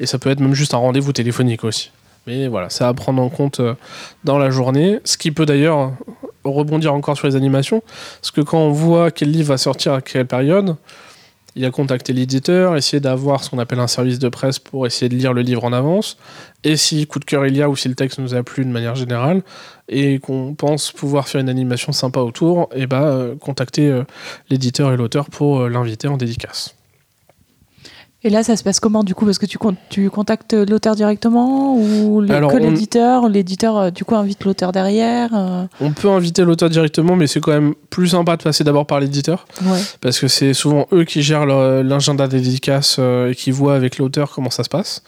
Et 0.01 0.05
ça 0.05 0.19
peut 0.19 0.29
être 0.29 0.41
même 0.41 0.53
juste 0.55 0.73
un 0.73 0.77
rendez-vous 0.79 1.13
téléphonique 1.13 1.63
aussi. 1.63 1.91
Mais 2.27 2.49
voilà, 2.49 2.69
c'est 2.69 2.83
à 2.83 2.93
prendre 2.93 3.21
en 3.21 3.29
compte 3.29 3.61
euh, 3.61 3.75
dans 4.25 4.37
la 4.37 4.49
journée. 4.49 4.99
Ce 5.05 5.17
qui 5.17 5.31
peut 5.31 5.45
d'ailleurs 5.45 5.93
rebondir 6.51 6.93
encore 6.93 7.17
sur 7.17 7.27
les 7.27 7.35
animations. 7.35 7.81
Parce 8.21 8.31
que 8.31 8.41
quand 8.41 8.59
on 8.59 8.71
voit 8.71 9.11
quel 9.11 9.31
livre 9.31 9.49
va 9.49 9.57
sortir 9.57 9.93
à 9.93 10.01
quelle 10.01 10.27
période, 10.27 10.75
il 11.55 11.65
a 11.65 11.71
contacté 11.71 12.13
l'éditeur, 12.13 12.77
essayer 12.77 12.99
d'avoir 12.99 13.43
ce 13.43 13.49
qu'on 13.49 13.59
appelle 13.59 13.79
un 13.79 13.87
service 13.87 14.19
de 14.19 14.29
presse 14.29 14.59
pour 14.59 14.85
essayer 14.85 15.09
de 15.09 15.15
lire 15.15 15.33
le 15.33 15.41
livre 15.41 15.63
en 15.63 15.73
avance. 15.73 16.17
Et 16.63 16.77
si 16.77 17.07
coup 17.07 17.19
de 17.19 17.25
cœur 17.25 17.45
il 17.45 17.57
y 17.57 17.61
a 17.61 17.69
ou 17.69 17.75
si 17.75 17.89
le 17.89 17.95
texte 17.95 18.19
nous 18.19 18.35
a 18.35 18.43
plu 18.43 18.65
de 18.65 18.69
manière 18.69 18.95
générale 18.95 19.41
et 19.87 20.19
qu'on 20.19 20.53
pense 20.53 20.91
pouvoir 20.91 21.27
faire 21.27 21.41
une 21.41 21.49
animation 21.49 21.91
sympa 21.91 22.19
autour, 22.19 22.69
et 22.75 22.85
bah 22.85 23.03
euh, 23.03 23.35
contacter 23.35 23.87
euh, 23.87 24.03
l'éditeur 24.49 24.93
et 24.93 24.97
l'auteur 24.97 25.29
pour 25.29 25.61
euh, 25.61 25.69
l'inviter 25.69 26.07
en 26.07 26.17
dédicace. 26.17 26.75
Et 28.23 28.29
là, 28.29 28.43
ça 28.43 28.57
se 28.57 28.63
passe 28.63 28.81
comment 28.81 29.03
du 29.05 29.15
coup? 29.15 29.23
Parce 29.25 29.37
que 29.37 29.45
tu, 29.45 29.57
con- 29.57 29.77
tu 29.89 30.09
contactes 30.09 30.53
l'auteur 30.53 30.95
directement 30.95 31.75
ou 31.77 32.19
le- 32.19 32.31
Alors, 32.33 32.51
que 32.51 32.57
on- 32.57 32.59
l'éditeur 32.59 33.29
L'éditeur, 33.29 33.91
du 33.93 34.03
coup, 34.03 34.15
invite 34.15 34.43
l'auteur 34.43 34.71
derrière 34.73 35.29
euh, 35.33 35.63
On 35.79 35.91
peut 35.91 36.09
inviter 36.09 36.43
l'auteur 36.43 36.69
directement, 36.69 37.15
mais 37.15 37.27
c'est 37.27 37.39
quand 37.39 37.51
même 37.53 37.75
plus 37.89 38.09
sympa 38.09 38.35
de 38.35 38.43
passer 38.43 38.63
d'abord 38.65 38.85
par 38.85 38.99
l'éditeur. 38.99 39.45
Ouais. 39.65 39.79
parce 40.01 40.19
que 40.19 40.27
c'est 40.27 40.53
souvent 40.53 40.85
eux 40.91 41.05
qui 41.05 41.21
gèrent 41.21 41.45
l'agenda 41.45 42.27
des 42.27 42.41
dédicaces 42.41 42.97
euh, 42.99 43.31
et 43.31 43.35
qui 43.35 43.51
voient 43.51 43.75
avec 43.75 43.97
l'auteur 43.97 44.31
comment 44.33 44.49
ça 44.49 44.63
se 44.65 44.69
passe. 44.69 45.01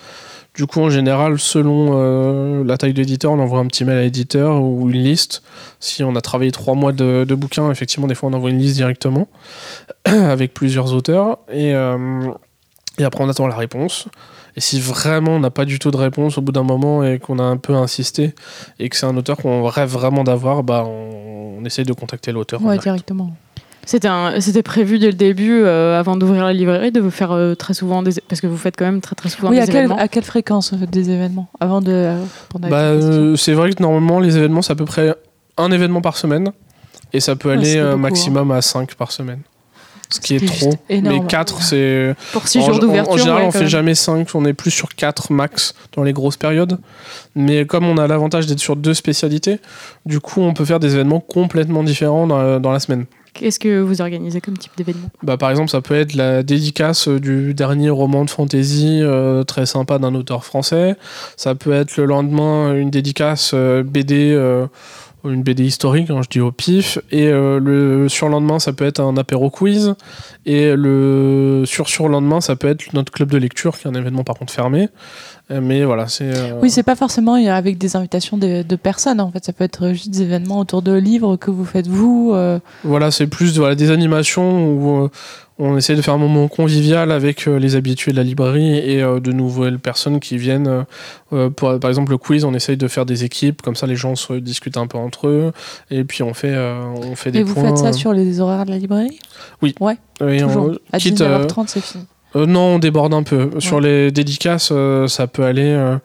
Du 0.53 0.65
coup, 0.65 0.81
en 0.81 0.89
général, 0.89 1.39
selon 1.39 1.91
euh, 1.93 2.63
la 2.65 2.77
taille 2.77 2.93
de 2.93 2.97
l'éditeur, 2.99 3.31
on 3.31 3.39
envoie 3.39 3.59
un 3.59 3.67
petit 3.67 3.85
mail 3.85 3.97
à 3.97 4.01
l'éditeur 4.01 4.61
ou 4.61 4.89
une 4.89 5.01
liste. 5.03 5.43
Si 5.79 6.03
on 6.03 6.13
a 6.15 6.21
travaillé 6.21 6.51
trois 6.51 6.75
mois 6.75 6.91
de, 6.91 7.25
de 7.27 7.35
bouquins, 7.35 7.71
effectivement, 7.71 8.07
des 8.07 8.15
fois, 8.15 8.29
on 8.29 8.33
envoie 8.33 8.49
une 8.49 8.59
liste 8.59 8.75
directement 8.75 9.27
avec 10.05 10.53
plusieurs 10.53 10.93
auteurs. 10.93 11.39
Et, 11.53 11.73
et 12.97 13.03
après, 13.03 13.23
on 13.23 13.29
attend 13.29 13.47
la 13.47 13.55
réponse. 13.55 14.07
Et 14.57 14.61
si 14.61 14.79
vraiment 14.81 15.31
on 15.35 15.39
n'a 15.39 15.49
pas 15.49 15.63
du 15.65 15.79
tout 15.79 15.91
de 15.91 15.97
réponse 15.97 16.37
au 16.37 16.41
bout 16.41 16.51
d'un 16.51 16.63
moment 16.63 17.03
et 17.05 17.19
qu'on 17.19 17.39
a 17.39 17.43
un 17.43 17.55
peu 17.57 17.73
insisté 17.73 18.33
et 18.79 18.89
que 18.89 18.97
c'est 18.97 19.05
un 19.05 19.15
auteur 19.15 19.37
qu'on 19.37 19.63
rêve 19.63 19.89
vraiment 19.89 20.23
d'avoir, 20.25 20.61
bah, 20.63 20.83
on, 20.85 21.57
on 21.59 21.65
essaye 21.65 21.85
de 21.85 21.93
contacter 21.93 22.31
l'auteur. 22.33 22.59
Ouais, 22.61 22.77
direct. 22.77 22.83
directement. 22.83 23.31
C'était 23.85 24.61
prévu 24.61 24.99
dès 24.99 25.07
le 25.07 25.13
début, 25.13 25.63
euh, 25.63 25.97
avant 25.99 26.15
d'ouvrir 26.15 26.43
la 26.43 26.53
librairie, 26.53 26.91
de 26.91 26.99
vous 26.99 27.09
faire 27.09 27.31
euh, 27.31 27.55
très 27.55 27.73
souvent 27.73 28.03
des. 28.03 28.11
Parce 28.27 28.39
que 28.39 28.45
vous 28.45 28.57
faites 28.57 28.75
quand 28.77 28.85
même 28.85 29.01
très 29.01 29.15
très 29.15 29.29
souvent 29.29 29.49
Oui, 29.49 29.55
des 29.55 29.61
à 29.63 29.65
quelle, 29.65 29.75
événements. 29.77 29.97
à 29.97 30.07
quelle 30.07 30.23
fréquence 30.23 30.69
faites 30.77 30.89
des 30.91 31.09
événements 31.09 31.47
Avant 31.59 31.81
de 31.81 31.91
euh, 31.91 32.23
Bah, 32.59 32.77
euh, 32.77 33.35
c'est 33.35 33.53
vrai 33.53 33.71
que 33.71 33.81
normalement, 33.81 34.19
les 34.19 34.37
événements, 34.37 34.61
c'est 34.61 34.73
à 34.73 34.75
peu 34.75 34.85
près 34.85 35.15
un 35.57 35.71
événement 35.71 36.01
par 36.01 36.15
semaine. 36.17 36.51
Et 37.13 37.19
ça 37.19 37.35
peut 37.35 37.49
Ouais, 37.49 37.55
aller 37.55 37.77
euh, 37.77 37.91
beaucoup, 37.91 38.01
maximum 38.03 38.51
à 38.51 38.61
5 38.61 38.93
par 38.95 39.11
semaine. 39.11 39.39
Ce 40.11 40.19
qui 40.19 40.35
est 40.35 40.45
trop. 40.45 40.73
énorme. 40.89 41.23
Mais 41.23 41.27
4, 41.27 41.61
c'est. 41.61 42.15
Pour 42.33 42.47
6 42.47 42.59
en, 42.59 42.65
jours 42.65 42.79
d'ouverture. 42.79 43.13
en 43.13 43.17
général, 43.17 43.41
ouais, 43.41 43.47
on 43.47 43.51
fait 43.51 43.59
même. 43.59 43.67
jamais 43.67 43.95
5, 43.95 44.27
on 44.35 44.45
est 44.45 44.53
plus 44.53 44.71
sur 44.71 44.89
4 44.95 45.31
max 45.31 45.73
dans 45.95 46.03
les 46.03 46.13
grosses 46.13 46.37
périodes. 46.37 46.79
Mais 47.35 47.65
comme 47.65 47.85
on 47.85 47.97
a 47.97 48.07
l'avantage 48.07 48.45
d'être 48.45 48.59
sur 48.59 48.75
deux 48.75 48.93
spécialités, 48.93 49.59
du 50.05 50.19
coup, 50.19 50.41
on 50.41 50.53
peut 50.53 50.65
faire 50.65 50.79
des 50.79 50.93
événements 50.95 51.19
complètement 51.19 51.83
différents 51.83 52.27
dans 52.27 52.37
la, 52.41 52.59
dans 52.59 52.71
la 52.71 52.79
semaine. 52.79 53.05
Qu'est-ce 53.33 53.59
que 53.59 53.79
vous 53.79 54.01
organisez 54.01 54.41
comme 54.41 54.57
type 54.57 54.73
d'événement? 54.75 55.09
Bah, 55.23 55.37
par 55.37 55.49
exemple, 55.49 55.69
ça 55.69 55.81
peut 55.81 55.95
être 55.95 56.13
la 56.15 56.43
dédicace 56.43 57.07
du 57.07 57.53
dernier 57.53 57.89
roman 57.89 58.25
de 58.25 58.29
fantasy 58.29 58.99
euh, 59.01 59.43
très 59.43 59.65
sympa 59.65 59.99
d'un 59.99 60.13
auteur 60.15 60.43
français. 60.43 60.95
Ça 61.37 61.55
peut 61.55 61.71
être 61.71 61.95
le 61.95 62.05
lendemain 62.05 62.75
une 62.75 62.89
dédicace 62.89 63.51
euh, 63.53 63.83
BD, 63.83 64.33
euh, 64.33 64.67
une 65.25 65.43
BD 65.43 65.63
historique, 65.63 66.09
hein, 66.09 66.21
je 66.23 66.29
dis 66.29 66.39
au 66.39 66.51
pif. 66.51 66.99
Et 67.11 67.27
euh, 67.27 67.59
le 67.59 68.09
surlendemain, 68.09 68.59
ça 68.59 68.73
peut 68.73 68.85
être 68.85 68.99
un 68.99 69.17
apéro 69.17 69.49
quiz. 69.49 69.95
Et 70.45 70.75
le 70.75 71.63
sur-surlendemain, 71.65 72.41
ça 72.41 72.55
peut 72.55 72.67
être 72.67 72.93
notre 72.93 73.11
club 73.11 73.29
de 73.29 73.37
lecture, 73.37 73.77
qui 73.77 73.87
est 73.87 73.91
un 73.91 73.95
événement 73.95 74.23
par 74.23 74.35
contre 74.35 74.53
fermé. 74.53 74.89
Euh, 75.51 75.59
Mais 75.61 75.83
voilà, 75.83 76.07
c'est. 76.07 76.25
euh, 76.35 76.59
Oui, 76.61 76.69
c'est 76.69 76.83
pas 76.83 76.95
forcément 76.95 77.35
euh, 77.35 77.49
avec 77.51 77.77
des 77.77 77.95
invitations 77.95 78.37
de, 78.37 78.61
de 78.63 78.75
personnes. 78.75 79.19
En 79.19 79.31
fait, 79.31 79.43
ça 79.43 79.53
peut 79.53 79.63
être 79.63 79.89
juste 79.89 80.09
des 80.09 80.21
événements 80.21 80.59
autour 80.59 80.81
de 80.81 80.93
livres 80.93 81.35
que 81.35 81.51
vous 81.51 81.65
faites 81.65 81.87
vous. 81.87 82.31
euh, 82.33 82.59
Voilà, 82.83 83.11
c'est 83.11 83.27
plus 83.27 83.57
voilà, 83.57 83.75
des 83.75 83.91
animations 83.91 84.67
où 84.73 85.03
euh, 85.03 85.09
on 85.59 85.77
essaie 85.77 85.95
de 85.95 86.01
faire 86.01 86.13
un 86.15 86.17
moment 86.19 86.47
convivial 86.47 87.11
avec 87.11 87.45
les 87.45 87.75
habitués 87.75 88.11
de 88.13 88.17
la 88.17 88.23
librairie 88.23 88.77
et 88.79 89.01
de 89.01 89.31
nouvelles 89.31 89.77
personnes 89.77 90.19
qui 90.19 90.37
viennent. 90.37 90.85
pour, 91.29 91.79
par 91.79 91.87
exemple, 91.89 92.09
le 92.11 92.17
quiz, 92.17 92.45
on 92.45 92.53
essaye 92.55 92.77
de 92.77 92.87
faire 92.87 93.05
des 93.05 93.25
équipes, 93.25 93.61
comme 93.61 93.75
ça 93.75 93.85
les 93.85 93.95
gens 93.95 94.15
se 94.15 94.33
discutent 94.33 94.77
un 94.77 94.87
peu 94.87 94.97
entre 94.97 95.27
eux, 95.27 95.51
et 95.91 96.03
puis 96.03 96.23
on 96.23 96.33
fait, 96.33 96.55
on 96.57 97.15
fait 97.15 97.31
des 97.31 97.39
Et 97.39 97.43
vous 97.43 97.53
points. 97.53 97.65
faites 97.65 97.77
ça 97.77 97.93
sur 97.93 98.11
les 98.11 98.39
horaires 98.39 98.65
de 98.65 98.71
la 98.71 98.79
librairie? 98.79 99.19
Oui, 99.61 99.75
Ouais, 99.79 99.97
on- 100.19 100.47
toujours. 100.47 100.71
À 100.91 100.97
quitte, 100.97 101.21
euh, 101.21 101.45
19h30, 101.45 101.67
c'est 101.67 101.81
fini. 101.81 102.05
Euh, 102.35 102.45
non, 102.45 102.75
on 102.75 102.79
déborde 102.79 103.13
un 103.13 103.23
peu. 103.23 103.51
Sur 103.59 103.79
les 103.79 104.11
dédicaces, 104.11 104.69
euh, 104.71 105.07
ça 105.07 105.27
peut 105.27 105.43
aller 105.43 105.71
euh, 105.71 105.97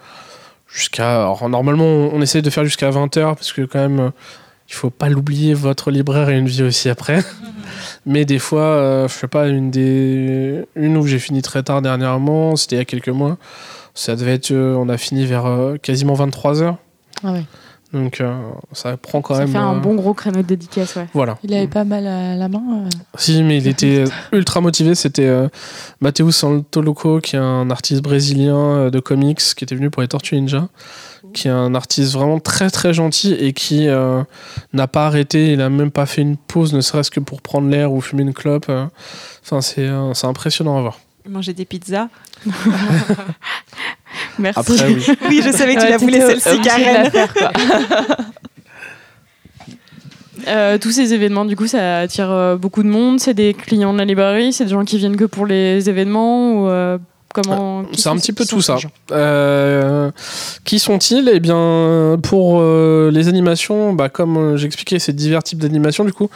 jusqu'à. 0.69 1.23
alors, 1.23 1.49
Normalement, 1.49 1.85
on, 1.85 2.21
essaie 2.21 2.43
de 2.43 2.51
faire 2.51 2.65
jusqu'à 2.65 2.91
20h, 2.91 3.35
parce 3.35 3.53
que 3.53 3.62
quand 3.62 3.79
même, 3.79 4.12
il 4.69 4.75
faut 4.75 4.91
pas 4.91 5.09
l'oublier, 5.09 5.55
votre 5.55 5.91
libraire 5.91 6.29
a 6.29 6.33
une 6.33 6.49
vie 6.49 6.62
aussi 6.62 6.89
après. 6.89 7.23
Mais 8.07 8.25
des 8.25 8.39
fois, 8.39 9.07
je 9.09 9.12
sais 9.12 9.29
pas, 9.29 9.49
une, 9.49 9.71
des... 9.71 10.65
une 10.75 10.97
où 10.97 11.07
j'ai 11.07 11.19
fini 11.19 11.43
très 11.43 11.62
tard 11.62 11.83
dernièrement, 11.83 12.57
c'était 12.57 12.77
il 12.77 12.79
y 12.79 12.83
a 12.83 12.85
quelques 12.85 13.09
mois. 13.09 13.37
Ça 13.95 14.15
devait 14.15 14.35
être. 14.35 14.53
on 14.53 14.89
a 14.89 14.97
fini 14.97 15.27
vers 15.27 15.75
quasiment 15.83 16.15
23h. 16.15 16.77
Ah 17.25 17.33
ouais. 17.33 17.45
Donc, 17.92 18.20
euh, 18.20 18.37
ça 18.72 18.96
prend 18.96 19.22
quand 19.22 19.35
Ça 19.35 19.40
même. 19.40 19.49
fait 19.51 19.59
un 19.59 19.77
euh, 19.77 19.81
bon 19.81 19.94
gros 19.94 20.12
créneau 20.12 20.38
de 20.42 20.46
dédicace, 20.46 20.96
ouais. 20.96 21.07
Voilà. 21.14 21.38
Il 21.44 21.55
avait 21.55 21.68
pas 21.68 21.85
mal 21.85 22.07
à 22.07 22.35
la 22.35 22.49
main. 22.49 22.62
euh. 22.85 22.88
Si, 23.16 23.42
mais 23.42 23.59
il 23.59 23.68
était 23.68 24.05
ultra 24.33 24.61
motivé. 24.61 24.94
C'était 24.94 25.27
euh, 25.27 25.49
Matheus 26.01 26.33
Santoloco, 26.33 27.20
qui 27.20 27.37
est 27.37 27.40
un 27.40 27.70
artiste 27.70 28.03
brésilien 28.03 28.90
de 28.90 29.01
comics, 29.01 29.38
qui 29.38 29.64
était 29.64 29.75
venu 29.77 29.88
pour 29.90 30.03
les 30.03 30.09
Tortues 30.09 30.35
Ninja, 30.35 30.68
qui 31.33 31.46
est 31.49 31.53
un 31.53 31.75
artiste 31.77 32.12
vraiment 32.12 32.40
très 32.40 32.70
très 32.70 32.92
gentil 32.92 33.33
et 33.35 33.53
qui 33.53 33.87
euh, 33.88 34.22
n'a 34.72 34.88
pas 34.88 35.07
arrêté. 35.07 35.53
Il 35.53 35.61
a 35.61 35.70
même 35.70 35.90
pas 35.92 36.07
fait 36.07 36.22
une 36.22 36.37
pause, 36.37 36.75
ne 36.75 36.81
serait-ce 36.81 37.11
que 37.11 37.20
pour 37.20 37.40
prendre 37.40 37.68
l'air 37.68 37.92
ou 37.92 38.01
fumer 38.01 38.22
une 38.22 38.35
clope. 38.35 38.70
Enfin, 39.44 39.61
c'est 39.61 39.87
euh, 39.87 40.12
c'est 40.12 40.27
impressionnant 40.27 40.77
à 40.77 40.81
voir. 40.83 40.99
Manger 41.29 41.55
des 41.55 41.64
pizzas. 41.64 42.09
Merci. 44.38 44.61
Après, 44.61 44.87
oui. 44.87 45.07
Oui, 45.29 45.40
je 45.44 45.50
savais 45.50 45.74
que 45.74 45.81
tu 45.81 45.88
la 45.88 45.96
voulais 45.96 46.20
celle-ci, 46.20 46.61
Karen. 46.61 47.11
Euh, 50.48 50.79
tous 50.79 50.92
ces 50.92 51.12
événements, 51.12 51.44
du 51.44 51.57
coup, 51.57 51.66
ça 51.66 51.98
attire 51.98 52.31
euh, 52.31 52.57
beaucoup 52.57 52.85
de 52.85 52.88
monde. 52.88 53.18
C'est 53.18 53.35
des 53.35 53.52
clients 53.52 53.92
de 53.92 53.98
la 53.98 54.05
librairie, 54.05 54.52
c'est 54.52 54.64
des 54.64 54.70
gens 54.70 54.85
qui 54.85 54.96
viennent 54.96 55.16
que 55.16 55.24
pour 55.24 55.44
les 55.44 55.88
événements 55.88 56.52
ou 56.52 56.68
euh, 56.68 56.98
comment 57.35 57.85
qui 57.85 58.00
C'est 58.00 58.09
un 58.09 58.16
petit 58.16 58.33
peu 58.33 58.44
tout 58.44 58.62
ça. 58.62 58.76
Euh, 59.12 60.11
qui 60.64 60.79
sont-ils? 60.79 61.31
Eh 61.33 61.40
bien, 61.40 62.18
pour 62.22 62.61
euh, 62.61 63.11
les 63.12 63.29
animations, 63.29 63.92
bah, 63.92 64.09
comme 64.09 64.37
euh, 64.37 64.57
j'expliquais, 64.57 64.98
c'est 64.98 65.12
divers 65.12 65.42
types 65.42 65.59
d'animations 65.59 66.05
du 66.05 66.12
coup. 66.12 66.31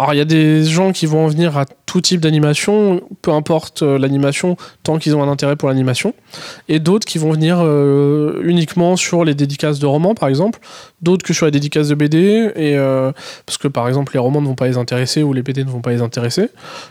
Alors, 0.00 0.14
il 0.14 0.16
y 0.16 0.22
a 0.22 0.24
des 0.24 0.64
gens 0.64 0.92
qui 0.92 1.04
vont 1.04 1.26
en 1.26 1.28
venir 1.28 1.58
à 1.58 1.66
tout 1.84 2.00
type 2.00 2.22
d'animation, 2.22 3.02
peu 3.20 3.32
importe 3.32 3.82
euh, 3.82 3.98
l'animation, 3.98 4.56
tant 4.82 4.96
qu'ils 4.96 5.14
ont 5.14 5.22
un 5.22 5.28
intérêt 5.28 5.56
pour 5.56 5.68
l'animation. 5.68 6.14
Et 6.70 6.78
d'autres 6.78 7.04
qui 7.04 7.18
vont 7.18 7.32
venir 7.32 7.58
euh, 7.60 8.40
uniquement 8.42 8.96
sur 8.96 9.26
les 9.26 9.34
dédicaces 9.34 9.78
de 9.78 9.84
romans, 9.84 10.14
par 10.14 10.30
exemple. 10.30 10.58
D'autres 11.02 11.22
que 11.22 11.34
sur 11.34 11.44
les 11.44 11.52
dédicaces 11.52 11.88
de 11.88 11.94
BD, 11.94 12.50
et, 12.56 12.78
euh, 12.78 13.12
parce 13.44 13.58
que 13.58 13.68
par 13.68 13.88
exemple, 13.88 14.14
les 14.14 14.20
romans 14.20 14.40
ne 14.40 14.46
vont 14.46 14.54
pas 14.54 14.68
les 14.68 14.78
intéresser 14.78 15.22
ou 15.22 15.34
les 15.34 15.42
BD 15.42 15.64
ne 15.64 15.70
vont 15.70 15.82
pas 15.82 15.90
les 15.90 16.00
intéresser. 16.00 16.48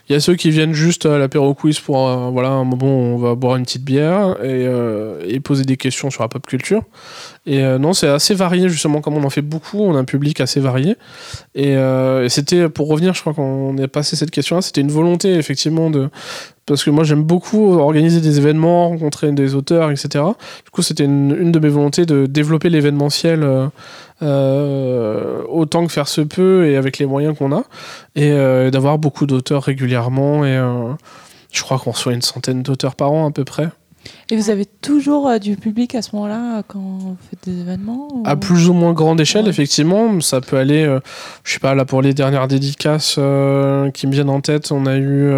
Il 0.07 0.13
y 0.13 0.15
a 0.15 0.19
ceux 0.19 0.35
qui 0.35 0.51
viennent 0.51 0.73
juste 0.73 1.07
à 1.07 1.17
l'apéro 1.17 1.55
quiz 1.55 1.79
pour 1.79 2.07
voilà, 2.31 2.49
un 2.49 2.63
moment 2.63 2.85
où 2.85 3.15
on 3.15 3.17
va 3.17 3.33
boire 3.33 3.55
une 3.55 3.63
petite 3.63 3.83
bière 3.83 4.35
et 4.43 5.39
poser 5.39 5.63
des 5.63 5.77
questions 5.77 6.11
sur 6.11 6.21
la 6.21 6.27
pop 6.27 6.45
culture. 6.45 6.83
Et 7.49 7.63
euh, 7.63 7.79
non, 7.79 7.93
c'est 7.93 8.07
assez 8.07 8.35
varié, 8.35 8.69
justement, 8.69 9.01
comme 9.01 9.15
on 9.17 9.23
en 9.23 9.31
fait 9.31 9.41
beaucoup, 9.41 9.79
on 9.79 9.95
a 9.95 9.99
un 9.99 10.05
public 10.05 10.39
assez 10.39 10.59
varié. 10.59 10.97
Et, 11.55 11.75
euh, 11.75 12.29
c'était, 12.29 12.69
pour 12.69 12.87
revenir, 12.87 13.15
je 13.15 13.21
crois 13.21 13.33
qu'on 13.33 13.75
est 13.79 13.87
passé 13.87 14.15
cette 14.15 14.29
question-là, 14.29 14.61
c'était 14.61 14.81
une 14.81 14.91
volonté, 14.91 15.33
effectivement, 15.33 15.89
de. 15.89 16.09
Parce 16.67 16.83
que 16.83 16.91
moi, 16.91 17.03
j'aime 17.03 17.23
beaucoup 17.23 17.73
organiser 17.79 18.21
des 18.21 18.37
événements, 18.37 18.89
rencontrer 18.89 19.31
des 19.31 19.55
auteurs, 19.55 19.89
etc. 19.89 20.23
Du 20.63 20.69
coup, 20.71 20.83
c'était 20.83 21.05
une, 21.05 21.51
de 21.51 21.57
mes 21.59 21.69
volontés 21.69 22.05
de 22.05 22.27
développer 22.27 22.69
l'événementiel 22.69 23.43
euh, 24.21 25.41
autant 25.49 25.87
que 25.87 25.91
faire 25.91 26.07
se 26.07 26.21
peut 26.21 26.67
et 26.67 26.77
avec 26.77 26.99
les 26.99 27.07
moyens 27.07 27.35
qu'on 27.35 27.51
a. 27.51 27.63
Et 28.15 28.29
d'avoir 28.69 28.99
beaucoup 28.99 29.25
d'auteurs 29.25 29.63
régulièrement. 29.63 30.45
Et 30.45 30.61
je 31.51 31.63
crois 31.63 31.79
qu'on 31.79 31.89
reçoit 31.89 32.13
une 32.13 32.21
centaine 32.21 32.61
d'auteurs 32.61 32.93
par 32.93 33.11
an, 33.13 33.27
à 33.27 33.31
peu 33.31 33.45
près. 33.45 33.69
Et 34.31 34.35
vous 34.35 34.49
avez 34.49 34.65
toujours 34.65 35.27
euh, 35.27 35.39
du 35.39 35.55
public 35.55 35.95
à 35.95 36.01
ce 36.01 36.15
moment-là 36.15 36.59
euh, 36.59 36.61
quand 36.67 36.79
vous 36.79 37.17
faites 37.29 37.39
des 37.49 37.61
événements 37.61 38.07
ou- 38.13 38.23
À 38.25 38.35
plus 38.35 38.69
ou 38.69 38.73
moins 38.73 38.93
grande 38.93 39.19
échelle, 39.19 39.45
Ouais. 39.45 39.49
effectivement, 39.49 40.19
ça 40.21 40.39
peut 40.41 40.57
aller. 40.57 40.83
euh, 40.83 40.99
je 41.43 41.53
sais 41.53 41.59
pas, 41.59 41.75
là 41.75 41.83
pour 41.85 42.01
les 42.01 42.13
dernières 42.13 42.47
dédicaces 42.47 43.15
euh, 43.17 43.89
qui 43.91 44.07
me 44.07 44.11
viennent 44.11 44.29
en 44.29 44.41
tête, 44.41 44.71
on 44.71 44.85
a 44.85 44.97
eu, 44.97 45.31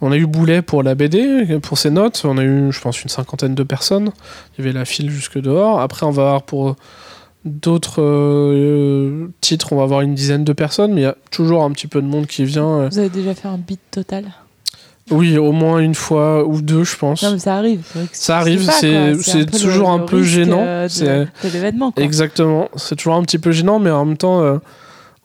on 0.00 0.12
a 0.12 0.16
eu 0.16 0.26
Boulet 0.26 0.62
pour 0.62 0.82
la 0.82 0.94
BD, 0.94 1.58
pour 1.62 1.78
ses 1.78 1.90
notes. 1.90 2.22
On 2.24 2.38
a 2.38 2.44
eu, 2.44 2.70
je 2.72 2.80
pense, 2.80 3.02
une 3.02 3.08
cinquantaine 3.10 3.54
de 3.54 3.62
personnes. 3.62 4.10
Il 4.58 4.64
y 4.64 4.68
avait 4.68 4.76
la 4.78 4.84
file 4.84 5.10
jusque 5.10 5.40
dehors. 5.40 5.80
Après, 5.80 6.04
on 6.06 6.10
va 6.10 6.22
avoir 6.22 6.42
pour 6.42 6.76
d'autres 7.44 8.00
euh, 8.02 9.28
titres, 9.40 9.72
on 9.72 9.76
va 9.76 9.82
avoir 9.82 10.00
une 10.00 10.14
dizaine 10.14 10.44
de 10.44 10.52
personnes, 10.52 10.92
mais 10.94 11.00
il 11.02 11.04
y 11.04 11.06
a 11.06 11.16
toujours 11.30 11.62
un 11.64 11.70
petit 11.72 11.86
peu 11.88 12.00
de 12.00 12.06
monde 12.06 12.26
qui 12.26 12.44
vient. 12.44 12.80
euh. 12.80 12.88
Vous 12.90 12.98
avez 12.98 13.10
déjà 13.10 13.34
fait 13.34 13.48
un 13.48 13.58
beat 13.58 13.80
total? 13.90 14.24
Oui, 15.10 15.36
au 15.36 15.52
moins 15.52 15.80
une 15.80 15.94
fois 15.94 16.46
ou 16.46 16.62
deux, 16.62 16.84
je 16.84 16.96
pense. 16.96 17.22
Non, 17.22 17.32
mais 17.32 17.38
ça 17.38 17.56
arrive. 17.56 17.82
c'est 17.84 17.98
vrai 17.98 18.08
que 18.08 18.16
Ça 18.16 18.38
arrive, 18.38 18.70
c'est- 19.20 19.44
toujours 19.58 19.90
un 19.90 19.98
peu 20.00 20.22
gênant, 20.22 20.60
euh, 20.62 20.88
c'est- 20.88 21.26
l'événement. 21.44 21.92
Exactement. 21.96 22.68
C'est 22.76 22.96
toujours 22.96 23.14
un 23.14 23.22
petit 23.22 23.38
peu 23.38 23.52
gênant, 23.52 23.78
mais 23.78 23.90
en 23.90 24.06
même 24.06 24.16
temps, 24.16 24.40
euh, 24.42 24.56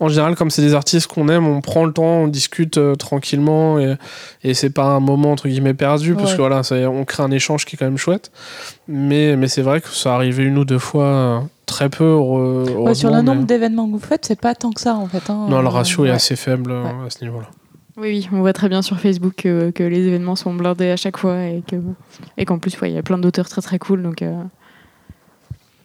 en 0.02 0.10
général, 0.10 0.36
comme 0.36 0.50
c'est 0.50 0.62
des 0.62 0.74
artistes 0.74 1.08
qu'on 1.08 1.30
aime, 1.30 1.48
on 1.48 1.62
prend 1.62 1.86
le 1.86 1.94
temps, 1.94 2.04
on 2.24 2.28
discute 2.28 2.78
euh, 2.78 2.96
tranquillement 2.96 3.80
et, 3.80 3.96
et 4.44 4.54
c'est 4.54 4.70
pas 4.70 4.84
un 4.86 5.00
moment 5.00 5.32
entre 5.32 5.48
guillemets 5.48 5.74
perdu 5.74 6.14
parce 6.16 6.34
que 6.34 6.38
voilà, 6.40 6.64
ça- 6.64 6.76
on 6.90 7.06
crée 7.06 7.24
un 7.24 7.32
échange 7.32 7.66
qui 7.66 7.76
est 7.76 7.80
quand 7.80 7.86
même 7.86 7.98
chouette. 7.98 8.32
Mais, 8.90 9.36
mais 9.38 9.48
c'est 9.48 9.62
vrai 9.62 9.80
que 9.82 9.90
ça 9.90 10.14
arrivait 10.16 10.44
une 10.44 10.58
ou 10.58 10.66
deux 10.66 10.80
fois, 10.80 11.04
euh, 11.06 11.40
très 11.66 11.88
peu. 11.90 12.14
Ouais, 12.16 12.96
sur 12.96 13.12
le 13.12 13.22
nombre 13.22 13.42
mais- 13.42 13.46
d'événements 13.46 13.88
que 13.88 13.92
vous 13.94 14.00
faites, 14.00 14.26
c'est 14.26 14.40
pas 14.40 14.56
tant 14.56 14.72
que 14.72 14.82
ça 14.82 14.96
en 14.96 15.08
fait. 15.08 15.30
hein. 15.30 15.48
Non, 15.50 15.62
le 15.62 15.68
ratio 15.70 16.06
est 16.06 16.10
assez 16.12 16.36
faible 16.36 16.72
Ouais. 16.72 16.78
à 17.08 17.10
ce 17.10 17.24
niveau-là. 17.24 17.48
Oui, 18.02 18.08
oui, 18.10 18.30
on 18.32 18.40
voit 18.40 18.54
très 18.54 18.70
bien 18.70 18.82
sur 18.82 19.00
Facebook 19.00 19.34
que, 19.38 19.72
que 19.72 19.84
les 19.84 20.08
événements 20.08 20.36
sont 20.36 20.54
blindés 20.54 20.90
à 20.92 20.96
chaque 20.96 21.18
fois 21.18 21.44
et 21.46 21.64
que 21.68 21.76
et 22.38 22.46
qu'en 22.46 22.58
plus, 22.60 22.80
ouais, 22.80 22.92
il 22.92 22.96
y 22.96 22.98
a 22.98 23.04
plein 23.04 23.18
d'auteurs 23.18 23.50
très 23.50 23.62
très 23.62 23.78
cool. 23.80 24.04
Donc, 24.04 24.22
euh, 24.22 24.32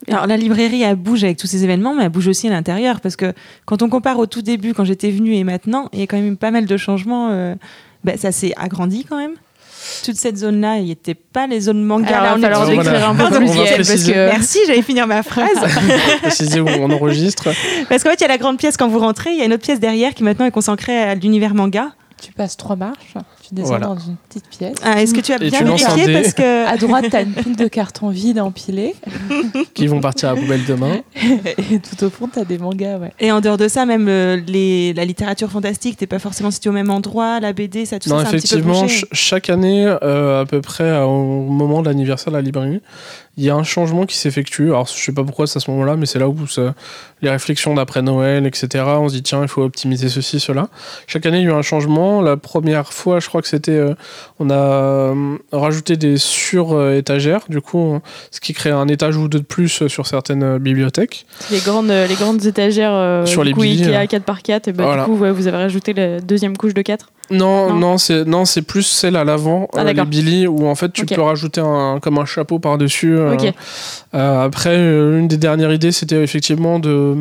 Alors 0.08 0.26
la 0.26 0.36
librairie, 0.36 0.82
elle 0.82 0.96
bouge 0.96 1.24
avec 1.24 1.38
tous 1.38 1.46
ces 1.46 1.64
événements, 1.64 1.94
mais 1.94 2.04
elle 2.04 2.10
bouge 2.10 2.28
aussi 2.28 2.46
à 2.46 2.50
l'intérieur, 2.50 3.00
parce 3.00 3.16
que 3.16 3.32
quand 3.64 3.82
on 3.82 3.88
compare 3.88 4.18
au 4.18 4.26
tout 4.26 4.42
début, 4.42 4.74
quand 4.74 4.84
j'étais 4.84 5.10
venue 5.10 5.34
et 5.34 5.44
maintenant, 5.44 5.88
il 5.92 6.00
y 6.00 6.02
a 6.02 6.06
quand 6.06 6.16
même 6.16 6.32
eu 6.32 6.36
pas 6.36 6.50
mal 6.50 6.66
de 6.66 6.76
changements. 6.76 7.30
euh, 7.32 7.54
ben, 8.04 8.18
ça 8.18 8.32
s'est 8.32 8.52
agrandi 8.56 9.04
quand 9.08 9.16
même. 9.16 9.32
Toute 10.04 10.16
cette 10.16 10.36
zone-là, 10.38 10.78
il 10.78 10.84
n'y 10.84 10.90
était 10.92 11.14
pas 11.14 11.46
les 11.46 11.60
zones 11.60 11.82
manga. 11.82 12.18
alors, 12.20 12.38
là, 12.38 12.60
on 12.60 12.64
Voilà. 12.74 12.90
décrire 12.90 13.08
un 13.08 13.14
peu 13.14 13.24
plus 13.38 13.46
parce 13.46 14.04
que 14.04 14.10
Merci, 14.12 14.58
j'allais 14.66 14.82
finir 14.82 15.06
ma 15.06 15.22
phrase. 15.22 15.48
Préciser 16.22 16.60
où 16.60 16.66
on 16.68 16.90
enregistre. 16.90 17.48
Parce 17.88 18.02
qu'en 18.02 18.10
fait, 18.10 18.16
il 18.16 18.22
y 18.22 18.24
a 18.24 18.28
la 18.28 18.38
grande 18.38 18.56
pièce 18.58 18.76
quand 18.76 18.88
vous 18.88 18.98
rentrez, 18.98 19.30
il 19.32 19.38
y 19.38 19.42
a 19.42 19.44
une 19.46 19.52
autre 19.52 19.62
pièce 19.62 19.80
derrière 19.80 20.14
qui 20.14 20.22
maintenant 20.22 20.46
est 20.46 20.50
consacrée 20.50 20.96
à 20.96 21.14
l'univers 21.14 21.54
manga. 21.54 21.92
Tu 22.24 22.32
passes 22.32 22.56
trois 22.56 22.74
marches, 22.76 23.14
tu 23.46 23.54
descends 23.54 23.68
Voilà. 23.68 23.86
dans 23.86 23.98
une 23.98 24.16
petite 24.28 24.48
pièce. 24.48 24.76
Ah, 24.82 25.02
Est-ce 25.02 25.12
que 25.12 25.20
tu 25.20 25.32
as 25.32 25.38
bien 25.38 25.50
tu 25.50 25.64
vérifié. 25.64 26.12
Parce 26.22 26.32
que 26.32 26.66
À 26.66 26.76
droite, 26.78 27.04
t'as 27.10 27.22
une 27.22 27.32
pile 27.34 27.54
de 27.56 27.68
cartons 27.68 28.08
vides 28.08 28.38
empilés. 28.40 28.94
qui 29.74 29.86
vont 29.86 30.00
partir 30.00 30.30
à 30.30 30.34
la 30.34 30.40
poubelle 30.40 30.64
demain. 30.66 31.02
Et 31.70 31.78
tout 31.80 32.02
au 32.04 32.08
fond, 32.10 32.28
t'as 32.32 32.44
des 32.44 32.56
mangas, 32.58 32.96
ouais. 32.98 33.12
Et 33.20 33.30
en 33.30 33.40
dehors 33.40 33.58
de 33.58 33.68
ça, 33.68 33.84
même 33.84 34.06
euh, 34.08 34.40
les, 34.46 34.94
la 34.94 35.04
littérature 35.04 35.50
fantastique, 35.50 35.98
t'es 35.98 36.06
pas 36.06 36.18
forcément 36.18 36.50
situé 36.50 36.70
au 36.70 36.72
même 36.72 36.90
endroit, 36.90 37.40
la 37.40 37.52
BD, 37.52 37.84
ça, 37.84 37.98
tout 37.98 38.08
Non, 38.08 38.20
ça, 38.20 38.30
c'est 38.30 38.36
un 38.36 38.38
petit 38.38 38.48
peu 38.48 38.58
effectivement, 38.60 38.88
ch- 38.88 39.04
chaque 39.12 39.50
année, 39.50 39.84
euh, 40.02 40.40
à 40.42 40.46
peu 40.46 40.60
près 40.62 40.84
euh, 40.84 41.04
au 41.04 41.44
moment 41.50 41.82
de 41.82 41.88
l'anniversaire 41.88 42.32
de 42.32 42.36
la 42.38 42.42
librairie, 42.42 42.80
il 43.36 43.44
y 43.44 43.50
a 43.50 43.54
un 43.56 43.64
changement 43.64 44.06
qui 44.06 44.16
s'effectue. 44.16 44.68
Alors, 44.68 44.86
je 44.86 44.92
sais 45.02 45.12
pas 45.12 45.24
pourquoi 45.24 45.46
c'est 45.46 45.56
à 45.56 45.60
ce 45.60 45.70
moment-là, 45.72 45.96
mais 45.96 46.06
c'est 46.06 46.18
là 46.18 46.28
où 46.28 46.46
ça- 46.46 46.74
les 47.22 47.30
réflexions 47.30 47.74
d'après 47.74 48.02
Noël, 48.02 48.46
etc. 48.46 48.84
On 48.86 49.08
se 49.08 49.14
dit, 49.14 49.22
tiens, 49.22 49.42
il 49.42 49.48
faut 49.48 49.62
optimiser 49.62 50.08
ceci, 50.08 50.40
cela. 50.40 50.68
Chaque 51.06 51.24
année, 51.26 51.38
il 51.38 51.44
y 51.44 51.46
a 51.46 51.50
eu 51.50 51.52
un 51.52 51.62
changement. 51.62 52.20
La 52.20 52.36
première 52.36 52.92
fois, 52.92 53.18
je 53.20 53.28
crois 53.28 53.40
que 53.42 53.48
c'était, 53.48 53.72
euh, 53.72 53.94
on 54.38 54.50
a 54.50 54.54
euh, 54.54 55.36
rajouté 55.52 55.96
des 55.96 56.16
sur-étagères, 56.18 57.40
du 57.48 57.60
coup, 57.60 57.98
ce 58.30 58.40
qui 58.40 58.52
crée 58.52 58.70
un 58.70 58.88
étage 58.88 59.16
ou 59.16 59.28
deux 59.28 59.38
de 59.40 59.44
plus 59.44 59.86
sur 59.88 60.06
certaines 60.06 60.42
euh, 60.42 60.58
bibliothèques. 60.58 61.26
Les 61.50 61.60
grandes, 61.60 61.88
les 61.88 62.14
grandes 62.14 62.44
étagères 62.44 62.92
euh, 62.92 63.26
Sur 63.26 63.42
du 63.42 63.48
les 63.48 63.54
coup, 63.54 63.60
billes, 63.62 63.84
Ikea 63.94 64.16
euh. 64.16 64.18
4x4, 64.20 64.68
et 64.68 64.72
Voilà. 64.72 65.04
du 65.04 65.10
coup, 65.10 65.16
ouais, 65.18 65.30
vous 65.32 65.46
avez 65.46 65.56
rajouté 65.56 65.92
la 65.94 66.20
deuxième 66.20 66.56
couche 66.56 66.74
de 66.74 66.82
4. 66.82 67.06
Non, 67.30 67.70
Non. 67.70 67.74
non, 67.74 67.98
c'est 67.98 68.24
non, 68.24 68.44
c'est 68.44 68.62
plus 68.62 68.82
celle 68.82 69.16
à 69.16 69.24
l'avant, 69.24 69.68
Ah, 69.74 69.80
euh, 69.80 69.92
les. 69.92 70.04
Billy, 70.04 70.46
où 70.46 70.66
en 70.66 70.74
fait 70.74 70.92
tu 70.92 71.06
peux 71.06 71.22
rajouter 71.22 71.60
un 71.60 71.98
comme 72.00 72.18
un 72.18 72.24
chapeau 72.26 72.58
par 72.58 72.76
dessus. 72.78 73.16
Après, 74.12 74.76
euh, 74.76 75.18
une 75.18 75.28
des 75.28 75.36
dernières 75.38 75.72
idées, 75.72 75.92
c'était 75.92 76.22
effectivement 76.22 76.78
de 76.78 77.16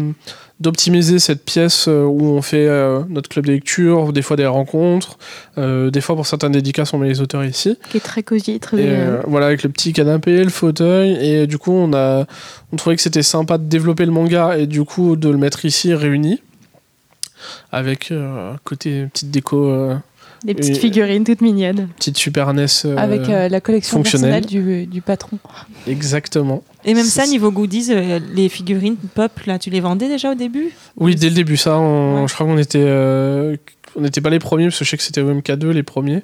d'optimiser 0.59 1.19
cette 1.19 1.43
pièce 1.43 1.87
euh, 1.89 2.03
où 2.03 2.23
on 2.25 2.41
fait 2.41 2.67
euh, 2.67 3.01
notre 3.09 3.27
club 3.27 3.47
de 3.47 3.51
lecture, 3.51 4.13
des 4.13 4.21
fois 4.21 4.37
des 4.37 4.45
rencontres, 4.45 5.17
euh, 5.57 5.89
des 5.89 5.99
fois 5.99 6.15
pour 6.15 6.25
certaines 6.27 6.51
dédicaces 6.53 6.93
on 6.93 6.99
met 6.99 7.07
les 7.09 7.19
auteurs 7.21 7.43
ici. 7.43 7.75
Qui 7.89 7.97
est 7.97 7.99
très 7.99 8.23
cosy, 8.23 8.59
très. 8.59 8.77
Et 8.77 8.85
euh, 8.87 9.17
voilà, 9.25 9.47
avec 9.47 9.63
le 9.63 9.69
petit 9.69 9.91
canapé, 9.93 10.41
le 10.43 10.49
fauteuil, 10.51 11.17
et 11.25 11.47
du 11.47 11.57
coup 11.57 11.71
on 11.73 11.91
a 11.93 12.25
on 12.71 12.75
trouvait 12.77 12.95
que 12.95 13.01
c'était 13.01 13.23
sympa 13.23 13.57
de 13.57 13.63
développer 13.63 14.05
le 14.05 14.11
manga 14.11 14.57
et 14.57 14.67
du 14.67 14.83
coup 14.83 15.15
de 15.17 15.27
le 15.27 15.37
mettre 15.37 15.65
ici 15.65 15.93
réuni 15.93 16.39
avec 17.71 18.11
euh, 18.11 18.53
côté 18.63 19.05
petite 19.13 19.31
déco. 19.31 19.65
euh, 19.67 19.95
des 20.43 20.53
petites 20.55 20.75
et- 20.75 20.79
figurines 20.79 21.23
toutes 21.23 21.39
mignonnes. 21.41 21.87
petite 21.97 22.17
Super 22.17 22.53
NES. 22.53 22.65
euh, 22.83 22.97
Avec 22.97 23.29
euh, 23.29 23.47
la 23.47 23.61
collection 23.61 23.97
fonctionnelle. 23.97 24.41
personnelle 24.41 24.85
du, 24.85 24.85
du 24.87 25.01
patron. 25.01 25.39
Exactement. 25.87 26.63
Et 26.85 26.93
même 26.93 27.05
ça, 27.05 27.25
niveau 27.27 27.51
goodies, 27.51 27.87
euh, 27.91 28.19
les 28.33 28.49
figurines 28.49 28.95
pop, 29.15 29.31
là, 29.45 29.57
tu 29.59 29.69
les 29.69 29.79
vendais 29.79 30.07
déjà 30.09 30.31
au 30.31 30.35
début? 30.35 30.71
Oui, 30.97 31.15
dès 31.15 31.29
le 31.29 31.35
début, 31.35 31.57
ça, 31.57 31.77
on- 31.77 32.21
Ouais. 32.23 32.27
je 32.27 32.33
crois 32.33 32.45
qu'on 32.45 32.57
était, 32.57 32.83
euh, 32.83 33.55
on 33.95 34.01
n'était 34.01 34.21
pas 34.21 34.29
les 34.29 34.39
premiers, 34.39 34.65
parce 34.65 34.79
que 34.79 34.85
je 34.85 34.89
sais 34.89 34.97
que 34.97 35.03
c'était 35.03 35.21
OMK2 35.21 35.69
les 35.69 35.83
premiers. 35.83 36.23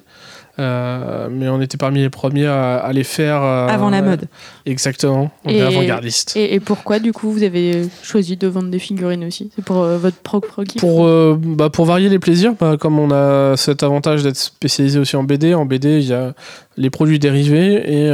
Euh, 0.60 1.28
mais 1.30 1.48
on 1.48 1.60
était 1.60 1.76
parmi 1.78 2.00
les 2.00 2.10
premiers 2.10 2.46
à, 2.46 2.76
à 2.76 2.92
les 2.92 3.02
faire. 3.04 3.42
euh, 3.42 3.66
Avant 3.68 3.90
la 3.90 4.02
mode. 4.02 4.26
Exactement. 4.66 5.30
On 5.44 5.48
Et- 5.48 5.54
était 5.54 5.62
avant-gardiste. 5.62 6.36
Et, 6.36 6.54
et 6.54 6.60
pourquoi, 6.60 6.98
du 6.98 7.12
coup, 7.12 7.30
vous 7.30 7.42
avez 7.42 7.82
choisi 8.02 8.36
de 8.36 8.46
vendre 8.46 8.68
des 8.68 8.78
figurines 8.78 9.24
aussi? 9.24 9.50
C'est 9.56 9.64
pour 9.64 9.82
euh, 9.82 9.96
votre 9.98 10.18
propre 10.18 10.62
kiff 10.64 10.80
Pour, 10.80 11.08
bah, 11.36 11.70
pour 11.70 11.86
varier 11.86 12.08
les 12.08 12.18
plaisirs, 12.18 12.52
bah, 12.60 12.76
comme 12.78 12.98
on 12.98 13.10
a 13.10 13.56
cet 13.56 13.82
avantage 13.82 14.22
d'être 14.22 14.36
spécialisé 14.36 14.98
aussi 14.98 15.16
en 15.16 15.24
BD, 15.24 15.54
en 15.54 15.64
BD, 15.64 16.00
il 16.00 16.06
y 16.08 16.12
a 16.12 16.34
les 16.76 16.90
produits 16.90 17.18
dérivés. 17.18 17.82
Et 17.90 18.10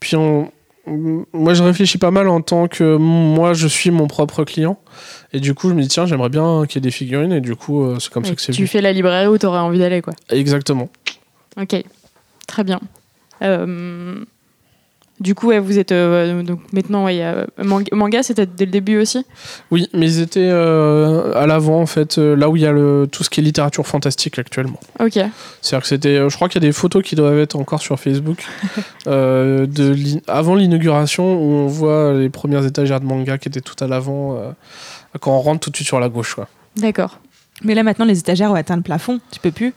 puis, 0.00 0.16
on, 0.16 0.50
moi, 0.86 1.54
je 1.54 1.62
réfléchis 1.62 1.98
pas 1.98 2.10
mal 2.10 2.28
en 2.28 2.40
tant 2.42 2.68
que 2.68 2.96
moi, 2.96 3.54
je 3.54 3.66
suis 3.68 3.90
mon 3.90 4.06
propre 4.06 4.44
client. 4.44 4.78
Et 5.32 5.40
du 5.40 5.54
coup, 5.54 5.68
je 5.70 5.74
me 5.74 5.80
dis, 5.82 5.88
tiens, 5.88 6.06
j'aimerais 6.06 6.28
bien 6.28 6.64
qu'il 6.68 6.76
y 6.76 6.78
ait 6.78 6.88
des 6.88 6.90
figurines. 6.90 7.32
Et 7.32 7.40
du 7.40 7.56
coup, 7.56 7.88
c'est 7.98 8.12
comme 8.12 8.24
ça 8.24 8.30
Ouais, 8.30 8.36
que 8.36 8.42
c'est 8.42 8.52
Tu 8.52 8.66
fais 8.66 8.80
la 8.80 8.92
librairie 8.92 9.26
où 9.28 9.38
tu 9.38 9.46
aurais 9.46 9.58
envie 9.60 9.78
d'aller, 9.78 10.02
quoi. 10.02 10.12
Exactement. 10.30 10.88
Ok, 11.60 11.82
très 12.46 12.64
bien. 12.64 12.80
Euh, 13.42 14.24
du 15.20 15.36
coup, 15.36 15.46
ouais, 15.48 15.60
vous 15.60 15.78
êtes 15.78 15.92
euh, 15.92 16.42
donc 16.42 16.60
maintenant, 16.72 17.04
ouais, 17.04 17.14
il 17.14 17.18
y 17.18 17.22
a- 17.22 17.46
manga, 17.62 17.86
manga, 17.94 18.22
c'était 18.24 18.46
dès 18.46 18.64
le 18.64 18.72
début 18.72 18.98
aussi? 18.98 19.24
Oui, 19.70 19.88
mais 19.94 20.06
ils 20.06 20.20
étaient 20.20 20.40
euh, 20.50 21.32
à 21.34 21.46
l'avant, 21.46 21.80
en 21.80 21.86
fait, 21.86 22.18
euh, 22.18 22.34
là 22.34 22.48
où 22.48 22.56
il 22.56 22.62
y 22.62 22.66
a 22.66 22.72
le, 22.72 23.06
tout 23.10 23.22
ce 23.22 23.30
qui 23.30 23.38
est 23.40 23.42
littérature 23.44 23.86
fantastique 23.86 24.38
actuellement. 24.40 24.80
Ok. 24.98 25.12
C'est-à-dire 25.12 25.82
que 25.82 25.86
c'était. 25.86 26.16
euh, 26.16 26.28
je 26.28 26.34
crois 26.34 26.48
qu'il 26.48 26.60
y 26.60 26.66
a 26.66 26.68
des 26.68 26.72
photos 26.72 27.04
qui 27.04 27.14
doivent 27.14 27.38
être 27.38 27.54
encore 27.56 27.80
sur 27.80 27.98
Facebook. 28.00 28.44
euh, 29.06 29.66
de 29.66 29.96
avant 30.26 30.56
l'inauguration, 30.56 31.34
où 31.36 31.52
on 31.52 31.66
voit 31.68 32.12
les 32.14 32.28
premières 32.28 32.64
étagères 32.66 32.98
de 33.00 33.06
manga 33.06 33.38
qui 33.38 33.48
étaient 33.48 33.60
tout 33.60 33.76
à 33.82 33.86
l'avant, 33.86 34.36
euh, 34.36 34.50
quand 35.20 35.30
on 35.36 35.40
rentre 35.40 35.60
tout 35.60 35.70
de 35.70 35.76
suite 35.76 35.86
sur 35.88 36.00
la 36.00 36.08
gauche. 36.08 36.36
D'accord. 36.76 37.20
Mais 37.62 37.74
là, 37.74 37.84
maintenant, 37.84 38.04
les 38.04 38.18
étagères 38.18 38.50
ont 38.50 38.54
atteint 38.56 38.74
le 38.76 38.82
plafond. 38.82 39.20
Tu 39.30 39.38
peux 39.38 39.52
plus. 39.52 39.74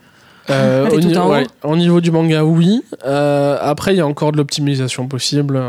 Euh, 0.50 0.90
au, 0.90 1.00
ni- 1.00 1.18
ouais, 1.18 1.46
niveau 1.76 2.00
du 2.02 2.12
manga, 2.12 2.44
oui. 2.46 2.82
Euh, 3.06 3.58
après, 3.62 3.94
il 3.94 3.98
y 3.98 4.02
a 4.02 4.08
encore 4.08 4.32
de 4.32 4.38
l'optimisation 4.38 5.08
possible. 5.08 5.60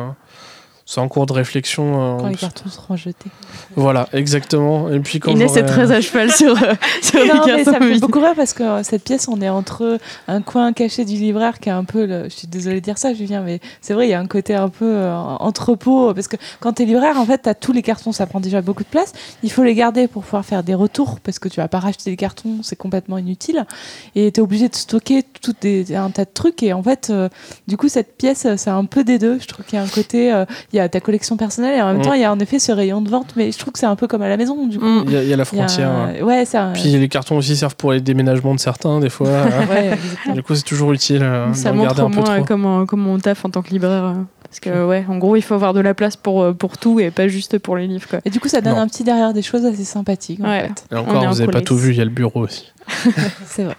C'est 0.90 1.02
en 1.02 1.08
cours 1.08 1.26
de 1.26 1.34
réflexion. 1.34 2.16
euh, 2.16 2.18
Quand 2.18 2.28
les 2.28 2.34
cartons 2.34 2.70
seront 2.70 2.96
jetés. 2.96 3.28
Voilà, 3.76 4.08
exactement. 4.14 4.88
Et 4.90 4.98
puis 5.00 5.20
quand 5.20 5.32
Inès 5.32 5.54
est 5.54 5.66
très 5.66 5.92
à 5.92 6.00
cheval 6.00 6.32
sur, 6.32 6.52
euh, 6.62 6.72
sur 7.02 7.20
les 7.20 7.28
Non, 7.28 7.42
mais 7.46 7.62
ça 7.62 7.72
cartons. 7.72 7.84
me 7.86 7.92
fait 7.92 8.00
beaucoup 8.00 8.20
rire 8.20 8.32
parce 8.34 8.54
que 8.54 8.62
euh, 8.62 8.82
cette 8.82 9.04
pièce, 9.04 9.28
on 9.28 9.38
est 9.42 9.50
entre 9.50 9.98
un 10.28 10.40
coin 10.40 10.72
caché 10.72 11.04
du 11.04 11.12
libraire 11.16 11.58
qui 11.58 11.68
est 11.68 11.72
un 11.72 11.84
peu. 11.84 12.06
Le... 12.06 12.24
Je 12.24 12.34
suis 12.34 12.48
désolée 12.48 12.76
de 12.80 12.84
dire 12.86 12.96
ça, 12.96 13.12
Julien, 13.12 13.42
mais 13.42 13.60
c'est 13.82 13.92
vrai, 13.92 14.06
il 14.06 14.10
y 14.10 14.14
a 14.14 14.18
un 14.18 14.26
côté 14.26 14.54
un 14.54 14.70
peu 14.70 14.86
euh, 14.86 15.14
entrepôt. 15.14 16.14
Parce 16.14 16.26
que 16.26 16.36
quand 16.60 16.72
tu 16.72 16.84
es 16.84 16.86
libraire, 16.86 17.20
en 17.20 17.26
fait, 17.26 17.42
tu 17.42 17.50
as 17.50 17.54
tous 17.54 17.72
les 17.72 17.82
cartons, 17.82 18.12
ça 18.12 18.26
prend 18.26 18.40
déjà 18.40 18.62
beaucoup 18.62 18.82
de 18.82 18.88
place. 18.88 19.12
Il 19.42 19.52
faut 19.52 19.64
les 19.64 19.74
garder 19.74 20.08
pour 20.08 20.22
pouvoir 20.22 20.46
faire 20.46 20.62
des 20.62 20.74
retours 20.74 21.20
parce 21.20 21.38
que 21.38 21.50
tu 21.50 21.60
vas 21.60 21.68
pas 21.68 21.80
racheter 21.80 22.10
des 22.10 22.16
cartons, 22.16 22.60
c'est 22.62 22.76
complètement 22.76 23.18
inutile. 23.18 23.66
Et 24.14 24.32
tu 24.32 24.40
es 24.40 24.42
obligé 24.42 24.70
de 24.70 24.74
stocker 24.74 25.22
tout 25.42 25.52
des, 25.60 25.94
un 25.94 26.08
tas 26.08 26.24
de 26.24 26.30
trucs. 26.32 26.62
Et 26.62 26.72
en 26.72 26.82
fait, 26.82 27.08
euh, 27.10 27.28
du 27.66 27.76
coup, 27.76 27.90
cette 27.90 28.16
pièce, 28.16 28.46
c'est 28.56 28.70
un 28.70 28.86
peu 28.86 29.04
des 29.04 29.18
deux. 29.18 29.38
Je 29.38 29.46
trouve 29.46 29.66
qu'il 29.66 29.78
y 29.78 29.82
a 29.82 29.84
un 29.84 29.88
côté. 29.88 30.32
euh, 30.32 30.46
Il 30.78 30.82
y 30.82 30.84
a 30.84 30.88
ta 30.88 31.00
collection 31.00 31.36
personnelle 31.36 31.76
et 31.76 31.82
en 31.82 31.88
même 31.88 31.98
Mm. 31.98 32.02
temps, 32.02 32.12
il 32.12 32.20
y 32.20 32.24
a 32.24 32.32
en 32.32 32.38
effet 32.38 32.60
ce 32.60 32.70
rayon 32.70 33.00
de 33.00 33.10
vente. 33.10 33.32
Mais 33.34 33.50
je 33.50 33.58
trouve 33.58 33.72
que 33.72 33.80
c'est 33.80 33.86
un 33.86 33.96
peu 33.96 34.06
comme 34.06 34.22
à 34.22 34.28
la 34.28 34.36
maison, 34.36 34.66
du 34.68 34.78
coup. 34.78 34.84
Mm. 34.84 35.04
Il 35.08 35.12
y, 35.12 35.16
a- 35.16 35.22
y 35.24 35.32
a 35.32 35.36
la 35.36 35.42
a 35.42 35.44
frontière. 35.44 35.90
un- 35.90 36.22
ouais. 36.22 36.44
Un. 36.54 36.72
Puis 36.72 36.84
les 36.84 37.08
cartons 37.08 37.36
aussi 37.36 37.56
servent 37.56 37.74
pour 37.74 37.90
les 37.92 38.00
déménagements 38.00 38.54
de 38.54 38.60
certains, 38.60 39.00
des 39.00 39.10
fois. 39.10 39.26
euh, 39.28 39.48
Ouais, 39.68 40.32
du 40.34 40.42
coup, 40.44 40.54
c'est 40.54 40.62
toujours 40.62 40.92
utile 40.92 41.22
euh, 41.24 41.52
Ça 41.52 41.72
montre 41.72 42.00
au 42.00 42.06
un 42.06 42.10
peu 42.10 42.14
moins 42.20 42.30
euh, 42.30 42.36
trop. 42.36 42.44
comment, 42.44 42.86
comment 42.86 43.12
on 43.14 43.18
taffe 43.18 43.44
en 43.44 43.50
tant 43.50 43.62
que 43.62 43.70
libraire. 43.70 44.04
euh, 44.04 44.14
Parce 44.44 44.60
que, 44.60 44.86
ouais, 44.86 45.04
en 45.08 45.18
gros, 45.18 45.34
il 45.34 45.42
faut 45.42 45.54
avoir 45.54 45.74
de 45.74 45.80
la 45.80 45.94
place 45.94 46.14
pour, 46.16 46.42
euh, 46.42 46.52
pour 46.52 46.78
tout 46.78 47.00
et 47.00 47.10
pas 47.10 47.26
juste 47.26 47.58
pour 47.58 47.76
les 47.76 47.86
livres. 47.88 48.08
Quoi. 48.08 48.20
Et 48.24 48.30
du 48.30 48.38
coup, 48.38 48.48
ça 48.48 48.60
donne 48.60 48.74
Non. 48.76 48.80
un 48.82 48.86
petit 48.86 49.02
derrière 49.02 49.32
des 49.32 49.42
choses 49.42 49.64
assez 49.66 49.84
sympathiques. 49.84 50.38
En 50.40 50.48
Ouais. 50.48 50.68
fait. 50.68 50.86
Et 50.92 50.96
encore, 50.96 51.24
vous 51.28 51.38
n'avez 51.40 51.50
pas 51.50 51.60
tout 51.60 51.76
vu, 51.76 51.90
il 51.90 51.98
y 51.98 52.00
a 52.00 52.04
le 52.04 52.10
bureau 52.10 52.42
aussi. 52.42 52.72
C'est 53.46 53.64
vrai. 53.64 53.76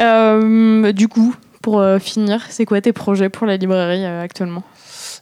Euh, 0.00 0.92
du 0.92 1.08
coup, 1.08 1.34
pour 1.62 1.80
euh, 1.80 1.98
finir, 1.98 2.42
c'est 2.50 2.64
quoi 2.64 2.80
tes 2.80 2.92
projets 2.92 3.28
pour 3.28 3.46
la 3.46 3.56
librairie 3.56 4.04
euh, 4.04 4.22
actuellement? 4.22 4.62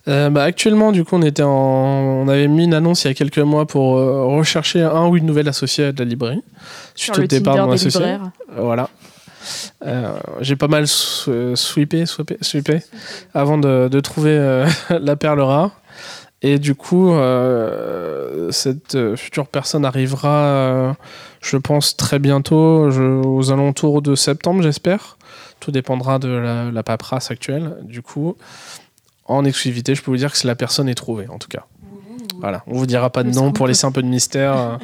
Euh, 0.09 0.31
bah, 0.31 0.45
actuellement, 0.45 0.93
du 0.93 1.05
coup, 1.05 1.17
on, 1.17 1.23
était 1.23 1.43
en... 1.43 1.51
on 1.51 2.29
avait 2.29 2.47
mis 2.49 2.65
une 2.65 2.75
annonce 2.75 3.05
il 3.05 3.09
y 3.09 3.11
a 3.11 3.15
quelques 3.15 3.39
mois 3.39 3.67
pour 3.67 3.97
euh, 3.97 4.25
rechercher 4.27 4.83
un 4.83 5.07
ou 5.09 5.17
une 5.17 5.27
nouvelle 5.27 5.49
associée 5.49 5.93
de 5.93 5.99
la 5.99 6.05
librairie. 6.09 6.43
Suite 6.95 7.19
au 7.19 7.27
départ 7.27 7.57
de 7.57 7.61
mon 7.63 7.73
associé. 7.73 8.01
libraires 8.01 8.31
Voilà. 8.57 8.89
Euh, 9.85 10.17
J'ai 10.41 10.57
pas 10.57 10.69
mal 10.69 10.85
sw- 10.85 11.55
sweepé, 11.57 12.07
sweepé, 12.07 12.37
sweepé 12.41 12.81
avant 13.35 13.59
de, 13.59 13.89
de 13.91 14.01
trouver 14.01 14.65
la 14.91 15.17
perle 15.17 15.41
rare. 15.41 15.71
Et 16.43 16.59
du 16.59 16.75
coup, 16.75 17.13
euh, 17.13 18.51
cette 18.53 19.17
future 19.17 19.47
personne 19.49 19.85
arrivera, 19.85 20.29
euh, 20.45 20.93
je 21.41 21.57
pense, 21.57 21.97
très 21.97 22.19
bientôt, 22.19 22.91
je- 22.91 23.03
aux 23.25 23.51
alentours 23.51 24.03
de 24.03 24.15
septembre, 24.15 24.63
j'espère. 24.63 25.17
Tout 25.61 25.71
dépendra 25.73 26.19
de 26.19 26.29
la, 26.29 26.71
la 26.71 26.83
paperasse 26.83 27.31
actuelle. 27.31 27.77
Du 27.83 28.03
coup, 28.03 28.37
en 29.29 29.45
exclusivité, 29.45 29.95
je 29.95 30.03
peux 30.03 30.11
vous 30.11 30.17
dire 30.17 30.33
que 30.33 30.47
la 30.47 30.55
personne 30.55 30.89
est 30.89 30.95
trouvée, 30.95 31.27
en 31.29 31.39
tout 31.39 31.49
cas. 31.49 31.65
Voilà, 32.41 32.63
on 32.67 32.75
vous 32.77 32.87
dira 32.87 33.09
pas 33.11 33.23
de 33.23 33.31
nom 33.31 33.51
pour 33.51 33.67
laisser 33.67 33.87
un 33.87 33.93
peu 33.93 34.03
de 34.03 34.07
mystère. 34.09 34.57
euh, 34.57 34.77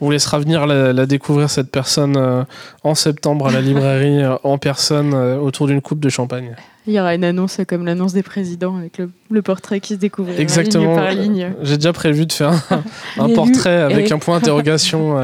on 0.00 0.04
vous 0.06 0.10
laissera 0.12 0.38
venir 0.38 0.66
la, 0.66 0.92
la 0.92 1.06
découvrir, 1.06 1.48
cette 1.48 1.70
personne, 1.70 2.16
euh, 2.18 2.44
en 2.84 2.94
septembre 2.94 3.46
à 3.48 3.50
la 3.50 3.60
librairie, 3.62 4.22
euh, 4.22 4.36
en 4.44 4.58
personne, 4.58 5.14
euh, 5.14 5.38
autour 5.38 5.66
d'une 5.68 5.80
coupe 5.80 6.00
de 6.00 6.08
champagne. 6.10 6.54
Il 6.86 6.92
y 6.92 7.00
aura 7.00 7.14
une 7.14 7.24
annonce 7.24 7.60
comme 7.66 7.86
l'annonce 7.86 8.12
des 8.12 8.22
présidents 8.22 8.76
avec 8.76 8.98
le, 8.98 9.10
le 9.30 9.42
portrait 9.42 9.80
qui 9.80 9.94
se 9.94 9.98
découvrira 9.98 10.38
Exactement. 10.38 10.84
ligne 10.94 10.96
par 10.96 11.10
ligne. 11.12 11.52
J'ai 11.62 11.76
déjà 11.76 11.92
prévu 11.94 12.26
de 12.26 12.32
faire 12.32 12.52
un, 13.18 13.28
portrait 13.34 13.80
avec 13.82 14.06
est- 14.10 14.12
un 14.12 14.18
point 14.18 14.36
d'interrogation. 14.38 15.18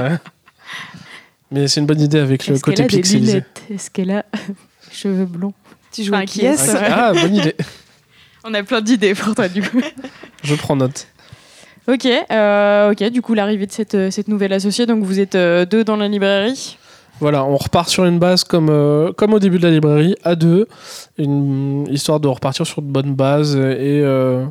Mais 1.51 1.69
c'est 1.69 1.81
une 1.81 1.87
bonne 1.87 2.01
idée 2.01 2.19
avec 2.19 2.47
le 2.47 2.55
Est-ce 2.55 2.63
qu'elle 2.65 2.75
côté 2.75 2.83
a 2.85 2.87
des 2.89 2.97
pixelisé. 2.97 3.33
lunettes? 3.33 3.63
Est-ce 3.71 3.91
qu'elle 3.91 4.11
a 4.11 4.25
cheveux 4.91 5.27
blonds? 5.27 5.53
Tu 5.93 6.03
joues 6.03 6.13
Enfin, 6.15 6.23
à 6.23 6.27
qui 6.27 6.45
est-ce? 6.45 6.75
Ah, 6.77 7.13
bonne 7.13 7.37
idée. 7.37 7.55
On 8.45 8.53
a 8.55 8.63
plein 8.63 8.81
d'idées 8.81 9.15
pour 9.15 9.35
toi, 9.35 9.49
du 9.49 9.63
coup. 9.63 9.81
Je 10.43 10.55
prends 10.55 10.77
note. 10.77 11.07
Ok, 11.89 12.07
euh, 12.07 12.93
ok. 12.93 13.03
Du 13.11 13.23
coup, 13.23 13.35
l'arrivée 13.35 13.67
de 13.67 13.73
cette, 13.73 13.95
euh, 13.95 14.11
cette 14.11 14.29
nouvelle 14.29 14.53
associée, 14.53 14.87
donc 14.87 15.03
vous 15.05 15.21
êtes 15.21 15.35
euh, 15.35 15.65
deux 15.67 15.85
dans 15.85 15.97
la 15.97 16.09
librairie. 16.09 16.79
Voilà, 17.21 17.45
on 17.45 17.57
repart 17.57 17.89
sur 17.89 18.05
une 18.05 18.19
base 18.19 18.43
comme, 18.45 18.69
euh, 18.71 19.13
comme 19.13 19.35
au 19.35 19.39
début 19.39 19.59
de 19.59 19.67
la 19.67 19.71
librairie, 19.73 20.17
à 20.25 20.35
deux, 20.35 20.67
une 21.19 21.87
histoire 21.89 22.21
de 22.21 22.27
repartir 22.29 22.67
sur 22.67 22.83
de 22.83 22.87
bonnes 22.89 23.15
bases 23.15 23.55
et, 23.55 24.01
de, 24.01 24.47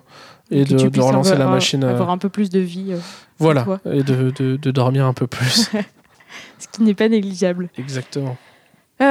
de 0.51 1.01
relancer 1.01 1.31
avoir- 1.33 1.47
la 1.49 1.53
machine. 1.53 1.83
Avoir 1.83 2.09
un 2.09 2.17
peu 2.17 2.29
plus 2.29 2.49
de 2.49 2.59
vie, 2.59 2.93
voilà, 3.37 3.65
et 3.91 4.01
de, 4.03 4.31
de- 4.31 4.55
de 4.55 4.71
dormir 4.71 5.05
un 5.05 5.13
peu 5.13 5.27
plus. 5.27 5.69
ce 6.59 6.67
qui 6.71 6.83
n'est 6.83 6.93
pas 6.93 7.09
négligeable. 7.09 7.69
Exactement. 7.77 8.37
Euh, 9.01 9.05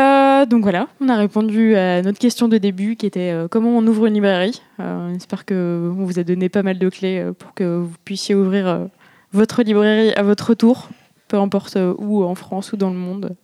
donc 0.47 0.63
voilà, 0.63 0.89
on 1.01 1.09
a 1.09 1.17
répondu 1.17 1.77
à 1.77 2.03
notre 2.03 2.19
question 2.19 2.49
de 2.49 2.59
début 2.59 2.97
qui 2.97 3.07
était 3.07 3.31
euh, 3.33 3.49
comment 3.49 3.71
on 3.71 3.87
ouvre 3.87 4.07
une 4.07 4.15
librairie. 4.15 4.63
Euh, 4.81 5.09
on 5.09 5.15
espère 5.15 5.45
que 5.45 5.91
on 5.97 6.05
vous 6.05 6.19
a 6.19 6.25
donné 6.25 6.49
pas 6.49 6.63
mal 6.63 6.79
de 6.79 6.89
clés 6.89 7.19
euh, 7.19 7.33
pour 7.33 7.55
que 7.55 7.79
vous 7.79 7.95
puissiez 8.05 8.35
ouvrir 8.35 8.67
euh, 8.67 8.85
votre 9.33 9.63
librairie 9.63 10.13
à 10.13 10.23
votre 10.23 10.55
tour, 10.55 10.89
peu 11.29 11.39
importe 11.39 11.77
euh, 11.77 11.95
où 11.99 12.25
en 12.25 12.35
France 12.35 12.73
ou 12.73 12.77
dans 12.77 12.91
le 12.91 12.97
monde. 12.97 13.35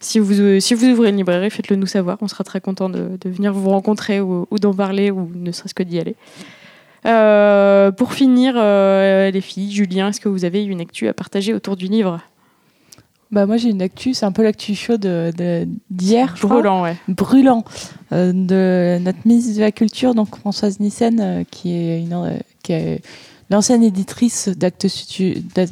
si 0.00 0.18
vous, 0.18 0.60
si 0.60 0.74
vous 0.74 0.86
ouvrez 0.86 1.10
une 1.10 1.16
librairie, 1.16 1.50
faites-le 1.50 1.76
nous 1.76 1.86
savoir. 1.86 2.18
On 2.20 2.28
sera 2.28 2.44
très 2.44 2.60
content 2.60 2.88
de, 2.88 3.18
venir 3.24 3.52
vous 3.52 3.70
rencontrer 3.70 4.20
ou, 4.20 4.46
ou 4.50 4.58
d'en 4.58 4.74
parler 4.74 5.10
ou 5.10 5.30
ne 5.34 5.52
serait-ce 5.52 5.74
que 5.74 5.82
d'y 5.82 5.98
aller. 5.98 6.16
Euh, 7.06 7.90
pour 7.92 8.14
finir, 8.14 8.54
euh, 8.56 9.30
les 9.30 9.40
filles, 9.40 9.70
Julien, 9.70 10.08
est-ce 10.08 10.20
que 10.20 10.28
vous 10.28 10.44
avez 10.44 10.64
une 10.64 10.80
actu 10.80 11.06
à 11.08 11.12
partager 11.12 11.52
autour 11.52 11.76
du 11.76 11.86
livre? 11.86 12.20
Bah 13.30 13.46
moi 13.46 13.56
j'ai 13.56 13.70
une 13.70 13.82
actu, 13.82 14.14
c'est 14.14 14.26
un 14.26 14.32
peu 14.32 14.42
l'actu 14.42 14.74
chaude 14.74 15.00
de- 15.00 15.66
d'hier. 15.90 16.34
Brûlant, 16.40 16.82
ouais. 16.82 16.96
brûlant 17.08 17.64
euh, 18.12 18.32
de 18.32 19.02
notre 19.02 19.18
ministre 19.24 19.56
de 19.56 19.60
la 19.60 19.72
Culture, 19.72 20.14
donc 20.14 20.36
Françoise 20.36 20.78
Nissen, 20.78 21.18
euh, 21.20 21.42
qui 21.50 21.72
est 21.74 22.00
une, 22.00 22.12
euh, 22.12 22.36
qui 22.62 22.72
est 22.74 23.00
l'ancienne 23.54 23.82
éditrice 23.84 24.48
d'Actes 24.48 24.86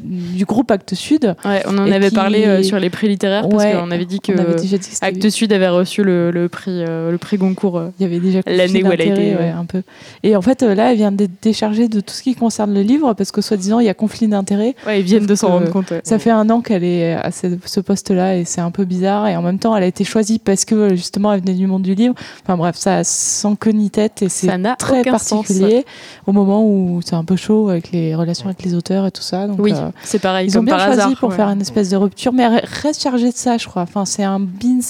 du 0.05 0.45
groupe 0.45 0.71
Actes 0.71 0.95
Sud. 0.95 1.35
Ouais, 1.45 1.63
on 1.67 1.77
en 1.79 1.91
avait 1.91 2.09
qui- 2.11 2.15
parlé 2.15 2.47
euh, 2.47 2.63
sur 2.63 2.79
les 2.79 2.91
prix 2.91 3.09
littéraires 3.09 3.49
parce 3.49 3.65
Ouais, 3.65 3.73
qu'on 3.73 3.91
avait 3.91 4.05
dit 4.05 4.21
que 4.21 4.33
avait 4.33 4.55
dit 4.55 4.71
que 4.71 5.05
Actes 5.05 5.31
Sud 5.31 5.53
avait 5.53 5.69
reçu 5.69 6.03
le, 6.05 6.31
le 6.31 6.49
prix, 6.49 6.71
euh, 6.89 7.11
le 7.11 7.19
prix 7.19 7.37
Goncourt. 7.39 7.79
euh. 7.79 7.89
il 7.99 8.03
y 8.03 8.07
avait 8.07 8.21
déjà 8.21 8.41
L'année 8.47 8.85
où 8.85 8.93
elle 8.93 9.01
a 9.01 9.05
été, 9.05 9.35
ouais. 9.35 9.49
un 9.51 9.65
peu. 9.65 9.83
Et 10.23 10.37
en 10.37 10.43
fait, 10.43 10.63
là, 10.63 10.93
elle 10.93 10.97
vient 10.97 11.13
d'être 11.13 11.33
déchargée 11.43 11.89
de 11.89 12.01
tout 12.01 12.15
ce 12.15 12.23
qui 12.23 12.35
concerne 12.37 12.73
le 12.73 12.83
livre 12.83 13.15
parce 13.15 13.33
que 13.33 13.41
soi-disant, 13.41 13.81
il 13.81 13.87
y 13.87 13.91
a 13.91 13.95
conflit 13.95 14.29
d'intérêts. 14.29 14.75
Ouais, 14.87 15.01
ils 15.01 15.05
viennent 15.05 15.27
de 15.27 15.35
s'en 15.35 15.49
que 15.49 15.53
rendre 15.53 15.71
compte. 15.71 15.93
Ça 16.05 16.19
fait 16.19 16.31
un 16.31 16.49
an 16.51 16.61
qu'elle 16.61 16.85
est 16.85 17.15
à 17.15 17.31
ce, 17.33 17.49
ce 17.65 17.81
poste-là 17.81 18.37
et 18.37 18.45
c'est 18.45 18.61
un 18.61 18.71
peu 18.71 18.85
bizarre. 18.85 19.27
Et 19.27 19.37
en 19.37 19.43
même 19.43 19.59
temps, 19.59 19.77
elle 19.77 19.83
a 19.83 19.87
été 19.89 20.05
choisie 20.05 20.39
parce 20.39 20.65
que 20.65 20.95
justement, 20.95 21.33
elle 21.33 21.41
venait 21.41 21.55
du 21.55 21.67
monde 21.67 21.83
du 21.83 21.95
livre. 21.95 22.15
Enfin 22.45 22.57
bref, 22.57 22.77
ça 22.77 22.99
a 22.99 23.05
sans 23.05 23.57
queue 23.57 23.73
ni 23.73 23.91
tête 23.91 24.23
et 24.23 24.29
c'est 24.29 24.47
très 24.79 25.03
sens. 25.03 25.31
particulier 25.47 25.85
au 26.27 26.33
moment 26.33 26.65
où 26.65 27.01
c'est 27.05 27.15
un 27.17 27.25
peu 27.25 27.37
chaud 27.37 27.72
avec 27.73 27.91
les 27.93 28.15
relations 28.15 28.47
avec 28.47 28.63
les 28.63 28.75
auteurs 28.75 29.05
et 29.07 29.11
tout 29.11 29.23
ça. 29.23 29.47
Donc, 29.47 29.59
Oui, 29.61 29.73
euh, 29.75 29.91
c'est 30.05 30.19
pareil. 30.21 30.47
ils 30.49 30.59
ont 30.59 30.63
bien 30.63 30.77
par 30.77 30.87
choisi 30.87 31.01
hasard, 31.01 31.19
pour 31.19 31.31
ouais. 31.31 31.37
faire 31.37 31.49
une 31.49 31.61
espèce 31.61 31.91
de 31.91 31.97
rupture, 31.97 32.33
mais 32.33 32.45
elle 32.45 32.63
reste 32.83 33.03
chargée 33.03 33.31
de 33.31 33.37
ça, 33.37 33.59
je 33.59 33.67
crois. 33.67 33.83
Enfin, 33.83 34.05
c'est 34.05 34.23
un 34.25 34.39
bins, 34.41 34.81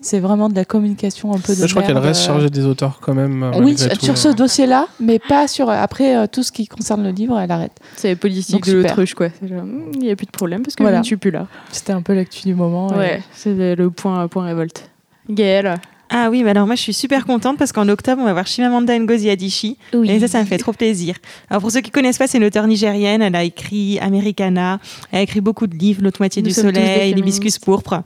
c'est 0.00 0.20
vraiment 0.20 0.48
de 0.48 0.54
la 0.54 0.64
communication 0.64 1.34
un 1.34 1.38
peu 1.38 1.56
de. 1.56 1.66
je 1.66 1.70
crois 1.74 1.82
qu'elle 1.82 1.98
reste 1.98 2.22
euh, 2.22 2.26
chargée 2.26 2.50
des 2.50 2.64
auteurs 2.64 3.00
quand 3.00 3.14
même. 3.14 3.42
euh, 3.42 3.60
Oui, 3.60 3.76
sur 4.00 4.16
ce 4.16 4.28
dossier-là, 4.28 4.86
mais 5.00 5.18
pas 5.18 5.48
sur. 5.48 5.68
Après, 5.70 6.16
euh, 6.16 6.26
tout 6.30 6.42
ce 6.44 6.52
qui 6.52 6.66
concerne 6.68 7.02
le 7.02 7.10
livre, 7.10 7.38
elle 7.38 7.50
arrête. 7.50 7.72
C'est 7.96 8.14
politique 8.14 8.54
Donc, 8.54 8.66
de 8.68 8.74
l'autruche, 8.80 9.14
quoi. 9.14 9.28
Hmm, 9.42 9.90
Il 9.94 9.98
n'y 10.00 10.10
a 10.10 10.16
plus 10.16 10.26
de 10.26 10.30
problème 10.30 10.62
parce 10.62 10.76
que 10.76 10.82
Voilà. 10.84 10.98
je 10.98 11.00
ne 11.00 11.04
suis 11.06 11.16
plus 11.16 11.32
là. 11.32 11.46
C'était 11.72 11.92
un 11.92 12.02
peu 12.02 12.14
l'actu 12.14 12.42
du 12.46 12.54
moment. 12.54 12.92
et- 12.94 12.96
Ouais, 12.98 13.22
c'est 13.32 13.74
le 13.74 13.90
point, 13.90 14.28
point 14.28 14.44
révolte. 14.44 14.88
Gaëlle. 15.28 15.74
Ah 16.10 16.28
oui, 16.30 16.42
mais 16.42 16.50
alors 16.50 16.66
moi 16.66 16.74
je 16.74 16.80
suis 16.80 16.94
super 16.94 17.26
contente 17.26 17.58
parce 17.58 17.72
qu'en 17.72 17.88
octobre 17.88 18.22
on 18.22 18.24
va 18.24 18.32
voir 18.32 18.46
Chimamanda 18.46 18.98
Ngozi 18.98 19.28
Adichie 19.28 19.76
et 20.04 20.20
ça 20.20 20.28
ça 20.28 20.40
me 20.40 20.46
fait 20.46 20.58
trop 20.58 20.72
plaisir. 20.72 21.16
Alors 21.50 21.60
pour 21.60 21.70
ceux 21.70 21.80
qui 21.80 21.90
connaissent 21.90 22.18
pas, 22.18 22.26
c'est 22.26 22.38
une 22.38 22.44
auteure 22.44 22.66
nigérienne, 22.66 23.20
elle 23.20 23.36
a 23.36 23.44
écrit 23.44 23.98
Americana, 24.00 24.80
elle 25.12 25.18
a 25.18 25.22
écrit 25.22 25.40
beaucoup 25.40 25.66
de 25.66 25.76
livres, 25.76 26.02
L'autre 26.02 26.20
moitié 26.20 26.42
Nous 26.42 26.48
du 26.48 26.54
soleil, 26.54 27.12
L'hibiscus 27.14 27.58
pourpre. 27.58 28.02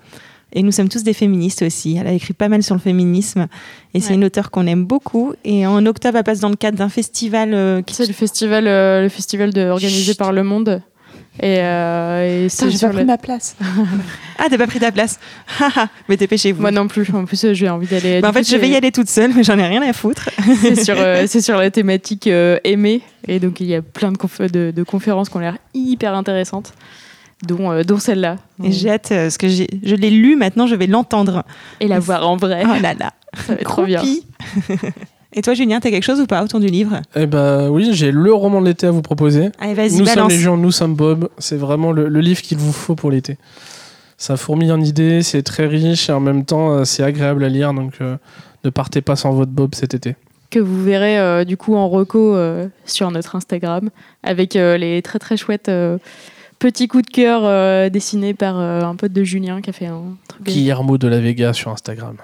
Et 0.54 0.62
nous 0.62 0.72
sommes 0.72 0.88
tous 0.88 1.02
des 1.02 1.14
féministes 1.14 1.62
aussi. 1.62 1.96
Elle 1.98 2.06
a 2.06 2.12
écrit 2.12 2.34
pas 2.34 2.48
mal 2.48 2.62
sur 2.62 2.74
le 2.74 2.80
féminisme 2.80 3.46
et 3.94 4.00
c'est 4.00 4.14
une 4.14 4.24
auteure 4.24 4.50
qu'on 4.50 4.66
aime 4.66 4.84
beaucoup. 4.84 5.32
Et 5.44 5.66
en 5.66 5.86
octobre, 5.86 6.18
elle 6.18 6.24
passe 6.24 6.40
dans 6.40 6.50
le 6.50 6.56
cadre 6.56 6.76
d'un 6.76 6.90
festival 6.90 7.54
euh, 7.54 7.80
qui 7.80 7.94
C'est 7.94 8.06
le 8.06 8.12
festival, 8.12 8.66
euh, 8.66 9.02
le 9.02 9.08
festival 9.08 9.52
de, 9.52 9.62
organisé 9.68 10.12
Chut. 10.12 10.18
par 10.18 10.32
Le 10.32 10.42
Monde. 10.42 10.82
Et, 11.40 11.58
euh, 11.60 12.44
et 12.44 12.48
Putain, 12.48 12.68
j'ai 12.68 12.78
pas 12.78 12.86
le- 12.88 12.92
pris 12.94 13.04
ma 13.04 13.18
place. 13.18 13.56
Ah, 14.38 14.46
t'as 14.50 14.58
pas 14.58 14.66
pris 14.66 14.80
ta 14.80 14.90
place 14.90 15.18
Haha, 15.60 15.88
Mais 16.08 16.16
dépêchez-vous. 16.16 16.60
Moi 16.60 16.70
non 16.72 16.88
plus. 16.88 17.06
En 17.14 17.24
plus, 17.24 17.52
j'ai 17.52 17.68
envie 17.68 17.86
d'aller. 17.86 18.20
Bah, 18.20 18.28
en 18.30 18.32
fait, 18.32 18.42
je 18.48 18.56
vais 18.56 18.68
y 18.68 18.74
aller 18.76 18.90
toute 18.92 19.08
seule, 19.08 19.32
mais 19.34 19.42
j'en 19.44 19.56
ai 19.58 19.66
rien 19.66 19.82
à 19.82 19.92
foutre. 19.92 20.28
C'est 20.60 20.82
sur, 20.84 20.96
euh, 20.98 21.26
sur 21.40 21.56
la 21.58 21.70
thématique 21.70 22.26
euh, 22.26 22.58
aimée. 22.64 23.02
Et 23.28 23.38
donc, 23.38 23.60
il 23.60 23.66
y 23.66 23.74
a 23.74 23.82
plein 23.82 24.10
de, 24.12 24.18
conf- 24.18 24.50
de, 24.50 24.72
de 24.74 24.82
conférences 24.82 25.28
qui 25.28 25.36
ont 25.36 25.40
l'air 25.40 25.58
hyper 25.74 26.14
intéressantes, 26.14 26.74
dont, 27.46 27.70
euh, 27.70 27.82
dont 27.84 27.98
celle-là. 27.98 28.36
Et 28.64 28.72
j'ai 28.72 28.90
hâte, 28.90 29.12
euh, 29.12 29.24
parce 29.26 29.38
que 29.38 29.48
je 29.48 29.94
l'ai 29.94 30.10
lu, 30.10 30.34
maintenant 30.36 30.66
je 30.66 30.74
vais 30.74 30.86
l'entendre. 30.88 31.44
Et 31.80 31.86
la 31.88 31.98
voir 32.00 32.28
en 32.28 32.36
vrai. 32.36 32.64
Oh 32.66 32.80
là 32.82 32.94
là, 32.94 33.12
Ça 33.46 33.54
va 33.54 33.60
être 33.60 33.62
trop 33.70 33.84
bien. 33.84 34.02
Et 35.34 35.42
toi, 35.42 35.54
Julien, 35.54 35.80
t'as 35.80 35.90
quelque 35.90 36.04
chose 36.04 36.20
ou 36.20 36.26
pas 36.26 36.42
autour 36.44 36.60
du 36.60 36.66
livre? 36.66 37.00
Eh 37.16 37.26
ben 37.26 37.68
oui, 37.70 37.90
j'ai 37.92 38.10
le 38.12 38.32
roman 38.34 38.60
de 38.60 38.66
l'été 38.66 38.86
à 38.86 38.90
vous 38.90 39.02
proposer. 39.02 39.50
Allez, 39.58 39.74
vas-y, 39.74 39.92
Nous 39.92 40.04
sommes 40.04 40.14
balance. 40.14 40.32
Légion, 40.32 40.56
nous 40.56 40.70
sommes 40.72 40.94
Bob. 40.94 41.28
C'est 41.38 41.56
vraiment 41.56 41.92
le, 41.92 42.08
le 42.08 42.20
livre 42.20 42.42
qu'il 42.42 42.58
vous 42.58 42.72
faut 42.72 42.94
pour 42.94 43.10
l'été. 43.10 43.38
Ça 44.18 44.36
fourmille 44.36 44.70
en 44.72 44.80
idées, 44.80 45.22
c'est 45.22 45.42
très 45.42 45.66
riche 45.66 46.08
et 46.08 46.12
en 46.12 46.20
même 46.20 46.44
temps 46.44 46.70
euh, 46.72 46.84
c'est 46.84 47.02
agréable 47.02 47.42
à 47.44 47.48
lire. 47.48 47.72
Donc 47.74 47.94
euh, 48.00 48.16
ne 48.64 48.70
partez 48.70 49.00
pas 49.00 49.16
sans 49.16 49.32
votre 49.32 49.50
Bob 49.50 49.74
cet 49.74 49.94
été. 49.94 50.14
que 50.50 50.58
vous 50.60 50.82
verrez 50.84 51.18
euh, 51.18 51.44
du 51.44 51.56
coup 51.56 51.74
en 51.74 51.88
reco 51.88 52.36
euh, 52.36 52.68
sur 52.84 53.10
notre 53.10 53.34
Instagram 53.34 53.88
avec 54.22 54.54
euh, 54.54 54.76
les 54.76 55.02
très 55.02 55.18
très 55.18 55.36
chouettes 55.36 55.68
euh, 55.70 55.98
petits 56.60 56.86
coups 56.86 57.04
de 57.06 57.10
cœur 57.10 57.40
euh, 57.44 57.88
dessinés 57.88 58.34
par 58.34 58.60
euh, 58.60 58.82
un 58.82 58.94
pote 58.94 59.12
de 59.12 59.24
Julien 59.24 59.60
qui 59.60 59.70
a 59.70 59.72
fait 59.72 59.86
un 59.86 60.02
truc. 60.28 60.44
Guillermo 60.44 60.98
de 60.98 61.08
la 61.08 61.18
Vega 61.18 61.52
sur 61.52 61.72
Instagram. 61.72 62.14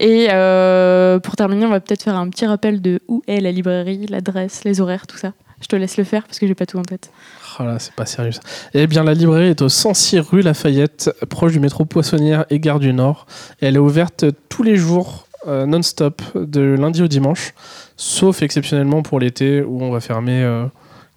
Et 0.00 0.28
euh, 0.30 1.18
pour 1.20 1.36
terminer, 1.36 1.66
on 1.66 1.70
va 1.70 1.80
peut-être 1.80 2.02
faire 2.02 2.16
un 2.16 2.28
petit 2.28 2.46
rappel 2.46 2.80
de 2.80 3.00
où 3.08 3.22
est 3.26 3.40
la 3.40 3.52
librairie, 3.52 4.06
l'adresse, 4.06 4.64
les 4.64 4.80
horaires, 4.80 5.06
tout 5.06 5.16
ça. 5.16 5.32
Je 5.60 5.68
te 5.68 5.76
laisse 5.76 5.96
le 5.96 6.04
faire 6.04 6.24
parce 6.24 6.38
que 6.38 6.46
j'ai 6.46 6.54
pas 6.54 6.66
tout 6.66 6.78
en 6.78 6.82
tête. 6.82 7.10
Oh 7.58 7.62
là, 7.62 7.78
c'est 7.78 7.94
pas 7.94 8.06
sérieux. 8.06 8.32
Eh 8.74 8.86
bien, 8.86 9.04
la 9.04 9.14
librairie 9.14 9.48
est 9.48 9.62
au 9.62 9.68
106 9.68 10.18
rue 10.18 10.42
Lafayette, 10.42 11.10
proche 11.30 11.52
du 11.52 11.60
métro 11.60 11.84
Poissonnière 11.84 12.44
et 12.50 12.58
Gare 12.58 12.80
du 12.80 12.92
Nord. 12.92 13.26
Elle 13.60 13.76
est 13.76 13.80
ouverte 13.80 14.26
tous 14.48 14.62
les 14.62 14.76
jours, 14.76 15.26
euh, 15.46 15.64
non-stop, 15.64 16.20
de 16.34 16.60
lundi 16.60 17.02
au 17.02 17.06
dimanche, 17.06 17.54
sauf 17.96 18.42
exceptionnellement 18.42 19.02
pour 19.02 19.20
l'été 19.20 19.62
où 19.62 19.82
on 19.82 19.90
va 19.90 20.00
fermer 20.00 20.42
euh, 20.42 20.66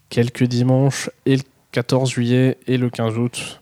quelques 0.10 0.44
dimanches 0.44 1.10
et 1.26 1.38
le 1.38 1.44
14 1.72 2.10
juillet 2.10 2.58
et 2.68 2.78
le 2.78 2.90
15 2.90 3.18
août. 3.18 3.62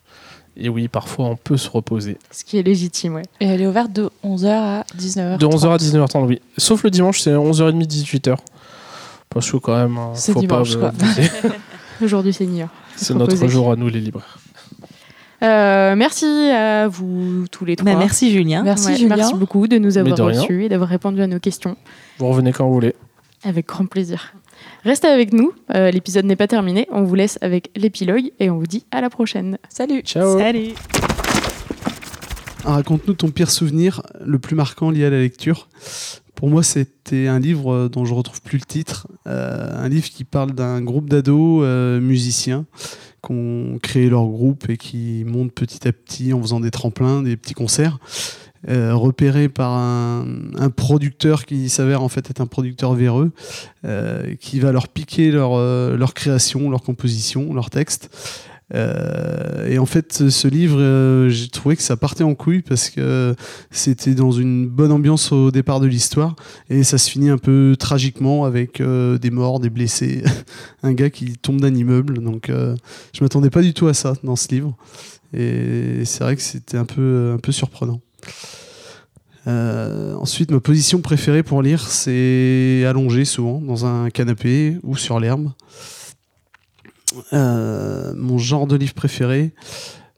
Et 0.57 0.69
oui, 0.69 0.87
parfois 0.87 1.25
on 1.25 1.35
peut 1.35 1.57
se 1.57 1.69
reposer. 1.69 2.17
Ce 2.31 2.43
qui 2.45 2.57
est 2.57 2.63
légitime, 2.63 3.15
ouais. 3.15 3.23
Et 3.41 3.45
elle 3.45 3.61
est 3.61 3.67
ouverte 3.67 3.91
de 3.91 4.09
11h 4.23 4.47
à 4.47 4.85
19h. 4.97 5.37
De 5.37 5.45
11h 5.45 5.69
à 5.73 5.77
19h30, 5.77 6.25
oui. 6.25 6.41
Sauf 6.57 6.83
le 6.83 6.91
dimanche, 6.91 7.19
c'est 7.19 7.31
11h30, 7.33 7.85
18h. 7.85 8.37
Parce 9.29 9.51
que 9.51 9.57
quand 9.57 9.75
même, 9.75 9.97
hein, 9.97 10.11
C'est 10.13 10.31
faut 10.31 10.39
dimanche, 10.39 10.77
pas. 10.77 10.93
c'est 12.31 12.45
New 12.45 12.57
York. 12.57 12.71
c'est 12.95 13.13
notre 13.13 13.33
reposer. 13.33 13.49
jour 13.49 13.71
à 13.71 13.75
nous, 13.75 13.89
les 13.89 13.99
libraires. 13.99 14.37
Euh, 15.43 15.95
merci 15.95 16.25
à 16.25 16.87
vous 16.87 17.45
tous 17.51 17.65
les 17.65 17.75
trois. 17.75 17.91
Bah, 17.91 17.99
merci, 17.99 18.31
Julien. 18.31 18.63
Merci, 18.63 18.87
Ouais, 18.87 18.95
Julien. 18.95 19.17
Merci 19.17 19.33
beaucoup 19.33 19.67
de 19.67 19.77
nous 19.77 19.97
avoir 19.97 20.17
reçus 20.17 20.63
et 20.63 20.69
d'avoir 20.69 20.89
répondu 20.89 21.21
à 21.21 21.27
nos 21.27 21.39
questions. 21.39 21.75
Vous 22.17 22.27
revenez 22.29 22.53
quand 22.53 22.65
vous 22.65 22.73
voulez. 22.73 22.95
Avec 23.43 23.67
grand 23.67 23.85
plaisir. 23.85 24.33
Restez 24.86 25.07
avec 25.07 25.33
nous, 25.33 25.51
euh, 25.73 25.89
l'épisode 25.89 26.25
n'est 26.25 26.36
pas 26.36 26.47
terminé, 26.47 26.86
on 26.91 27.01
vous 27.01 27.15
laisse 27.15 27.39
avec 27.41 27.71
l'épilogue 27.75 28.29
et 28.39 28.51
on 28.51 28.59
vous 28.59 28.67
dit 28.67 28.86
à 28.91 29.01
la 29.01 29.09
prochaine. 29.09 29.57
Salut 29.67 30.01
Ciao. 30.01 30.38
Salut. 30.38 30.73
Ah, 32.63 32.73
Raconte-nous 32.73 33.15
ton 33.15 33.31
pire 33.31 33.49
souvenir, 33.49 34.03
le 34.23 34.38
plus 34.38 34.55
marquant 34.55 34.91
lié 34.91 35.05
à 35.05 35.09
la 35.09 35.17
lecture. 35.17 35.69
Pour 36.36 36.49
moi, 36.49 36.61
c'était 36.61 37.25
un 37.25 37.39
livre 37.39 37.88
dont 37.88 38.05
je 38.05 38.13
retrouve 38.13 38.43
plus 38.43 38.59
le 38.59 38.65
titre. 38.65 39.07
Euh, 39.25 39.75
un 39.75 39.89
livre 39.89 40.07
qui 40.07 40.23
parle 40.23 40.51
d'un 40.51 40.83
groupe 40.83 41.09
d'ados 41.09 41.63
euh, 41.63 41.99
musiciens 41.99 42.67
qui 43.25 43.31
ont 43.31 43.79
créé 43.81 44.07
leur 44.07 44.27
groupe 44.27 44.69
et 44.69 44.77
qui 44.77 45.23
montent 45.25 45.51
petit 45.51 45.88
à 45.88 45.93
petit 45.93 46.31
en 46.31 46.41
faisant 46.41 46.59
des 46.59 46.69
tremplins, 46.69 47.23
des 47.23 47.38
petits 47.38 47.55
concerts. 47.55 47.97
Euh, 48.68 48.95
repérés 48.95 49.47
par 49.47 49.74
un, 49.74 50.26
producteur 50.76 51.45
qui 51.45 51.70
s'avère 51.70 52.01
en 52.01 52.09
fait 52.09 52.32
être 52.32 52.41
un 52.41 52.47
producteur 52.47 52.93
véreux, 52.93 53.32
euh, 53.86 54.34
qui 54.39 54.59
va 54.59 54.72
leur 54.72 54.88
piquer 54.88 55.30
leur, 55.32 55.51
euh, 55.53 55.95
leur 55.97 56.16
création, 56.16 56.70
leur 56.72 56.82
composition, 56.82 57.53
leur 57.53 57.70
texte. 57.70 58.09
Et 58.74 59.78
en 59.78 59.86
fait, 59.86 60.11
ce- 60.30 60.47
livre, 60.47 61.30
j'ai 61.30 61.49
trouvé 61.49 61.76
que 61.76 61.84
ça 61.84 61.97
partait 61.97 62.24
en 62.24 62.34
couille 62.34 62.63
parce 62.63 62.89
que 62.89 63.36
c'était 63.70 64.16
dans 64.16 64.32
une 64.32 64.68
bonne 64.68 64.91
ambiance 64.91 65.32
au 65.32 65.51
départ 65.51 65.80
de 65.80 65.86
l'histoire 65.86 66.36
et 66.72 66.84
ça 66.84 66.97
se 66.97 67.11
finit 67.11 67.30
un 67.30 67.38
peu 67.38 67.76
tragiquement 67.78 68.43
avec 68.43 68.82
des 68.82 69.30
morts, 69.30 69.59
des 69.59 69.70
blessés, 69.70 70.24
un 70.84 70.93
gars 70.93 71.11
qui 71.11 71.34
tombe 71.34 71.61
d'un 71.61 71.76
immeuble. 71.76 72.24
Donc, 72.24 72.49
je 72.49 73.24
m'attendais 73.24 73.51
pas 73.51 73.61
du 73.61 73.76
tout 73.76 73.86
à 73.86 73.93
ça 73.93 74.13
dans 74.24 74.36
ce 74.36 74.47
livre 74.47 74.76
et 75.32 76.03
c'est 76.05 76.24
vrai 76.24 76.36
que 76.36 76.41
c'était 76.41 76.78
un 76.78 76.86
peu, 76.86 77.34
un 77.36 77.38
peu 77.39 77.51
surprenant. 77.51 78.01
Euh, 79.47 80.15
ensuite, 80.15 80.51
ma 80.51 80.59
position 80.59 81.01
préférée 81.01 81.43
pour 81.43 81.61
lire, 81.61 81.82
c'est 81.82 82.84
allongé 82.88 83.26
souvent 83.26 83.59
dans 83.59 83.86
un 83.86 84.09
canapé 84.09 84.78
ou 84.84 84.97
sur 84.97 85.19
l'herbe. 85.19 85.51
Euh, 87.32 88.13
mon 88.15 88.38
genre 88.38 88.67
de 88.67 88.76
livre 88.76 88.93
préféré, 88.93 89.53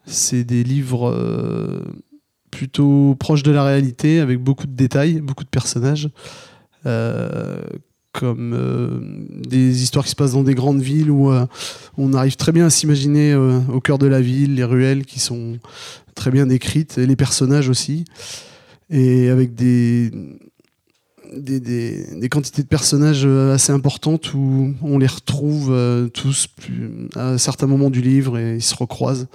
c'est 0.06 0.44
des 0.44 0.64
livres 0.64 1.10
euh, 1.10 1.84
plutôt 2.52 3.16
proches 3.20 3.44
de 3.44 3.52
la 3.52 3.64
réalité, 3.64 4.20
avec 4.20 4.40
beaucoup 4.40 4.66
de 4.66 4.76
détails, 4.76 5.20
beaucoup 5.20 5.44
de 5.44 5.50
personnages, 5.50 6.10
comme 8.14 9.28
des 9.46 9.84
histoires 9.84 10.06
qui 10.06 10.12
se 10.12 10.16
passent 10.16 10.32
dans 10.32 10.44
des 10.44 10.56
grandes 10.56 10.80
villes 10.80 11.12
où 11.12 11.30
on 11.98 12.14
arrive 12.14 12.38
très 12.38 12.54
bien 12.54 12.68
à 12.68 12.70
s'imaginer 12.70 13.36
au 13.36 13.82
cœur 13.82 13.98
de 13.98 14.08
la 14.08 14.22
ville, 14.22 14.56
les 14.56 14.64
ruelles 14.64 15.06
qui 15.06 15.20
sont 15.20 15.60
très 16.18 16.32
bien 16.32 16.46
décrites, 16.46 16.98
et 16.98 17.06
les 17.06 17.16
personnages 17.16 17.70
aussi, 17.70 18.04
et 18.90 19.30
avec 19.30 19.56
des, 19.56 20.12
des, 21.34 22.30
quantités 22.30 22.64
de 22.64 22.68
personnages 22.68 23.26
euh, 23.26 23.54
assez 23.54 23.72
importantes 23.72 24.34
où 24.34 24.74
on 24.82 24.98
les 24.98 25.08
retrouve 25.08 25.72
euh, 25.72 26.08
tous 26.08 26.48
à 27.16 27.38
certains 27.38 27.68
moments 27.68 27.90
du 27.90 28.02
livre 28.02 28.38
et 28.38 28.56
ils 28.56 28.64
se 28.64 28.76
recroisent. 28.76 29.28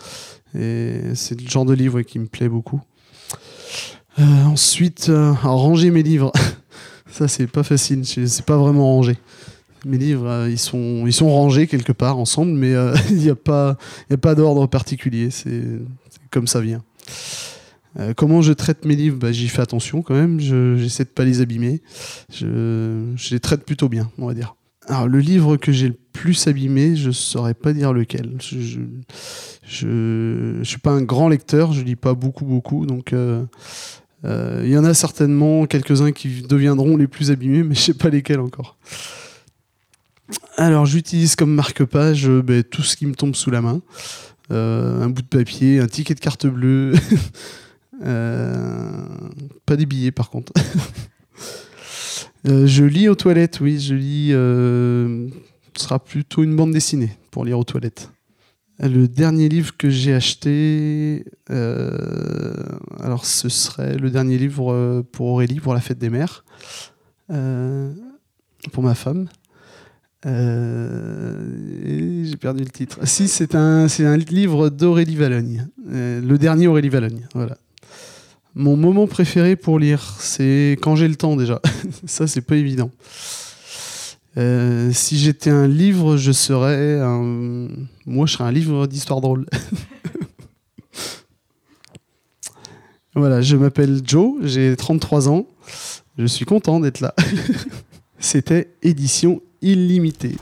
C'est 0.55 1.41
le 1.41 1.49
genre 1.49 1.65
de 1.65 1.73
livre 1.73 2.03
qui 2.03 2.19
me 2.19 2.27
plaît 2.27 2.49
beaucoup. 2.49 2.81
Euh, 4.19 4.45
ensuite, 4.45 5.11
ranger 5.11 5.91
mes 5.91 6.03
livres. 6.03 6.31
Ça, 7.11 7.29
c'est 7.29 7.47
pas 7.47 7.63
facile. 7.63 8.05
C'est 8.05 8.45
pas 8.45 8.59
vraiment 8.59 8.85
rangé. 8.85 9.17
Mes 9.87 9.99
livres, 9.99 10.47
ils, 10.49 10.59
sont, 10.59 11.05
ils 11.07 11.13
sont 11.13 11.31
rangés 11.31 11.67
quelque 11.67 11.93
part 11.93 12.19
ensemble, 12.19 12.53
mais 12.53 12.75
il 13.11 13.17
n'y 13.17 13.31
a 13.31 13.35
pas, 13.35 13.79
pas 14.21 14.35
d'ordre 14.35 14.67
particulier. 14.67 15.31
Comme 16.33 16.49
ça 16.49 16.61
vient. 16.61 16.83
Euh, 18.01 18.15
comment 18.17 18.41
je 18.43 18.53
traite 18.55 18.85
mes 18.87 18.97
livres? 18.97 19.19
Bah, 19.19 19.31
J'y 19.33 19.49
fais 19.49 19.61
attention 19.63 20.03
quand 20.03 20.15
même. 20.15 20.41
Je- 20.41 20.77
J'essaie 20.77 21.05
de 21.05 21.11
pas 21.11 21.25
les 21.25 21.41
abîmer. 21.43 21.83
Je, 22.33 23.05
je 23.17 23.31
les 23.35 23.39
traite 23.41 23.65
plutôt 23.65 23.89
bien, 23.89 24.11
on 24.19 24.27
va 24.27 24.35
dire. 24.35 24.57
Alors, 24.89 25.07
le 25.07 25.21
livre 25.21 25.57
que 25.59 25.71
j'ai 25.71 25.89
le 25.89 25.97
plus 26.13 26.49
abîmé, 26.49 26.97
je 26.97 27.11
saurais 27.13 27.55
pas 27.55 27.73
dire 27.73 27.93
lequel. 27.93 28.37
Je, 28.41 28.61
je, 28.61 28.81
je, 29.65 30.59
je 30.61 30.65
suis 30.65 30.79
pas 30.79 30.91
un 30.91 31.03
grand 31.03 31.29
lecteur, 31.29 31.73
je 31.73 31.83
lis 31.83 31.95
pas 31.95 32.15
beaucoup, 32.15 32.45
beaucoup. 32.47 32.85
Donc, 32.87 33.13
euh, 33.13 33.45
euh, 34.25 34.63
il 34.65 34.71
y 34.71 34.79
en 34.79 34.85
a 34.85 34.95
certainement 34.95 35.67
quelques-uns 35.67 36.13
qui 36.13 36.43
deviendront 36.43 36.97
les 36.97 37.07
plus 37.07 37.31
abîmés, 37.31 37.63
mais 37.63 37.75
je 37.77 37.81
sais 37.81 37.95
pas 37.95 38.09
lesquels 38.09 38.41
encore. 38.41 38.77
Alors, 40.57 40.87
j'utilise 40.87 41.37
comme 41.37 41.53
marque-page 41.55 42.29
ben, 42.29 42.63
tout 42.63 42.83
ce 42.83 42.97
qui 42.97 43.07
me 43.07 43.15
tombe 43.15 43.35
sous 43.37 43.51
la 43.51 43.61
main. 43.61 43.83
Euh, 44.53 45.03
un 45.03 45.09
bout 45.09 45.23
de 45.23 45.27
papier, 45.27 45.81
un 45.81 45.87
ticket 45.87 46.15
de 46.15 46.21
carte 46.21 46.47
bleue. 46.47 46.95
Euh, 48.05 49.07
pas 49.65 49.77
des 49.77 49.87
billets, 49.87 50.11
par 50.11 50.29
contre. 50.31 50.53
Euh, 52.49 52.67
je 52.67 52.83
lis 52.83 53.09
aux 53.09 53.15
toilettes, 53.15 53.61
oui, 53.61 53.79
je 53.79 53.95
lis. 53.95 54.31
ce 54.31 55.31
sera 55.77 56.01
plutôt 56.01 56.43
une 56.43 56.57
bande 56.57 56.73
dessinée 56.73 57.17
pour 57.31 57.45
lire 57.45 57.57
aux 57.61 57.63
toilettes. 57.63 58.11
Le 58.81 59.07
dernier 59.07 59.49
livre 59.49 59.77
que 59.77 59.89
j'ai 59.89 60.13
acheté, 60.13 61.25
alors 61.49 63.25
ce 63.25 63.49
serait 63.49 63.97
le 63.97 64.11
dernier 64.11 64.39
livre 64.39 65.05
pour 65.13 65.29
Aurélie, 65.29 65.61
pour 65.61 65.73
la 65.73 65.81
fête 65.81 65.99
des 65.99 66.11
mères, 66.11 66.45
pour 67.29 68.83
ma 68.83 68.97
femme. 68.97 69.29
Euh, 70.25 72.25
j'ai 72.25 72.37
perdu 72.37 72.63
le 72.63 72.71
titre. 72.71 73.01
Si, 73.05 73.29
c'est 73.29 73.55
un, 73.55 73.87
un 73.87 74.17
livre 74.17 74.69
d'Aurélie 74.69 75.17
Valogne. 75.17 75.67
Euh, 75.91 76.21
le 76.21 76.39
dernier 76.39 76.69
Aurélie 76.69 76.89
Valogne, 76.89 77.27
voilà. 77.35 77.57
Mon 78.55 78.77
moment 78.77 79.07
préféré 79.07 79.57
pour 79.57 79.79
lire, 79.79 80.17
c'est 80.19 80.79
quand 80.83 80.95
j'ai 80.95 81.09
le 81.09 81.17
temps 81.17 81.37
déjà. 81.37 81.61
Ça, 82.07 82.27
c'est 82.27 82.43
pas 82.43 82.57
évident. 82.57 82.91
Euh, 84.39 84.91
si 84.93 85.19
j'étais 85.19 85.51
un 85.51 85.67
livre, 85.67 86.17
je 86.17 86.33
serais 86.33 87.01
un... 87.01 87.69
Moi, 88.07 88.27
je 88.27 88.33
serais 88.33 88.45
un 88.45 88.53
livre 88.53 88.87
d'histoire 88.87 89.21
drôle. 89.21 89.47
voilà, 93.15 93.41
je 93.41 93.57
m'appelle 93.57 94.01
Joe, 94.05 94.37
j'ai 94.43 94.77
33 94.77 95.29
ans. 95.29 95.47
Je 96.19 96.27
suis 96.27 96.45
content 96.45 96.79
d'être 96.79 97.01
là. 97.01 97.15
C'était 98.19 98.75
édition 98.83 99.41
illimitée. 99.63 100.37